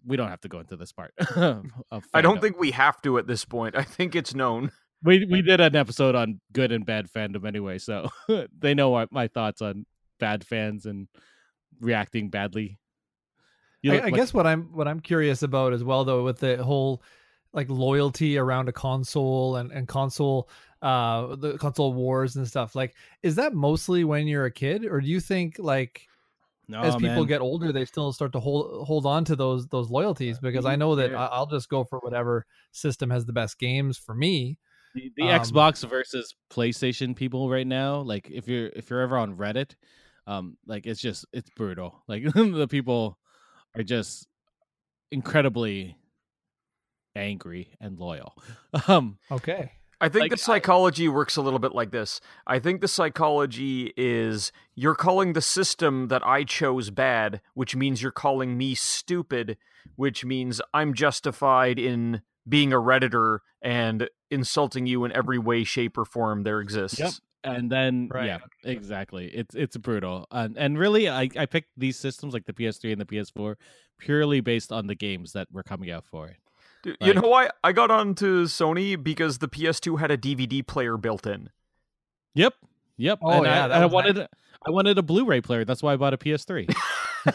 we 0.04 0.16
don't 0.16 0.28
have 0.28 0.40
to 0.42 0.48
go 0.48 0.58
into 0.60 0.76
this 0.76 0.92
part. 0.92 1.12
of 1.36 2.04
I 2.12 2.20
don't 2.20 2.40
think 2.40 2.58
we 2.58 2.72
have 2.72 3.00
to 3.02 3.16
at 3.18 3.26
this 3.26 3.44
point. 3.44 3.76
I 3.76 3.82
think 3.84 4.14
it's 4.14 4.34
known. 4.34 4.70
we 5.02 5.24
we 5.24 5.40
did 5.40 5.60
an 5.60 5.74
episode 5.76 6.14
on 6.14 6.40
good 6.52 6.70
and 6.72 6.84
bad 6.84 7.08
fandom 7.10 7.46
anyway, 7.46 7.78
so 7.78 8.08
they 8.58 8.74
know 8.74 8.90
what 8.90 9.10
my 9.10 9.28
thoughts 9.28 9.62
on 9.62 9.86
bad 10.20 10.44
fans 10.46 10.86
and 10.86 11.08
reacting 11.80 12.30
badly. 12.30 12.78
I, 13.84 13.98
like- 13.98 14.14
guess 14.14 14.34
what 14.34 14.46
I'm 14.46 14.72
what 14.72 14.86
I'm 14.86 15.00
curious 15.00 15.42
about 15.42 15.72
as 15.72 15.82
well 15.82 16.04
though 16.04 16.22
with 16.22 16.38
the 16.38 16.62
whole 16.62 17.02
like 17.52 17.68
loyalty 17.68 18.38
around 18.38 18.68
a 18.68 18.72
console 18.72 19.56
and, 19.56 19.72
and 19.72 19.88
console 19.88 20.48
uh 20.82 21.34
the 21.34 21.58
console 21.58 21.92
wars 21.92 22.36
and 22.36 22.46
stuff 22.46 22.76
like 22.76 22.94
is 23.22 23.34
that 23.36 23.54
mostly 23.54 24.04
when 24.04 24.26
you're 24.26 24.44
a 24.44 24.50
kid 24.50 24.84
or 24.84 25.00
do 25.00 25.08
you 25.08 25.18
think 25.18 25.56
like 25.58 26.06
no, 26.68 26.80
as 26.80 26.94
people 26.94 27.16
man. 27.16 27.26
get 27.26 27.40
older 27.40 27.72
they 27.72 27.84
still 27.84 28.12
start 28.12 28.32
to 28.32 28.40
hold 28.40 28.86
hold 28.86 29.04
on 29.04 29.24
to 29.24 29.34
those 29.34 29.66
those 29.68 29.90
loyalties 29.90 30.38
because 30.38 30.64
I 30.64 30.76
know 30.76 30.94
that 30.94 31.14
I'll 31.14 31.46
just 31.46 31.68
go 31.68 31.82
for 31.84 31.98
whatever 31.98 32.46
system 32.70 33.10
has 33.10 33.24
the 33.24 33.32
best 33.32 33.58
games 33.58 33.98
for 33.98 34.14
me 34.14 34.58
the, 34.94 35.12
the 35.16 35.22
um, 35.24 35.40
Xbox 35.40 35.88
versus 35.88 36.34
PlayStation 36.50 37.14
people 37.14 37.48
right 37.48 37.66
now, 37.66 38.00
like 38.00 38.28
if 38.30 38.48
you're 38.48 38.68
if 38.68 38.90
you're 38.90 39.00
ever 39.00 39.16
on 39.16 39.36
Reddit, 39.36 39.74
um, 40.30 40.56
like 40.66 40.86
it's 40.86 41.00
just 41.00 41.26
it's 41.32 41.50
brutal. 41.50 42.02
Like 42.08 42.22
the 42.34 42.68
people 42.68 43.18
are 43.76 43.82
just 43.82 44.26
incredibly 45.10 45.96
angry 47.16 47.74
and 47.80 47.98
loyal. 47.98 48.34
Um, 48.88 49.18
okay 49.30 49.72
I 50.00 50.08
think 50.08 50.22
Like, 50.22 50.30
the 50.30 50.38
psychology 50.38 51.08
works 51.08 51.36
a 51.36 51.42
little 51.42 51.58
bit 51.58 51.74
like 51.74 51.90
this. 51.90 52.20
I 52.46 52.58
think 52.58 52.80
the 52.80 52.88
psychology 52.88 53.92
is 53.96 54.50
you're 54.74 54.94
calling 54.94 55.34
the 55.34 55.42
system 55.42 56.08
that 56.08 56.26
I 56.26 56.44
chose 56.44 56.88
bad, 56.90 57.42
which 57.52 57.76
means 57.76 58.00
you're 58.00 58.10
calling 58.10 58.56
me 58.56 58.74
stupid, 58.74 59.58
which 59.96 60.24
means 60.24 60.62
I'm 60.72 60.94
justified 60.94 61.78
in 61.78 62.22
being 62.48 62.72
a 62.72 62.76
redditor 62.76 63.40
and 63.60 64.08
insulting 64.30 64.86
you 64.86 65.04
in 65.04 65.12
every 65.12 65.38
way, 65.38 65.64
shape, 65.64 65.98
or 65.98 66.06
form 66.06 66.44
there 66.44 66.60
exists. 66.60 66.98
Yep. 66.98 67.12
And 67.44 67.70
then 67.70 68.08
Right. 68.12 68.26
yeah, 68.26 68.38
exactly. 68.64 69.26
It's 69.28 69.54
it's 69.54 69.76
brutal. 69.76 70.26
And 70.30 70.56
and 70.58 70.78
really, 70.78 71.08
I 71.08 71.28
I 71.36 71.46
picked 71.46 71.70
these 71.76 71.98
systems 71.98 72.34
like 72.34 72.46
the 72.46 72.52
PS3 72.52 72.92
and 72.92 73.00
the 73.00 73.04
PS4 73.06 73.56
purely 73.98 74.40
based 74.40 74.72
on 74.72 74.86
the 74.86 74.94
games 74.94 75.32
that 75.32 75.48
were 75.52 75.62
coming 75.62 75.90
out 75.90 76.04
for 76.06 76.28
it. 76.28 76.36
Dude, 76.82 76.96
you 77.00 77.12
know 77.14 77.28
why 77.28 77.50
I 77.62 77.72
got 77.72 77.90
onto 77.90 78.46
Sony 78.46 79.02
because 79.02 79.38
the 79.38 79.48
PS2 79.48 79.98
had 80.00 80.10
a 80.10 80.16
DVD 80.16 80.66
player 80.66 80.96
built 80.96 81.26
in. 81.26 81.50
Yep. 82.34 82.54
Yep. 82.96 83.18
Oh, 83.22 83.30
and 83.30 83.44
yeah, 83.44 83.64
I, 83.64 83.68
that 83.68 83.74
and 83.74 83.82
I 83.82 83.84
was 83.86 83.92
wanted 83.92 84.18
a- 84.18 84.28
I 84.66 84.70
wanted 84.70 84.98
a 84.98 85.02
Blu-ray 85.02 85.40
player. 85.40 85.64
That's 85.64 85.82
why 85.82 85.94
I 85.94 85.96
bought 85.96 86.12
a 86.14 86.18
PS3. 86.18 86.66
the 87.24 87.32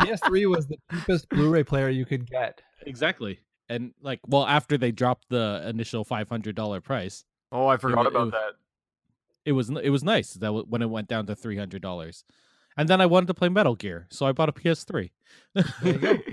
PS3 0.00 0.48
was 0.50 0.66
the 0.66 0.76
cheapest 0.90 1.28
Blu-ray 1.28 1.64
player 1.64 1.88
you 1.88 2.04
could 2.04 2.30
get 2.30 2.60
exactly. 2.86 3.40
And 3.68 3.92
like, 4.02 4.20
well, 4.26 4.46
after 4.46 4.76
they 4.76 4.90
dropped 4.90 5.28
the 5.30 5.62
initial 5.66 6.04
five 6.04 6.28
hundred 6.28 6.54
dollar 6.56 6.80
price, 6.80 7.24
Oh, 7.50 7.66
I 7.66 7.76
forgot 7.76 8.06
it 8.06 8.08
about 8.08 8.24
was- 8.26 8.30
that. 8.32 8.52
It 9.44 9.52
was 9.52 9.70
it 9.70 9.90
was 9.90 10.04
nice 10.04 10.34
that 10.34 10.46
w- 10.46 10.66
when 10.68 10.82
it 10.82 10.90
went 10.90 11.08
down 11.08 11.26
to 11.26 11.34
three 11.34 11.56
hundred 11.56 11.82
dollars. 11.82 12.24
And 12.76 12.88
then 12.88 13.00
I 13.02 13.06
wanted 13.06 13.26
to 13.26 13.34
play 13.34 13.50
Metal 13.50 13.74
Gear, 13.74 14.06
so 14.10 14.26
I 14.26 14.32
bought 14.32 14.48
a 14.48 14.52
PS3. 14.52 15.10
There 15.54 15.64
you 15.82 15.98
go. 15.98 16.18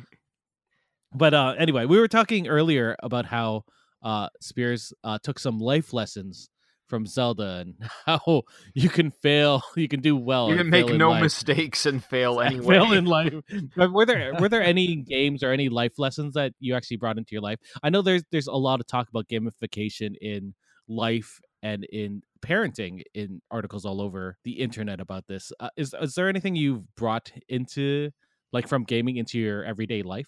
But 1.13 1.33
uh, 1.33 1.55
anyway, 1.57 1.85
we 1.85 1.99
were 1.99 2.07
talking 2.07 2.47
earlier 2.47 2.95
about 3.01 3.25
how 3.25 3.65
uh, 4.03 4.29
Spears 4.41 4.93
uh, 5.03 5.17
took 5.21 5.39
some 5.39 5.59
life 5.59 5.91
lessons 5.91 6.49
from 6.87 7.05
Zelda 7.05 7.57
and 7.65 7.75
how 8.05 8.43
you 8.73 8.89
can 8.89 9.11
fail, 9.11 9.63
you 9.75 9.87
can 9.87 10.01
do 10.01 10.15
well, 10.15 10.49
you 10.51 10.57
can 10.57 10.69
make 10.69 10.87
no 10.89 11.09
life. 11.11 11.23
mistakes 11.23 11.85
and 11.85 12.03
fail 12.03 12.39
anyway. 12.45 12.75
fail 12.75 12.93
in 12.93 13.05
life. 13.05 13.33
Were 13.75 14.05
there 14.05 14.33
were 14.39 14.49
there 14.49 14.61
any 14.63 14.95
games 14.97 15.43
or 15.43 15.51
any 15.51 15.69
life 15.69 15.93
lessons 15.97 16.35
that 16.35 16.53
you 16.59 16.75
actually 16.75 16.97
brought 16.97 17.17
into 17.17 17.31
your 17.31 17.41
life? 17.41 17.59
I 17.81 17.89
know 17.89 18.01
there's 18.01 18.23
there's 18.31 18.47
a 18.47 18.53
lot 18.53 18.79
of 18.79 18.87
talk 18.87 19.09
about 19.09 19.27
gamification 19.27 20.15
in 20.21 20.53
life 20.87 21.39
and 21.61 21.85
in 21.85 22.21
parenting 22.41 23.03
in 23.13 23.41
articles 23.51 23.85
all 23.85 24.01
over 24.01 24.37
the 24.43 24.53
internet 24.59 24.99
about 24.99 25.27
this. 25.27 25.51
Uh, 25.59 25.69
is 25.77 25.93
is 26.01 26.15
there 26.15 26.29
anything 26.29 26.55
you've 26.55 26.95
brought 26.95 27.31
into 27.47 28.11
like 28.51 28.67
from 28.67 28.83
gaming 28.83 29.17
into 29.17 29.39
your 29.39 29.63
everyday 29.63 30.01
life? 30.01 30.27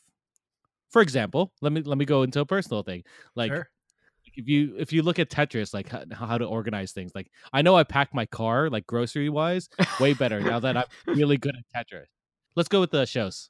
For 0.89 1.01
example, 1.01 1.53
let 1.62 1.72
me 1.72 1.82
let 1.82 1.97
me 1.97 2.05
go 2.05 2.24
into 2.24 2.39
a 2.41 2.45
personal 2.45 2.84
thing. 2.84 3.03
Like 3.36 3.51
Sure. 3.51 3.70
if 4.36 4.47
you 4.47 4.76
if 4.78 4.91
you 4.93 5.01
look 5.03 5.20
at 5.20 5.30
Tetris, 5.30 5.74
like 5.74 5.89
how, 5.89 6.03
how 6.14 6.38
to 6.38 6.45
organize 6.45 6.91
things. 6.91 7.12
Like 7.16 7.32
I 7.53 7.62
know 7.62 7.76
I 7.76 7.84
pack 7.84 8.14
my 8.14 8.26
car 8.26 8.70
like 8.70 8.86
grocery 8.88 9.30
wise 9.30 9.70
way 9.99 10.14
better 10.14 10.39
now 10.41 10.59
that 10.59 10.78
I'm 10.78 10.86
really 11.07 11.38
good 11.38 11.55
at 11.55 11.88
Tetris. 11.88 12.05
Let's 12.55 12.70
go 12.70 12.82
with 12.82 12.91
the 12.91 13.05
shows. 13.05 13.49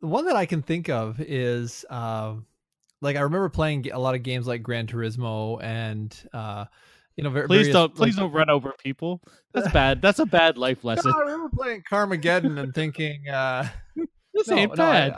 The 0.00 0.08
one 0.08 0.24
that 0.26 0.36
I 0.36 0.46
can 0.46 0.62
think 0.62 0.88
of 0.88 1.20
is 1.20 1.84
um, 1.90 2.46
like 3.00 3.16
I 3.16 3.20
remember 3.20 3.48
playing 3.48 3.90
a 3.92 3.98
lot 3.98 4.14
of 4.14 4.22
games 4.22 4.46
like 4.46 4.62
Gran 4.62 4.86
Turismo 4.86 5.62
and 5.62 6.14
uh, 6.32 6.64
you 7.16 7.24
know, 7.24 7.46
please 7.46 7.68
don't 7.68 7.94
please 7.94 8.16
like, 8.16 8.24
don't 8.24 8.32
run 8.32 8.50
over 8.50 8.72
people. 8.82 9.20
That's 9.52 9.70
bad. 9.72 10.00
That's 10.00 10.18
a 10.18 10.26
bad 10.26 10.56
life 10.56 10.84
lesson. 10.84 11.10
No, 11.10 11.18
I 11.18 11.22
remember 11.22 11.50
playing 11.54 11.82
Carmageddon 11.90 12.58
and 12.58 12.74
thinking, 12.74 13.28
uh, 13.28 13.68
this 14.34 14.48
no, 14.48 14.56
ain't 14.56 14.70
no, 14.70 14.76
bad. 14.76 15.16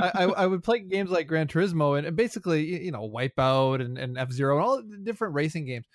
I, 0.00 0.08
I, 0.08 0.24
I 0.24 0.46
would 0.46 0.64
play 0.64 0.80
games 0.80 1.10
like 1.10 1.26
Gran 1.26 1.46
Turismo 1.46 1.98
and, 1.98 2.06
and 2.06 2.16
basically, 2.16 2.84
you 2.84 2.90
know, 2.90 3.08
Wipeout 3.08 3.80
and, 3.80 3.98
and 3.98 4.18
F 4.18 4.32
Zero 4.32 4.56
and 4.56 4.64
all 4.64 4.82
the 4.82 4.96
different 5.04 5.34
racing 5.34 5.66
games, 5.66 5.86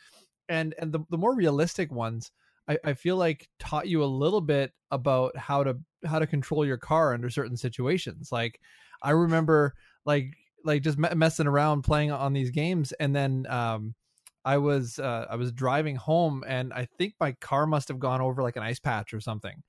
and 0.47 0.75
and 0.79 0.91
the 0.91 0.99
the 1.09 1.17
more 1.17 1.35
realistic 1.35 1.91
ones, 1.91 2.31
I, 2.67 2.77
I 2.83 2.93
feel 2.93 3.17
like 3.17 3.49
taught 3.59 3.87
you 3.87 4.03
a 4.03 4.05
little 4.05 4.41
bit 4.41 4.71
about 4.91 5.35
how 5.35 5.63
to 5.63 5.77
how 6.05 6.19
to 6.19 6.27
control 6.27 6.65
your 6.65 6.77
car 6.77 7.13
under 7.13 7.29
certain 7.29 7.57
situations. 7.57 8.31
Like, 8.31 8.59
I 9.01 9.11
remember 9.11 9.73
like 10.05 10.33
like 10.63 10.83
just 10.83 10.97
messing 10.97 11.47
around 11.47 11.81
playing 11.81 12.11
on 12.11 12.33
these 12.33 12.51
games, 12.51 12.93
and 12.93 13.15
then 13.15 13.47
um, 13.49 13.95
I 14.43 14.57
was 14.57 14.99
uh, 14.99 15.27
I 15.29 15.35
was 15.35 15.51
driving 15.51 15.95
home, 15.95 16.43
and 16.47 16.73
I 16.73 16.87
think 16.97 17.13
my 17.19 17.33
car 17.33 17.67
must 17.67 17.87
have 17.89 17.99
gone 17.99 18.21
over 18.21 18.41
like 18.41 18.55
an 18.55 18.63
ice 18.63 18.79
patch 18.79 19.13
or 19.13 19.19
something, 19.19 19.61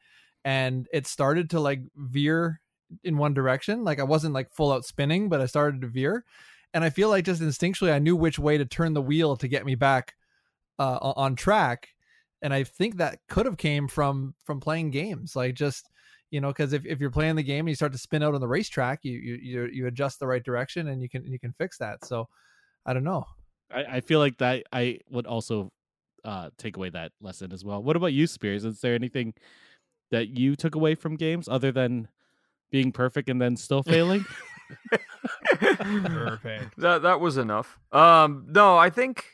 and 0.44 0.86
it 0.92 1.06
started 1.06 1.50
to 1.50 1.60
like 1.60 1.80
veer 1.96 2.60
in 3.04 3.16
one 3.16 3.34
direction. 3.34 3.84
Like 3.84 4.00
I 4.00 4.04
wasn't 4.04 4.34
like 4.34 4.52
full 4.52 4.72
out 4.72 4.84
spinning, 4.84 5.28
but 5.28 5.40
I 5.40 5.46
started 5.46 5.80
to 5.82 5.88
veer. 5.88 6.24
And 6.74 6.84
I 6.84 6.90
feel 6.90 7.10
like 7.10 7.24
just 7.24 7.42
instinctually 7.42 7.92
I 7.92 7.98
knew 7.98 8.16
which 8.16 8.38
way 8.38 8.56
to 8.56 8.64
turn 8.64 8.94
the 8.94 9.02
wheel 9.02 9.36
to 9.36 9.48
get 9.48 9.66
me 9.66 9.74
back 9.74 10.14
uh, 10.78 10.98
on 11.16 11.36
track. 11.36 11.88
And 12.40 12.52
I 12.52 12.64
think 12.64 12.96
that 12.96 13.18
could 13.28 13.46
have 13.46 13.56
came 13.56 13.88
from 13.88 14.34
from 14.44 14.58
playing 14.60 14.90
games, 14.90 15.36
like 15.36 15.54
just 15.54 15.88
you 16.30 16.40
know, 16.40 16.48
because 16.48 16.72
if, 16.72 16.86
if 16.86 16.98
you're 16.98 17.10
playing 17.10 17.36
the 17.36 17.42
game 17.42 17.60
and 17.60 17.68
you 17.68 17.74
start 17.74 17.92
to 17.92 17.98
spin 17.98 18.22
out 18.22 18.34
on 18.34 18.40
the 18.40 18.48
racetrack, 18.48 19.00
you 19.04 19.18
you 19.18 19.68
you 19.72 19.86
adjust 19.86 20.18
the 20.18 20.26
right 20.26 20.42
direction 20.42 20.88
and 20.88 21.02
you 21.02 21.08
can 21.08 21.24
you 21.24 21.38
can 21.38 21.52
fix 21.52 21.78
that. 21.78 22.04
So 22.04 22.28
I 22.86 22.94
don't 22.94 23.04
know. 23.04 23.26
I, 23.74 23.96
I 23.96 24.00
feel 24.00 24.18
like 24.18 24.38
that 24.38 24.64
I 24.72 24.98
would 25.10 25.26
also 25.26 25.70
uh, 26.24 26.50
take 26.58 26.76
away 26.76 26.90
that 26.90 27.12
lesson 27.20 27.52
as 27.52 27.64
well. 27.64 27.82
What 27.82 27.96
about 27.96 28.12
you, 28.12 28.26
Spears? 28.26 28.64
Is 28.64 28.80
there 28.80 28.94
anything 28.94 29.34
that 30.10 30.28
you 30.28 30.54
took 30.54 30.74
away 30.74 30.94
from 30.94 31.16
games 31.16 31.48
other 31.48 31.72
than 31.72 32.08
being 32.72 32.90
perfect 32.90 33.28
and 33.28 33.40
then 33.40 33.56
still 33.56 33.82
failing. 33.84 34.24
Perfect. 35.60 36.78
That 36.78 37.02
that 37.02 37.20
was 37.20 37.36
enough. 37.36 37.78
Um, 37.92 38.46
no, 38.48 38.76
I 38.78 38.90
think 38.90 39.26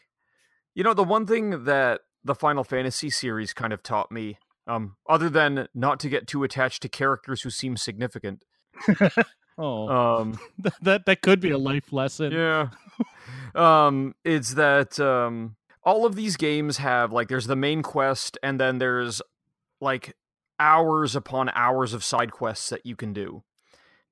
you 0.75 0.83
know 0.83 0.93
the 0.93 1.05
one 1.05 1.27
thing 1.27 1.65
that 1.65 2.03
the 2.25 2.35
Final 2.35 2.65
Fantasy 2.65 3.09
series 3.09 3.55
kind 3.55 3.73
of 3.73 3.83
taught 3.83 4.11
me, 4.11 4.39
um, 4.67 4.97
other 5.09 5.31
than 5.31 5.69
not 5.75 6.01
to 6.01 6.09
get 6.09 6.27
too 6.27 6.43
attached 6.43 6.83
to 6.83 6.89
characters 6.89 7.43
who 7.43 7.51
seem 7.51 7.77
significant. 7.77 8.45
oh, 9.59 9.89
Um, 9.89 10.39
that 10.83 11.07
that 11.07 11.23
could 11.23 11.41
be 11.41 11.51
a 11.51 11.59
life 11.59 11.93
lesson. 11.93 12.33
yeah. 12.33 12.69
um, 13.55 14.15
it's 14.25 14.55
that 14.55 14.99
um, 14.99 15.57
all 15.83 16.07
of 16.07 16.15
these 16.15 16.37
games 16.37 16.79
have 16.79 17.13
like 17.13 17.29
there's 17.29 17.47
the 17.47 17.57
main 17.57 17.83
quest, 17.83 18.39
and 18.43 18.59
then 18.59 18.79
there's 18.79 19.21
like 19.81 20.17
hours 20.59 21.15
upon 21.15 21.51
hours 21.55 21.93
of 21.93 22.03
side 22.03 22.33
quests 22.33 22.71
that 22.71 22.85
you 22.85 22.97
can 22.97 23.13
do. 23.13 23.43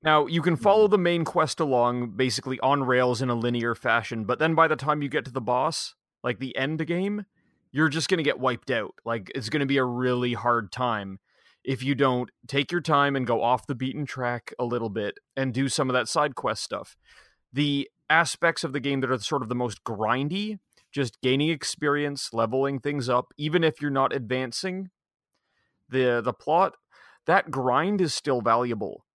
Now, 0.03 0.27
you 0.27 0.41
can 0.41 0.55
follow 0.55 0.87
the 0.87 0.97
main 0.97 1.25
quest 1.25 1.59
along 1.59 2.11
basically 2.11 2.59
on 2.59 2.83
rails 2.83 3.21
in 3.21 3.29
a 3.29 3.35
linear 3.35 3.75
fashion, 3.75 4.25
but 4.25 4.39
then 4.39 4.53
by 4.53 4.67
the 4.67 4.75
time 4.75 5.01
you 5.01 5.09
get 5.09 5.25
to 5.25 5.31
the 5.31 5.41
boss, 5.41 5.95
like 6.23 6.39
the 6.39 6.55
end 6.55 6.85
game, 6.85 7.25
you're 7.71 7.89
just 7.89 8.07
going 8.07 8.19
to 8.19 8.23
get 8.23 8.39
wiped 8.39 8.71
out. 8.71 8.93
Like 9.03 9.31
it's 9.33 9.49
going 9.49 9.61
to 9.61 9.65
be 9.65 9.77
a 9.77 9.83
really 9.83 10.33
hard 10.33 10.71
time 10.71 11.19
if 11.67 11.83
you 11.83 11.93
don't 11.93 12.31
take 12.47 12.71
your 12.71 12.81
time 12.81 13.15
and 13.15 13.27
go 13.27 13.43
off 13.43 13.67
the 13.67 13.75
beaten 13.75 14.05
track 14.05 14.53
a 14.57 14.63
little 14.63 14.89
bit 14.89 15.19
and 15.35 15.53
do 15.53 15.67
some 15.67 15.89
of 15.89 15.93
that 15.93 16.07
side 16.07 16.33
quest 16.33 16.63
stuff. 16.63 16.95
The 17.51 17.89
aspects 18.09 18.63
of 18.63 18.71
the 18.71 18.79
game 18.79 19.01
that 19.01 19.11
are 19.11 19.19
sort 19.19 19.41
of 19.41 19.49
the 19.49 19.55
most 19.55 19.83
grindy, 19.83 20.59
just 20.93 21.21
gaining 21.21 21.49
experience, 21.49 22.29
leveling 22.31 22.79
things 22.79 23.09
up, 23.09 23.33
even 23.37 23.65
if 23.65 23.81
you're 23.81 23.91
not 23.91 24.15
advancing, 24.15 24.89
the 25.89 26.21
the 26.23 26.33
plot 26.33 26.75
that 27.25 27.51
grind 27.51 28.01
is 28.01 28.13
still 28.13 28.41
valuable 28.41 29.05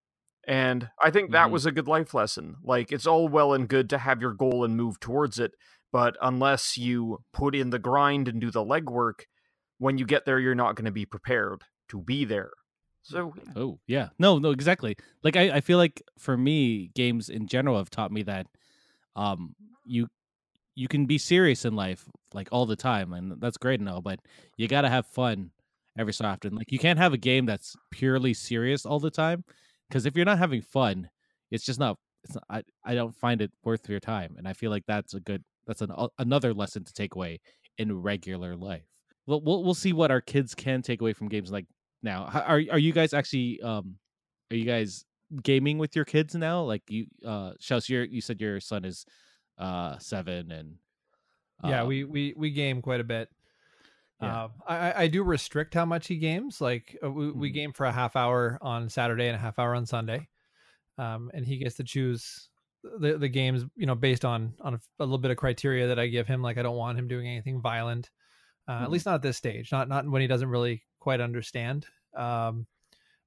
and 0.47 0.89
i 1.01 1.09
think 1.11 1.31
that 1.31 1.43
mm-hmm. 1.43 1.53
was 1.53 1.65
a 1.65 1.71
good 1.71 1.87
life 1.87 2.13
lesson 2.13 2.55
like 2.63 2.91
it's 2.91 3.05
all 3.05 3.27
well 3.27 3.53
and 3.53 3.67
good 3.67 3.89
to 3.89 3.97
have 3.97 4.21
your 4.21 4.33
goal 4.33 4.63
and 4.63 4.75
move 4.75 4.99
towards 4.99 5.39
it 5.39 5.51
but 5.91 6.15
unless 6.21 6.77
you 6.77 7.19
put 7.31 7.55
in 7.55 7.69
the 7.69 7.79
grind 7.79 8.27
and 8.27 8.41
do 8.41 8.49
the 8.49 8.65
legwork 8.65 9.25
when 9.77 9.97
you 9.97 10.05
get 10.05 10.25
there 10.25 10.39
you're 10.39 10.55
not 10.55 10.75
going 10.75 10.85
to 10.85 10.91
be 10.91 11.05
prepared 11.05 11.61
to 11.93 12.01
be 12.01 12.25
there 12.25 12.51
so 13.03 13.33
oh 13.55 13.79
yeah 13.87 14.09
no 14.19 14.39
no 14.39 14.51
exactly 14.51 14.95
like 15.23 15.37
I, 15.37 15.57
I 15.57 15.61
feel 15.61 15.77
like 15.77 16.01
for 16.17 16.35
me 16.35 16.91
games 16.95 17.29
in 17.29 17.47
general 17.47 17.77
have 17.77 17.89
taught 17.89 18.11
me 18.11 18.23
that 18.23 18.47
um 19.15 19.55
you 19.85 20.07
you 20.75 20.87
can 20.87 21.05
be 21.05 21.17
serious 21.17 21.65
in 21.65 21.75
life 21.75 22.05
like 22.33 22.49
all 22.51 22.65
the 22.65 22.75
time 22.75 23.13
and 23.13 23.39
that's 23.39 23.57
great 23.57 23.79
and 23.79 23.89
all 23.89 24.01
but 24.01 24.19
you 24.57 24.67
got 24.67 24.81
to 24.81 24.89
have 24.89 25.05
fun 25.05 25.51
every 25.97 26.13
so 26.13 26.25
often. 26.25 26.55
Like 26.55 26.71
you 26.71 26.79
can't 26.79 26.99
have 26.99 27.13
a 27.13 27.17
game 27.17 27.45
that's 27.45 27.75
purely 27.91 28.33
serious 28.33 28.85
all 28.85 28.99
the 28.99 29.11
time 29.11 29.43
because 29.87 30.05
if 30.05 30.15
you're 30.15 30.25
not 30.25 30.37
having 30.39 30.61
fun, 30.61 31.09
it's 31.51 31.65
just 31.65 31.79
not. 31.79 31.97
It's 32.23 32.35
not, 32.35 32.43
I 32.49 32.63
I 32.83 32.95
don't 32.95 33.15
find 33.15 33.41
it 33.41 33.51
worth 33.63 33.89
your 33.89 33.99
time, 33.99 34.35
and 34.37 34.47
I 34.47 34.53
feel 34.53 34.71
like 34.71 34.85
that's 34.87 35.13
a 35.13 35.19
good 35.19 35.43
that's 35.67 35.81
an 35.81 35.91
another 36.17 36.53
lesson 36.53 36.83
to 36.85 36.93
take 36.93 37.15
away 37.15 37.41
in 37.77 38.01
regular 38.01 38.55
life. 38.55 38.85
Well, 39.27 39.41
we'll 39.41 39.63
we'll 39.63 39.73
see 39.73 39.93
what 39.93 40.11
our 40.11 40.21
kids 40.21 40.55
can 40.55 40.81
take 40.81 41.01
away 41.01 41.13
from 41.13 41.29
games 41.29 41.51
like 41.51 41.65
now. 42.03 42.25
Are 42.25 42.61
are 42.71 42.79
you 42.79 42.93
guys 42.93 43.13
actually 43.13 43.61
um 43.61 43.95
are 44.51 44.55
you 44.55 44.65
guys 44.65 45.05
gaming 45.41 45.77
with 45.77 45.95
your 45.95 46.05
kids 46.05 46.35
now? 46.35 46.61
Like 46.61 46.83
you 46.89 47.07
uh 47.25 47.53
Shells, 47.59 47.89
you 47.89 48.01
you 48.01 48.21
said 48.21 48.41
your 48.41 48.59
son 48.59 48.85
is 48.85 49.05
uh 49.57 49.97
seven 49.99 50.51
and 50.51 50.75
yeah, 51.63 51.81
um, 51.81 51.87
we 51.87 52.03
we 52.03 52.33
we 52.35 52.51
game 52.51 52.81
quite 52.81 52.99
a 52.99 53.05
bit. 53.05 53.29
Yeah. 54.21 54.43
Uh, 54.43 54.47
I, 54.67 55.03
I 55.03 55.07
do 55.07 55.23
restrict 55.23 55.73
how 55.73 55.85
much 55.85 56.07
he 56.07 56.17
games. 56.17 56.61
Like 56.61 56.97
uh, 57.03 57.11
we, 57.11 57.25
mm-hmm. 57.25 57.39
we 57.39 57.49
game 57.51 57.73
for 57.73 57.85
a 57.85 57.91
half 57.91 58.15
hour 58.15 58.57
on 58.61 58.89
Saturday 58.89 59.27
and 59.27 59.35
a 59.35 59.39
half 59.39 59.59
hour 59.59 59.75
on 59.75 59.85
Sunday, 59.85 60.27
um, 60.97 61.31
and 61.33 61.45
he 61.45 61.57
gets 61.57 61.75
to 61.77 61.83
choose 61.83 62.49
the 62.99 63.17
the 63.17 63.29
games. 63.29 63.65
You 63.75 63.85
know, 63.85 63.95
based 63.95 64.25
on 64.25 64.53
on 64.61 64.75
a, 64.75 64.79
a, 64.99 65.03
little 65.03 65.17
bit 65.17 65.31
of 65.31 65.37
criteria 65.37 65.87
that 65.87 65.99
I 65.99 66.07
give 66.07 66.27
him. 66.27 66.41
Like 66.41 66.57
I 66.57 66.63
don't 66.63 66.77
want 66.77 66.97
him 66.97 67.07
doing 67.07 67.27
anything 67.27 67.61
violent, 67.61 68.09
uh, 68.67 68.73
mm-hmm. 68.73 68.83
at 68.83 68.91
least 68.91 69.05
not 69.05 69.15
at 69.15 69.21
this 69.21 69.37
stage. 69.37 69.71
Not 69.71 69.89
not 69.89 70.07
when 70.07 70.21
he 70.21 70.27
doesn't 70.27 70.49
really 70.49 70.83
quite 71.03 71.19
understand. 71.19 71.85
Um, 72.15 72.65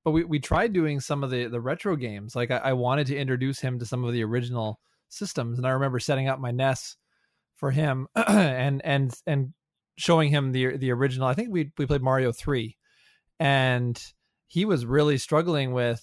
but 0.03 0.13
we 0.13 0.25
we 0.25 0.39
tried 0.39 0.73
doing 0.73 0.99
some 1.01 1.23
of 1.23 1.31
the 1.31 1.47
the 1.47 1.61
retro 1.61 1.95
games. 1.95 2.35
Like 2.35 2.51
I, 2.51 2.57
I 2.59 2.73
wanted 2.73 3.07
to 3.09 3.17
introduce 3.17 3.61
him 3.61 3.79
to 3.79 3.87
some 3.87 4.03
of 4.03 4.13
the 4.13 4.25
original 4.25 4.81
systems, 5.09 5.59
and 5.59 5.67
I 5.67 5.71
remember 5.71 6.01
setting 6.01 6.27
up 6.27 6.41
my 6.41 6.51
NES 6.51 6.97
for 7.55 7.71
him 7.71 8.09
and 8.17 8.85
and 8.85 9.15
and 9.27 9.53
showing 9.99 10.31
him 10.31 10.53
the 10.53 10.77
the 10.79 10.91
original. 10.91 11.29
I 11.29 11.35
think 11.35 11.51
we 11.51 11.71
we 11.77 11.87
played 11.87 12.03
Mario 12.03 12.33
three, 12.33 12.77
and 13.39 14.01
he 14.47 14.65
was 14.65 14.87
really 14.87 15.19
struggling 15.19 15.73
with 15.73 16.03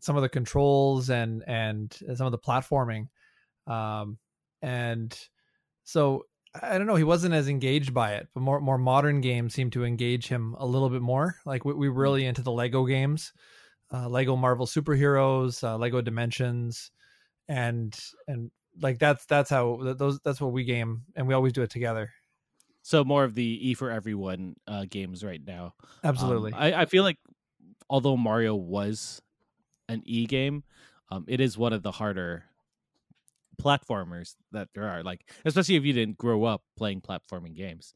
some 0.00 0.16
of 0.16 0.22
the 0.22 0.28
controls 0.28 1.08
and 1.08 1.42
and 1.46 1.96
some 2.14 2.26
of 2.26 2.32
the 2.32 2.38
platforming, 2.38 3.06
um, 3.66 4.18
and 4.60 5.16
so 5.84 6.24
I 6.60 6.76
don't 6.76 6.86
know. 6.86 6.96
He 6.96 7.04
wasn't 7.04 7.34
as 7.34 7.48
engaged 7.48 7.94
by 7.94 8.12
it, 8.14 8.28
but 8.34 8.40
more 8.40 8.60
more 8.60 8.78
modern 8.78 9.20
games 9.20 9.54
seem 9.54 9.70
to 9.70 9.84
engage 9.84 10.28
him 10.28 10.54
a 10.58 10.66
little 10.66 10.90
bit 10.90 11.00
more. 11.00 11.36
Like 11.46 11.64
we, 11.64 11.72
we 11.72 11.88
hmm. 11.88 11.98
really 11.98 12.26
into 12.26 12.42
the 12.42 12.52
Lego 12.52 12.84
games, 12.84 13.32
uh, 13.92 14.08
Lego 14.08 14.36
Marvel 14.36 14.66
superheroes, 14.66 15.64
uh, 15.64 15.76
Lego 15.76 16.00
Dimensions, 16.02 16.90
and 17.48 17.98
and 18.28 18.50
like 18.80 18.98
that's 18.98 19.24
that's 19.26 19.50
how 19.50 19.94
those 19.96 20.20
that's 20.20 20.40
what 20.40 20.52
we 20.52 20.64
game, 20.64 21.02
and 21.16 21.26
we 21.26 21.34
always 21.34 21.52
do 21.52 21.62
it 21.62 21.70
together. 21.70 22.10
So 22.82 23.04
more 23.04 23.24
of 23.24 23.34
the 23.34 23.70
E 23.70 23.74
for 23.74 23.90
everyone 23.90 24.56
uh, 24.66 24.86
games 24.90 25.24
right 25.24 25.40
now. 25.46 25.74
Absolutely. 26.02 26.52
Um, 26.52 26.58
I, 26.58 26.82
I 26.82 26.84
feel 26.86 27.04
like 27.04 27.18
although 27.88 28.16
Mario 28.16 28.54
was 28.56 29.22
an 29.88 30.02
E 30.04 30.26
game, 30.26 30.64
um, 31.10 31.24
it 31.28 31.40
is 31.40 31.56
one 31.56 31.72
of 31.72 31.82
the 31.82 31.92
harder 31.92 32.44
platformers 33.60 34.34
that 34.52 34.68
there 34.74 34.88
are. 34.88 35.02
Like 35.02 35.28
especially 35.44 35.76
if 35.76 35.84
you 35.84 35.92
didn't 35.92 36.18
grow 36.18 36.44
up 36.44 36.62
playing 36.76 37.00
platforming 37.00 37.54
games. 37.54 37.94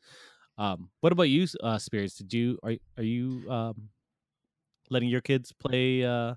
Um, 0.59 0.91
what 1.01 1.13
about 1.13 1.25
you, 1.25 1.47
uh, 1.63 1.79
Spears? 1.79 2.15
Did 2.15 2.33
you 2.33 2.59
are 2.63 2.75
are 2.97 3.05
you 3.05 3.51
um, 3.51 3.91
letting 4.91 5.09
your 5.09 5.21
kids 5.21 5.53
play 5.53 6.05
uh, 6.05 6.35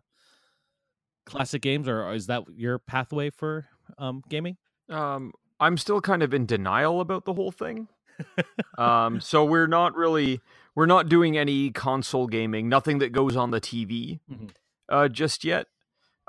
classic 1.25 1.61
games, 1.61 1.87
or 1.87 2.13
is 2.13 2.27
that 2.27 2.43
your 2.53 2.79
pathway 2.79 3.29
for 3.29 3.67
um, 3.97 4.21
gaming? 4.29 4.57
Um, 4.89 5.31
I'm 5.59 5.77
still 5.77 6.01
kind 6.01 6.23
of 6.23 6.33
in 6.33 6.45
denial 6.45 6.99
about 6.99 7.25
the 7.25 7.33
whole 7.33 7.51
thing 7.51 7.87
um, 8.77 9.21
so 9.21 9.45
we're 9.45 9.67
not 9.67 9.95
really 9.95 10.41
we're 10.75 10.85
not 10.85 11.09
doing 11.09 11.37
any 11.37 11.71
console 11.71 12.27
gaming, 12.27 12.69
nothing 12.69 12.99
that 12.99 13.11
goes 13.11 13.35
on 13.35 13.51
the 13.51 13.61
TV 13.61 14.19
mm-hmm. 14.31 14.47
uh, 14.87 15.07
just 15.07 15.43
yet. 15.43 15.67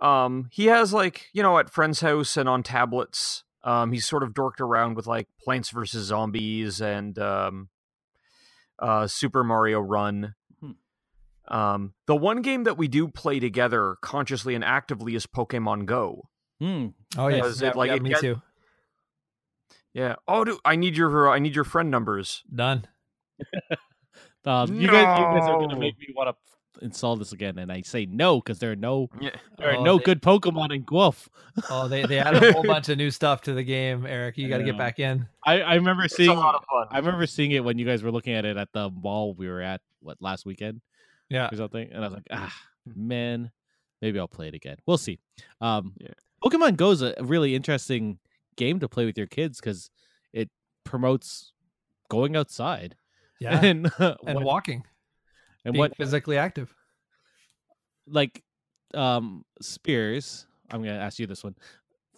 Um, 0.01 0.49
he 0.53 0.67
has 0.67 0.93
like 0.93 1.27
you 1.33 1.43
know 1.43 1.59
at 1.59 1.71
friend's 1.71 2.01
house 2.01 2.37
and 2.37 2.49
on 2.49 2.63
tablets. 2.63 3.45
Um, 3.63 3.93
he's 3.93 4.07
sort 4.07 4.23
of 4.23 4.31
dorked 4.33 4.61
around 4.61 4.95
with 4.97 5.07
like 5.07 5.29
Plants 5.43 5.71
vs 5.71 6.07
Zombies 6.07 6.81
and 6.81 7.19
um, 7.19 7.69
uh, 8.79 9.07
Super 9.07 9.45
Mario 9.45 9.81
Run. 9.81 10.35
Hmm. 10.61 10.71
Um, 11.55 11.93
the 12.07 12.17
one 12.17 12.41
game 12.41 12.65
that 12.65 12.79
we 12.79 12.89
do 12.89 13.09
play 13.09 13.39
together 13.39 13.97
consciously 14.01 14.55
and 14.55 14.65
actively 14.65 15.15
is 15.15 15.27
Pokemon 15.27 15.85
Go. 15.85 16.29
Hmm. 16.59 16.89
Oh 17.19 17.29
yeah, 17.29 17.37
Because 17.37 17.61
yeah, 17.61 17.69
it, 17.69 17.77
like, 17.77 17.89
yeah, 17.89 17.97
it 17.97 18.03
me 18.03 18.11
get- 18.11 18.21
too. 18.21 18.43
Yeah. 19.93 20.15
Oh, 20.29 20.45
dude, 20.45 20.59
I 20.65 20.77
need 20.77 20.97
your 20.97 21.29
I 21.29 21.39
need 21.41 21.55
your 21.55 21.65
friend 21.65 21.91
numbers. 21.91 22.45
Done. 22.55 22.87
Um, 24.45 24.75
you 24.81 24.87
guys, 24.87 25.19
you 25.19 25.25
guys 25.25 25.49
are 25.49 25.59
gonna 25.59 25.79
make 25.79 25.99
me 25.99 26.07
want 26.15 26.29
to 26.35 26.53
install 26.83 27.17
this 27.17 27.33
again, 27.33 27.59
and 27.59 27.71
I 27.71 27.83
say 27.83 28.07
no 28.07 28.41
because 28.41 28.59
there 28.59 28.71
are 28.73 28.77
no 28.77 29.09
Yeah. 29.21 29.31
there 29.59 29.71
are 29.71 29.77
Oh, 29.77 29.83
no 29.85 29.99
they- 29.99 30.05
good 30.05 30.23
Pokemon 30.23 30.75
in 30.75 30.83
Guelph. 30.83 31.29
Oh, 31.69 31.89
they 31.89 32.05
they 32.07 32.19
added 32.19 32.43
a 32.43 32.53
whole 32.53 32.63
bunch 32.75 32.89
of 32.89 32.97
new 32.99 33.11
stuff 33.11 33.43
to 33.43 33.53
the 33.53 33.63
game, 33.63 34.07
Eric. 34.07 34.39
You 34.39 34.49
got 34.49 34.59
to 34.59 34.65
get 34.65 34.79
back 34.79 34.99
in. 34.99 35.27
I, 35.45 35.61
I 35.63 35.75
remember 35.75 36.05
It's 36.05 36.17
seeing 36.17 36.31
a 36.31 36.35
lot 36.35 36.55
of 36.55 36.65
fun. 36.65 36.87
I 36.91 36.99
remember 36.99 37.27
seeing 37.27 37.51
it 37.53 37.63
when 37.65 37.79
you 37.79 37.85
guys 37.87 38.03
were 38.03 38.11
looking 38.11 38.35
at 38.35 38.45
it 38.45 38.57
at 38.57 38.73
the 38.73 38.91
mall 38.91 39.35
we 39.35 39.49
were 39.49 39.61
at 39.61 39.81
what 40.01 40.17
last 40.21 40.47
weekend 40.47 40.81
Yeah. 41.29 41.49
or 41.53 41.57
something, 41.57 41.91
and 41.93 42.05
I 42.05 42.09
was 42.09 42.15
like, 42.15 42.27
ah, 42.31 42.55
man, 42.95 43.51
maybe 44.01 44.19
I'll 44.19 44.29
play 44.29 44.49
it 44.49 44.55
again. 44.55 44.77
We'll 44.87 44.99
see. 44.99 45.19
Um, 45.61 45.95
Yeah. 46.01 46.09
Pokemon 46.43 46.77
Go 46.77 46.91
is 46.91 47.03
a 47.03 47.15
really 47.21 47.55
interesting 47.55 48.19
game 48.57 48.81
to 48.81 48.89
play 48.89 49.05
with 49.05 49.19
your 49.19 49.27
kids 49.27 49.61
because 49.61 49.91
it 50.33 50.49
promotes 50.85 51.53
going 52.09 52.35
outside 52.37 52.97
Yeah. 53.41 53.61
and 53.65 53.91
and 53.99 54.17
what- 54.37 54.43
walking, 54.45 54.85
and 55.65 55.73
being 55.73 55.81
what 55.81 55.97
physically 55.97 56.37
active. 56.37 56.75
like 58.07 58.43
um 58.95 59.45
spears 59.61 60.47
i'm 60.71 60.83
gonna 60.83 60.99
ask 60.99 61.19
you 61.19 61.27
this 61.27 61.45
one 61.45 61.55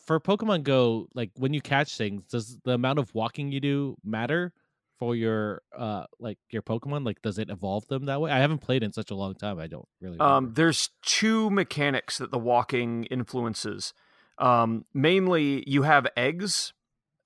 for 0.06 0.18
pokemon 0.18 0.62
go 0.62 1.06
like 1.14 1.30
when 1.36 1.52
you 1.52 1.60
catch 1.60 1.96
things 1.96 2.24
does 2.30 2.58
the 2.64 2.72
amount 2.72 2.98
of 2.98 3.14
walking 3.14 3.52
you 3.52 3.60
do 3.60 3.96
matter 4.04 4.52
for 4.98 5.14
your 5.14 5.60
uh 5.76 6.04
like 6.18 6.38
your 6.50 6.62
pokemon 6.62 7.04
like 7.04 7.20
does 7.22 7.38
it 7.38 7.50
evolve 7.50 7.86
them 7.88 8.06
that 8.06 8.20
way 8.20 8.30
i 8.30 8.38
haven't 8.38 8.58
played 8.58 8.82
in 8.82 8.92
such 8.92 9.10
a 9.10 9.14
long 9.14 9.34
time 9.34 9.58
i 9.58 9.66
don't 9.66 9.86
really 10.00 10.18
Um, 10.20 10.54
there's 10.54 10.90
two 11.02 11.50
mechanics 11.50 12.18
that 12.18 12.30
the 12.30 12.38
walking 12.38 13.04
influences. 13.04 13.92
Um, 14.38 14.86
mainly, 14.94 15.62
you 15.68 15.82
have 15.82 16.06
eggs, 16.16 16.72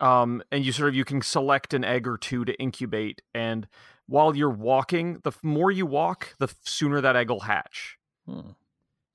um, 0.00 0.42
and 0.50 0.64
you 0.64 0.72
sort 0.72 0.88
of 0.88 0.94
you 0.94 1.04
can 1.04 1.22
select 1.22 1.72
an 1.72 1.84
egg 1.84 2.06
or 2.06 2.18
two 2.18 2.44
to 2.44 2.52
incubate. 2.54 3.22
And 3.34 3.68
while 4.06 4.36
you're 4.36 4.50
walking, 4.50 5.20
the 5.24 5.32
more 5.42 5.70
you 5.70 5.86
walk, 5.86 6.34
the 6.38 6.52
sooner 6.62 7.00
that 7.00 7.16
egg 7.16 7.30
will 7.30 7.40
hatch. 7.40 7.98
Hmm. 8.26 8.50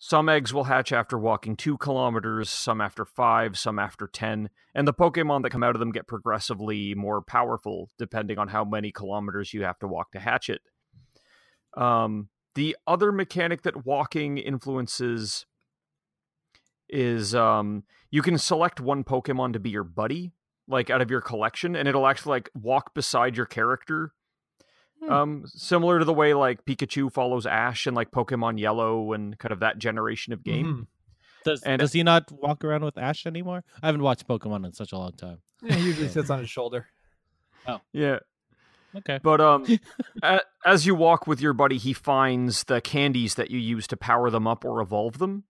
Some 0.03 0.29
eggs 0.29 0.51
will 0.51 0.63
hatch 0.63 0.91
after 0.91 1.17
walking 1.17 1.55
two 1.55 1.77
kilometers, 1.77 2.49
some 2.49 2.81
after 2.81 3.05
five, 3.05 3.55
some 3.57 3.77
after 3.77 4.07
10. 4.07 4.49
And 4.73 4.87
the 4.87 4.93
Pokemon 4.93 5.43
that 5.43 5.51
come 5.51 5.61
out 5.61 5.75
of 5.75 5.79
them 5.79 5.91
get 5.91 6.07
progressively 6.07 6.95
more 6.95 7.21
powerful 7.21 7.91
depending 7.99 8.39
on 8.39 8.47
how 8.47 8.65
many 8.65 8.91
kilometers 8.91 9.53
you 9.53 9.63
have 9.63 9.77
to 9.79 9.87
walk 9.87 10.11
to 10.13 10.19
hatch 10.19 10.49
it. 10.49 10.61
Um, 11.77 12.29
the 12.55 12.75
other 12.87 13.11
mechanic 13.11 13.61
that 13.61 13.85
walking 13.85 14.39
influences 14.39 15.45
is 16.89 17.35
um, 17.35 17.83
you 18.09 18.23
can 18.23 18.39
select 18.39 18.79
one 18.79 19.03
Pokemon 19.03 19.53
to 19.53 19.59
be 19.59 19.69
your 19.69 19.83
buddy, 19.83 20.33
like 20.67 20.89
out 20.89 21.01
of 21.01 21.11
your 21.11 21.21
collection, 21.21 21.75
and 21.75 21.87
it'll 21.87 22.07
actually 22.07 22.31
like 22.31 22.49
walk 22.55 22.95
beside 22.95 23.37
your 23.37 23.45
character 23.45 24.13
Hmm. 25.03 25.11
um, 25.11 25.43
similar 25.47 25.97
to 25.99 26.05
the 26.05 26.13
way 26.13 26.33
like 26.33 26.63
Pikachu 26.65 27.11
follows 27.11 27.45
Ash 27.47 27.87
and 27.87 27.95
like 27.95 28.11
Pokemon 28.11 28.59
Yellow 28.59 29.13
and 29.13 29.37
kind 29.39 29.51
of 29.51 29.59
that 29.61 29.79
generation 29.79 30.31
of 30.33 30.43
game. 30.43 30.65
Mhm. 30.65 30.87
does, 31.43 31.63
and- 31.63 31.79
does 31.79 31.91
he 31.93 32.03
not 32.03 32.31
walk 32.31 32.63
around 32.63 32.83
with 32.85 32.99
ash 32.99 33.25
anymore 33.25 33.63
i 33.81 33.87
haven't 33.87 34.03
watched 34.03 34.27
pokemon 34.27 34.63
in 34.63 34.73
such 34.73 34.91
a 34.91 34.97
long 34.97 35.11
time 35.13 35.39
Yeah, 35.63 35.73
he 35.73 35.87
usually 35.87 36.07
sits 36.07 36.29
on 36.29 36.37
his 36.37 36.51
shoulder. 36.51 36.85
Oh. 37.67 37.81
Yeah, 37.93 38.19
okay 38.95 39.19
but 39.23 39.41
um, 39.41 39.65
a- 40.23 40.41
as 40.65 40.85
you 40.85 40.93
walk 40.93 41.25
with 41.25 41.41
your 41.41 41.53
buddy, 41.53 41.79
he 41.79 41.93
finds 41.93 42.65
the 42.65 42.79
candies 42.79 43.33
that 43.35 43.49
you 43.49 43.57
use 43.57 43.87
to 43.87 43.97
power 43.97 44.29
them 44.29 44.45
up 44.45 44.63
or 44.63 44.81
evolve 44.81 45.17
them. 45.17 45.45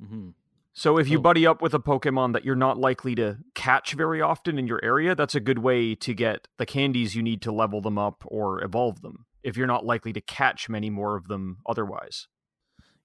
hmm 0.00 0.30
So 0.74 0.96
if 0.98 1.08
you 1.08 1.18
Oh. 1.18 1.22
buddy 1.22 1.46
up 1.46 1.60
with 1.60 1.74
a 1.74 1.78
Pokemon 1.78 2.32
that 2.32 2.44
you're 2.44 2.56
not 2.56 2.78
likely 2.78 3.14
to 3.16 3.38
catch 3.54 3.92
very 3.92 4.22
often 4.22 4.58
in 4.58 4.66
your 4.66 4.82
area, 4.82 5.14
that's 5.14 5.34
a 5.34 5.40
good 5.40 5.58
way 5.58 5.94
to 5.96 6.14
get 6.14 6.48
the 6.58 6.64
candies 6.66 7.14
you 7.14 7.22
need 7.22 7.42
to 7.42 7.52
level 7.52 7.80
them 7.82 7.98
up 7.98 8.22
or 8.26 8.62
evolve 8.64 9.02
them. 9.02 9.26
If 9.42 9.56
you're 9.56 9.66
not 9.66 9.84
likely 9.84 10.12
to 10.14 10.20
catch 10.20 10.68
many 10.68 10.88
more 10.88 11.16
of 11.16 11.28
them 11.28 11.58
otherwise. 11.66 12.28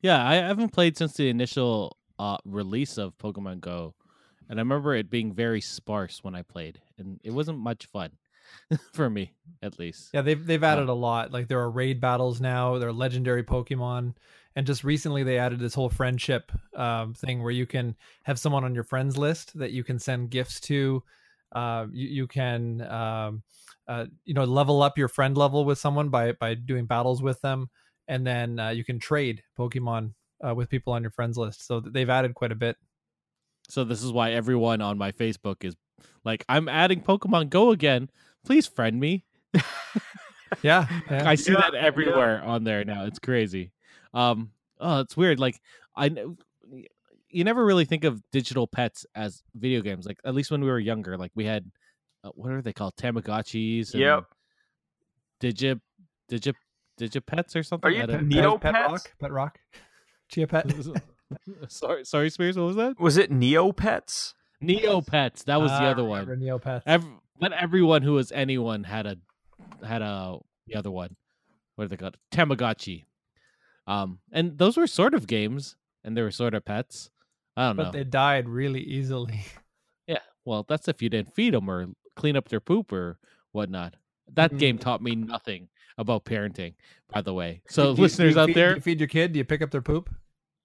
Yeah, 0.02 0.26
I 0.26 0.36
haven't 0.36 0.72
played 0.72 0.96
since 0.98 1.14
the 1.14 1.28
initial 1.30 1.98
uh, 2.20 2.38
release 2.46 2.98
of 2.98 3.18
Pokemon 3.18 3.60
Go, 3.62 3.96
and 4.48 4.60
I 4.60 4.62
remember 4.62 4.94
it 4.96 5.10
being 5.10 5.34
very 5.34 5.60
sparse 5.60 6.24
when 6.24 6.36
I 6.36 6.44
played, 6.44 6.80
and 6.98 7.20
it 7.24 7.32
wasn't 7.32 7.58
much 7.58 7.88
fun 7.88 8.12
for 8.94 9.10
me, 9.10 9.34
at 9.62 9.78
least. 9.80 10.12
Yeah, 10.14 10.22
they've 10.22 10.44
they've 10.46 10.64
added 10.64 10.88
a 10.90 10.94
lot. 10.94 11.32
Like 11.34 11.48
there 11.48 11.60
are 11.60 11.70
raid 11.70 12.00
battles 12.00 12.40
now. 12.40 12.78
There 12.78 12.90
are 12.90 12.94
legendary 12.94 13.44
Pokemon, 13.44 14.14
and 14.58 14.66
just 14.66 14.84
recently 14.84 15.22
they 15.22 15.38
added 15.38 15.60
this 15.60 15.76
whole 15.76 15.88
friendship 15.88 16.52
um, 16.76 17.14
thing 17.14 17.44
where 17.44 17.52
you 17.52 17.68
can 17.68 17.96
have 18.24 18.40
someone 18.40 18.64
on 18.64 18.74
your 18.74 18.84
friends 18.84 19.16
list 19.16 19.56
that 19.60 19.70
you 19.70 19.84
can 19.84 20.00
send 20.00 20.32
gifts 20.32 20.60
to. 20.62 21.04
Uh, 21.52 21.86
you 21.92 22.08
you 22.08 22.28
can 22.28 22.82
um, 22.90 23.44
uh, 23.88 24.08
you 24.26 24.34
know 24.34 24.46
level 24.46 24.82
up 24.82 24.98
your 24.98 25.10
friend 25.10 25.38
level 25.38 25.64
with 25.64 25.78
someone 25.78 26.10
by 26.10 26.32
by 26.32 26.56
doing 26.56 26.88
battles 26.88 27.22
with 27.22 27.40
them, 27.42 27.70
and 28.08 28.26
then 28.26 28.60
uh, 28.60 28.70
you 28.70 28.84
can 28.84 28.98
trade 28.98 29.44
Pokemon 29.60 30.16
uh, 30.44 30.56
with 30.56 30.72
people 30.72 30.92
on 30.92 31.04
your 31.04 31.12
friends 31.12 31.38
list. 31.38 31.68
So 31.68 31.80
they've 31.80 32.10
added 32.10 32.34
quite 32.34 32.52
a 32.52 32.56
bit. 32.56 32.78
So 33.70 33.84
this 33.84 34.02
is 34.02 34.12
why 34.12 34.32
everyone 34.32 34.82
on 34.82 34.98
my 34.98 35.12
Facebook 35.12 35.64
is 35.64 35.76
like, 36.26 36.44
"I'm 36.50 36.68
adding 36.68 37.02
Pokemon 37.02 37.52
Go 37.52 37.70
again. 37.70 38.10
Please 38.44 38.66
friend 38.66 39.00
me." 39.00 39.24
Yeah, 40.64 40.88
yeah. 41.12 41.30
I 41.30 41.36
see 41.36 41.52
Yeah, 41.52 41.62
that 41.62 41.76
everywhere 41.76 42.42
on 42.42 42.64
there 42.64 42.84
now. 42.84 43.06
It's 43.06 43.20
crazy. 43.20 43.72
Um, 44.14 44.52
oh, 44.80 45.00
it's 45.02 45.16
weird. 45.18 45.40
Like 45.40 45.60
I, 45.96 46.10
kn- 46.10 46.38
you 47.30 47.44
never 47.44 47.64
really 47.66 47.86
think 47.86 48.04
of 48.04 48.22
digital 48.32 48.68
pets 48.68 49.06
as 49.16 49.44
video 49.56 49.82
games. 49.82 50.06
Like 50.06 50.20
at 50.26 50.34
least 50.36 50.50
when 50.52 50.62
we 50.62 50.68
were 50.70 50.80
younger, 50.80 51.18
like 51.18 51.32
we 51.36 51.46
had, 51.46 51.70
uh, 52.24 52.30
what 52.36 52.52
are 52.52 52.62
they 52.62 52.74
called? 52.74 52.96
Tamagotchis. 52.96 53.94
And 53.94 54.02
Yep. 54.02 54.24
Digi, 55.42 55.80
digi, 56.32 56.54
digipets 57.00 57.56
or 57.56 57.64
something. 57.64 57.94
you 57.94 58.02
I 58.04 58.06
don't- 58.06 58.28
Neo 58.28 58.58
Pet 58.58 58.74
Pets? 58.74 58.92
Rock, 58.92 59.12
Pet 59.20 59.32
Rock, 59.32 59.60
Chia 60.30 60.48
Pet. 60.48 60.72
sorry, 61.68 62.06
sorry, 62.06 62.30
Spears. 62.30 62.58
What 62.58 62.66
was 62.68 62.76
that? 62.78 63.00
Was 63.00 63.18
it 63.18 63.32
Neopets? 63.32 64.34
Neopets. 64.64 65.44
That 65.46 65.62
was 65.62 65.70
the 65.72 65.78
Ah, 65.84 65.92
other 65.92 66.04
remember 66.04 66.32
one. 66.36 66.40
Neopets. 66.42 66.82
Ev- 66.88 67.06
but 67.40 67.54
everyone 67.54 68.02
who 68.02 68.14
was 68.14 68.32
anyone 68.32 68.84
had 68.84 69.06
a 69.06 69.18
had 69.86 70.02
a 70.02 70.38
the 70.66 70.76
other 70.76 70.90
one. 70.90 71.16
What 71.76 71.86
are 71.86 71.88
they 71.90 71.98
called? 71.98 72.18
Tamagotchi. 72.32 73.06
Um, 73.88 74.20
and 74.32 74.58
those 74.58 74.76
were 74.78 74.86
sort 74.88 75.14
of 75.14 75.26
games, 75.28 75.76
and 76.04 76.16
they 76.16 76.22
were 76.22 76.32
sort 76.32 76.54
of 76.54 76.66
pets. 76.66 77.10
I 77.56 77.68
don't 77.70 77.78
but 77.78 77.84
know. 77.84 77.92
But 77.92 77.98
they 77.98 78.04
died 78.04 78.48
really 78.50 78.82
easily. 78.82 79.42
Yeah, 80.08 80.20
well, 80.46 80.66
that's 80.68 80.88
if 80.88 81.02
you 81.02 81.10
didn't 81.10 81.36
feed 81.36 81.54
them 81.54 81.70
or 81.70 81.88
clean 82.16 82.38
up 82.38 82.48
their 82.48 82.62
poop 82.62 82.94
or 82.94 83.20
whatnot. 83.52 83.96
That 84.34 84.58
game 84.58 84.78
Mm. 84.78 84.82
taught 84.82 85.02
me 85.02 85.16
nothing 85.16 85.68
about 85.98 86.24
parenting, 86.24 86.76
by 87.12 87.22
the 87.22 87.34
way. 87.34 87.62
So, 87.68 87.84
Do 87.84 87.90
you- 87.90 87.96
do 87.96 88.02
listeners 88.04 88.36
you 88.36 88.42
out 88.42 88.46
feed, 88.48 88.56
there, 88.56 88.70
do 88.70 88.76
you 88.76 88.82
feed 88.82 89.00
your 89.02 89.08
kid? 89.10 89.34
Do 89.34 89.40
you 89.40 89.44
pick 89.46 89.62
up 89.62 89.72
their 89.72 89.82
poop? 89.82 90.10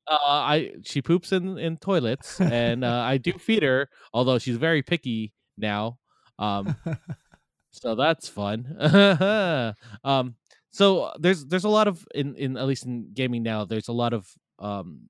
uh, 0.08 0.16
I 0.20 0.72
she 0.84 1.00
poops 1.02 1.32
in 1.32 1.58
in 1.58 1.76
toilets, 1.78 2.40
and 2.40 2.84
uh, 2.84 3.02
I 3.02 3.18
do 3.18 3.32
feed 3.32 3.62
her, 3.64 3.88
although 4.12 4.38
she's 4.38 4.56
very 4.58 4.82
picky 4.82 5.32
now. 5.56 5.98
Um, 6.38 6.76
so 7.72 7.94
that's 7.96 8.28
fun. 8.28 8.66
um, 10.04 10.34
so 10.72 11.12
there's 11.18 11.46
there's 11.46 11.64
a 11.64 11.68
lot 11.68 11.88
of 11.88 12.06
in 12.14 12.34
in 12.36 12.56
at 12.56 12.66
least 12.66 12.86
in 12.86 13.12
gaming 13.14 13.42
now. 13.42 13.64
There's 13.64 13.88
a 13.88 13.92
lot 13.92 14.12
of 14.12 14.28
um 14.58 15.08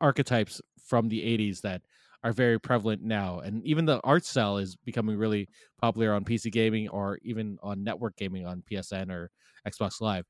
archetypes 0.00 0.60
from 0.84 1.08
the 1.08 1.22
80s 1.22 1.62
that 1.62 1.82
are 2.24 2.32
very 2.32 2.60
prevalent 2.60 3.02
now, 3.02 3.40
and 3.40 3.64
even 3.66 3.86
the 3.86 4.00
art 4.04 4.24
style 4.24 4.58
is 4.58 4.76
becoming 4.76 5.16
really 5.18 5.48
popular 5.80 6.12
on 6.14 6.24
PC 6.24 6.50
gaming 6.50 6.88
or 6.88 7.18
even 7.22 7.58
on 7.62 7.84
network 7.84 8.16
gaming 8.16 8.46
on 8.46 8.62
PSN 8.66 9.10
or 9.10 9.30
Xbox 9.66 10.00
Live. 10.00 10.26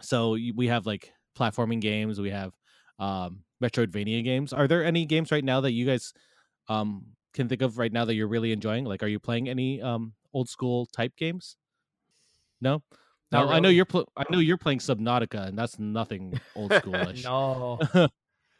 So 0.00 0.32
we 0.54 0.68
have 0.68 0.86
like 0.86 1.12
platforming 1.38 1.80
games, 1.80 2.20
we 2.20 2.30
have 2.30 2.52
um 2.98 3.44
Metroidvania 3.62 4.22
games. 4.24 4.52
Are 4.52 4.68
there 4.68 4.84
any 4.84 5.06
games 5.06 5.32
right 5.32 5.44
now 5.44 5.60
that 5.62 5.72
you 5.72 5.86
guys 5.86 6.12
um 6.68 7.06
can 7.34 7.48
think 7.48 7.62
of 7.62 7.78
right 7.78 7.92
now 7.92 8.04
that 8.06 8.14
you're 8.14 8.28
really 8.28 8.52
enjoying? 8.52 8.84
Like, 8.84 9.02
are 9.02 9.08
you 9.08 9.20
playing 9.20 9.48
any 9.48 9.82
um 9.82 10.14
old 10.34 10.48
school 10.48 10.86
type 10.86 11.16
games? 11.16 11.56
No. 12.60 12.82
Not 13.32 13.46
Now, 13.48 13.52
I 13.54 13.58
know 13.60 13.68
you're 13.68 13.84
pl- 13.84 14.08
I 14.16 14.24
know 14.30 14.38
you're 14.38 14.56
playing 14.56 14.78
Subnautica, 14.78 15.48
and 15.48 15.58
that's 15.58 15.78
nothing 15.78 16.40
old 16.54 16.70
schoolish. 16.80 17.24
no. 17.24 17.78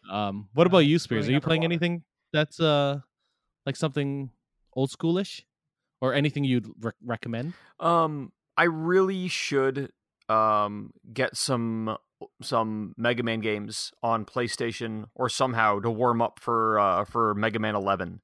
Um, 0.08 0.48
what 0.54 0.68
about 0.68 0.78
you, 0.86 1.00
Spears? 1.00 1.28
Are 1.28 1.32
you 1.32 1.40
playing 1.40 1.64
underwater. 1.64 1.84
anything 1.84 2.04
that's 2.32 2.60
uh 2.60 3.00
like 3.64 3.74
something 3.74 4.30
old 4.72 4.90
schoolish, 4.90 5.42
or 6.00 6.14
anything 6.14 6.44
you'd 6.44 6.68
re- 6.80 6.92
recommend? 7.04 7.54
Um, 7.80 8.30
I 8.56 8.64
really 8.64 9.26
should 9.26 9.90
um 10.28 10.92
get 11.12 11.36
some 11.36 11.96
some 12.40 12.94
Mega 12.96 13.24
Man 13.24 13.40
games 13.40 13.90
on 14.00 14.24
PlayStation 14.24 15.06
or 15.16 15.28
somehow 15.28 15.80
to 15.80 15.90
warm 15.90 16.22
up 16.22 16.38
for 16.40 16.78
uh 16.78 17.04
for 17.04 17.34
Mega 17.34 17.58
Man 17.58 17.74
11 17.74 18.20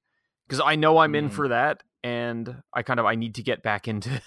because 0.46 0.62
I 0.64 0.76
know 0.76 0.98
I'm 0.98 1.14
in 1.16 1.30
Mm. 1.30 1.32
for 1.32 1.48
that 1.48 1.82
and 2.04 2.62
I 2.72 2.82
kind 2.84 3.00
of 3.00 3.06
I 3.06 3.16
need 3.16 3.34
to 3.34 3.42
get 3.42 3.62
back 3.64 3.88
into 3.88 4.22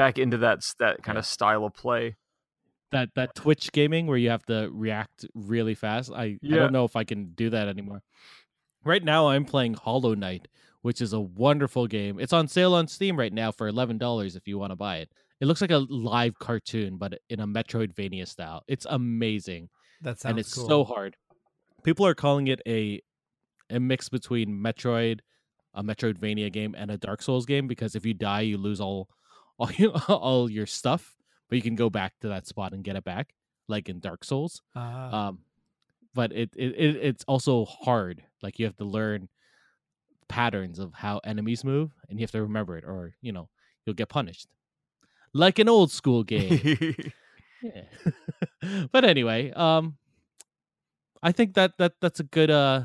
back 0.00 0.18
into 0.18 0.38
that 0.38 0.60
that 0.78 1.02
kind 1.02 1.16
Yeah. 1.16 1.20
of 1.20 1.26
style 1.26 1.64
of 1.66 1.74
play. 1.74 2.16
That 2.92 3.10
that 3.14 3.34
Twitch 3.34 3.70
gaming 3.72 4.06
where 4.06 4.16
you 4.18 4.30
have 4.30 4.44
to 4.46 4.68
react 4.72 5.26
really 5.34 5.74
fast. 5.74 6.10
I, 6.10 6.38
I 6.42 6.48
don't 6.48 6.72
know 6.72 6.84
if 6.84 6.96
I 6.96 7.04
can 7.04 7.32
do 7.34 7.50
that 7.50 7.68
anymore. 7.68 8.02
right 8.84 9.04
now 9.04 9.28
I'm 9.28 9.44
playing 9.44 9.74
Hollow 9.74 10.14
Knight, 10.14 10.48
which 10.82 11.00
is 11.00 11.12
a 11.12 11.20
wonderful 11.20 11.86
game. 11.86 12.18
It's 12.18 12.32
on 12.32 12.48
sale 12.48 12.74
on 12.74 12.88
Steam 12.88 13.18
right 13.18 13.32
now 13.32 13.52
for 13.52 13.68
eleven 13.68 13.98
dollars 13.98 14.34
if 14.36 14.48
you 14.48 14.58
want 14.58 14.72
to 14.72 14.76
buy 14.76 14.96
it. 14.98 15.10
It 15.40 15.46
looks 15.46 15.60
like 15.60 15.70
a 15.70 15.78
live 15.88 16.38
cartoon, 16.38 16.96
but 16.98 17.18
in 17.28 17.40
a 17.40 17.46
Metroidvania 17.46 18.26
style. 18.26 18.62
It's 18.68 18.86
amazing, 18.90 19.68
That 20.02 20.18
sounds 20.18 20.30
and 20.30 20.38
it's 20.40 20.54
cool. 20.54 20.68
so 20.68 20.84
hard. 20.84 21.16
People 21.84 22.06
are 22.06 22.14
calling 22.14 22.48
it 22.48 22.60
a 22.66 23.00
a 23.70 23.78
mix 23.78 24.08
between 24.08 24.48
Metroid, 24.66 25.20
a 25.74 25.82
Metroidvania 25.84 26.50
game, 26.52 26.74
and 26.76 26.90
a 26.90 26.98
Dark 26.98 27.22
Souls 27.22 27.46
game 27.46 27.68
because 27.68 27.94
if 27.94 28.04
you 28.04 28.14
die, 28.14 28.40
you 28.40 28.58
lose 28.58 28.80
all 28.80 29.08
all 29.60 29.70
you, 29.76 29.92
all 30.08 30.50
your 30.50 30.66
stuff, 30.66 31.14
but 31.48 31.56
you 31.56 31.62
can 31.62 31.76
go 31.76 31.90
back 31.90 32.14
to 32.22 32.28
that 32.28 32.46
spot 32.46 32.72
and 32.72 32.82
get 32.82 32.96
it 32.96 33.04
back, 33.04 33.34
like 33.68 33.88
in 33.88 34.00
Dark 34.00 34.24
Souls. 34.24 34.62
Ah, 34.74 35.28
Um, 35.28 35.40
but 36.14 36.32
it, 36.32 36.50
it 36.56 36.74
it 36.74 36.96
it's 36.96 37.24
also 37.28 37.64
hard. 37.66 38.24
Like 38.42 38.58
you 38.58 38.64
have 38.66 38.76
to 38.78 38.84
learn 38.84 39.28
patterns 40.28 40.78
of 40.78 40.94
how 40.94 41.20
enemies 41.24 41.62
move, 41.64 41.92
and 42.08 42.18
you 42.18 42.24
have 42.24 42.32
to 42.32 42.42
remember 42.42 42.76
it, 42.76 42.84
or 42.84 43.14
you 43.20 43.32
know 43.32 43.48
you'll 43.84 43.94
get 43.94 44.08
punished, 44.08 44.48
like 45.32 45.58
an 45.58 45.68
old 45.68 45.92
school 45.92 46.24
game. 46.24 46.58
yeah. 47.62 47.82
but 48.92 49.04
anyway, 49.04 49.52
um, 49.52 49.96
I 51.22 51.32
think 51.32 51.54
that 51.54 51.72
that 51.78 51.92
that's 52.00 52.20
a 52.20 52.24
good 52.24 52.50
uh. 52.50 52.84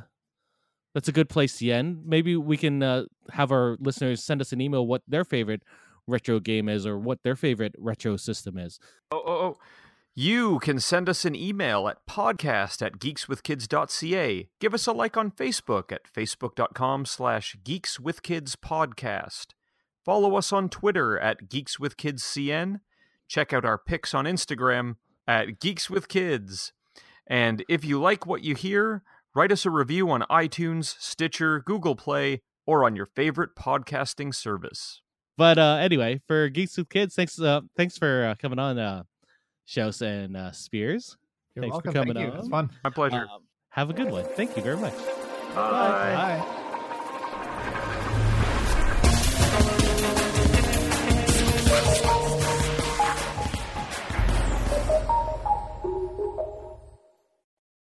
That's 0.94 1.10
a 1.10 1.12
good 1.12 1.28
place 1.28 1.58
to 1.58 1.70
end. 1.72 2.06
Maybe 2.06 2.38
we 2.38 2.56
can 2.56 2.82
uh, 2.82 3.04
have 3.30 3.52
our 3.52 3.76
listeners 3.82 4.24
send 4.24 4.40
us 4.40 4.54
an 4.54 4.62
email 4.62 4.88
what 4.88 5.02
their 5.06 5.26
favorite 5.26 5.62
retro 6.08 6.40
game 6.40 6.70
is 6.70 6.86
or 6.86 6.98
what 6.98 7.24
their 7.24 7.36
favorite 7.36 7.76
retro 7.78 8.18
system 8.18 8.58
is. 8.58 8.80
Oh, 9.12 9.22
oh, 9.26 9.34
oh. 9.34 9.58
You 10.18 10.60
can 10.60 10.80
send 10.80 11.10
us 11.10 11.26
an 11.26 11.36
email 11.36 11.90
at 11.90 12.08
podcast 12.08 12.82
at 12.82 13.00
geekswithkids.ca. 13.00 14.48
Give 14.62 14.74
us 14.74 14.88
a 14.88 14.94
like 14.94 15.18
on 15.18 15.30
Facebook 15.30 15.92
at 15.92 16.06
facebook.com 16.06 17.06
slash 17.06 17.58
geekswithkidspodcast. 17.66 19.48
Follow 20.06 20.38
us 20.38 20.54
on 20.54 20.70
Twitter 20.70 21.20
at 21.20 21.50
geekswithkidscn. 21.50 22.80
Check 23.28 23.52
out 23.52 23.66
our 23.66 23.78
pics 23.78 24.14
on 24.14 24.24
Instagram 24.24 24.96
at 25.28 25.60
geekswithkids. 25.60 26.72
And 27.28 27.66
if 27.68 27.84
you 27.84 28.00
like 28.00 28.26
what 28.26 28.44
you 28.44 28.56
hear, 28.56 29.04
write 29.34 29.52
us 29.52 29.66
a 29.66 29.70
review 29.70 30.10
on 30.12 30.22
iTunes, 30.30 30.96
Stitcher, 30.98 31.60
Google 31.60 31.96
Play, 31.96 32.42
or 32.66 32.86
on 32.86 32.96
your 32.96 33.08
favorite 33.08 33.56
podcasting 33.58 34.34
service. 34.34 35.02
But 35.38 35.58
uh, 35.58 35.78
anyway, 35.82 36.22
for 36.28 36.50
Geeks 36.50 36.78
with 36.78 36.90
Kids, 36.90 37.16
thanks 37.16 37.40
uh, 37.40 37.62
thanks 37.76 37.98
for 37.98 38.26
uh, 38.26 38.36
coming 38.36 38.60
on, 38.60 38.80
uh, 38.80 39.04
Shouse 39.66 40.02
and 40.02 40.38
uh, 40.38 40.52
Spears. 40.52 41.18
You're 41.56 41.64
thanks 41.64 41.78
for 41.78 41.92
coming 41.92 42.14
Thank 42.14 42.34
you. 42.34 42.40
It's 42.40 42.48
fun. 42.48 42.70
My 42.84 42.90
pleasure. 42.90 43.28
Um, 43.32 43.42
have 43.70 43.90
a 43.90 43.94
good 43.94 44.12
one. 44.12 44.26
Thank 44.36 44.56
you 44.56 44.64
very 44.64 44.78
much. 44.78 44.96
Bye. 45.54 46.42
Bye. 46.44 46.52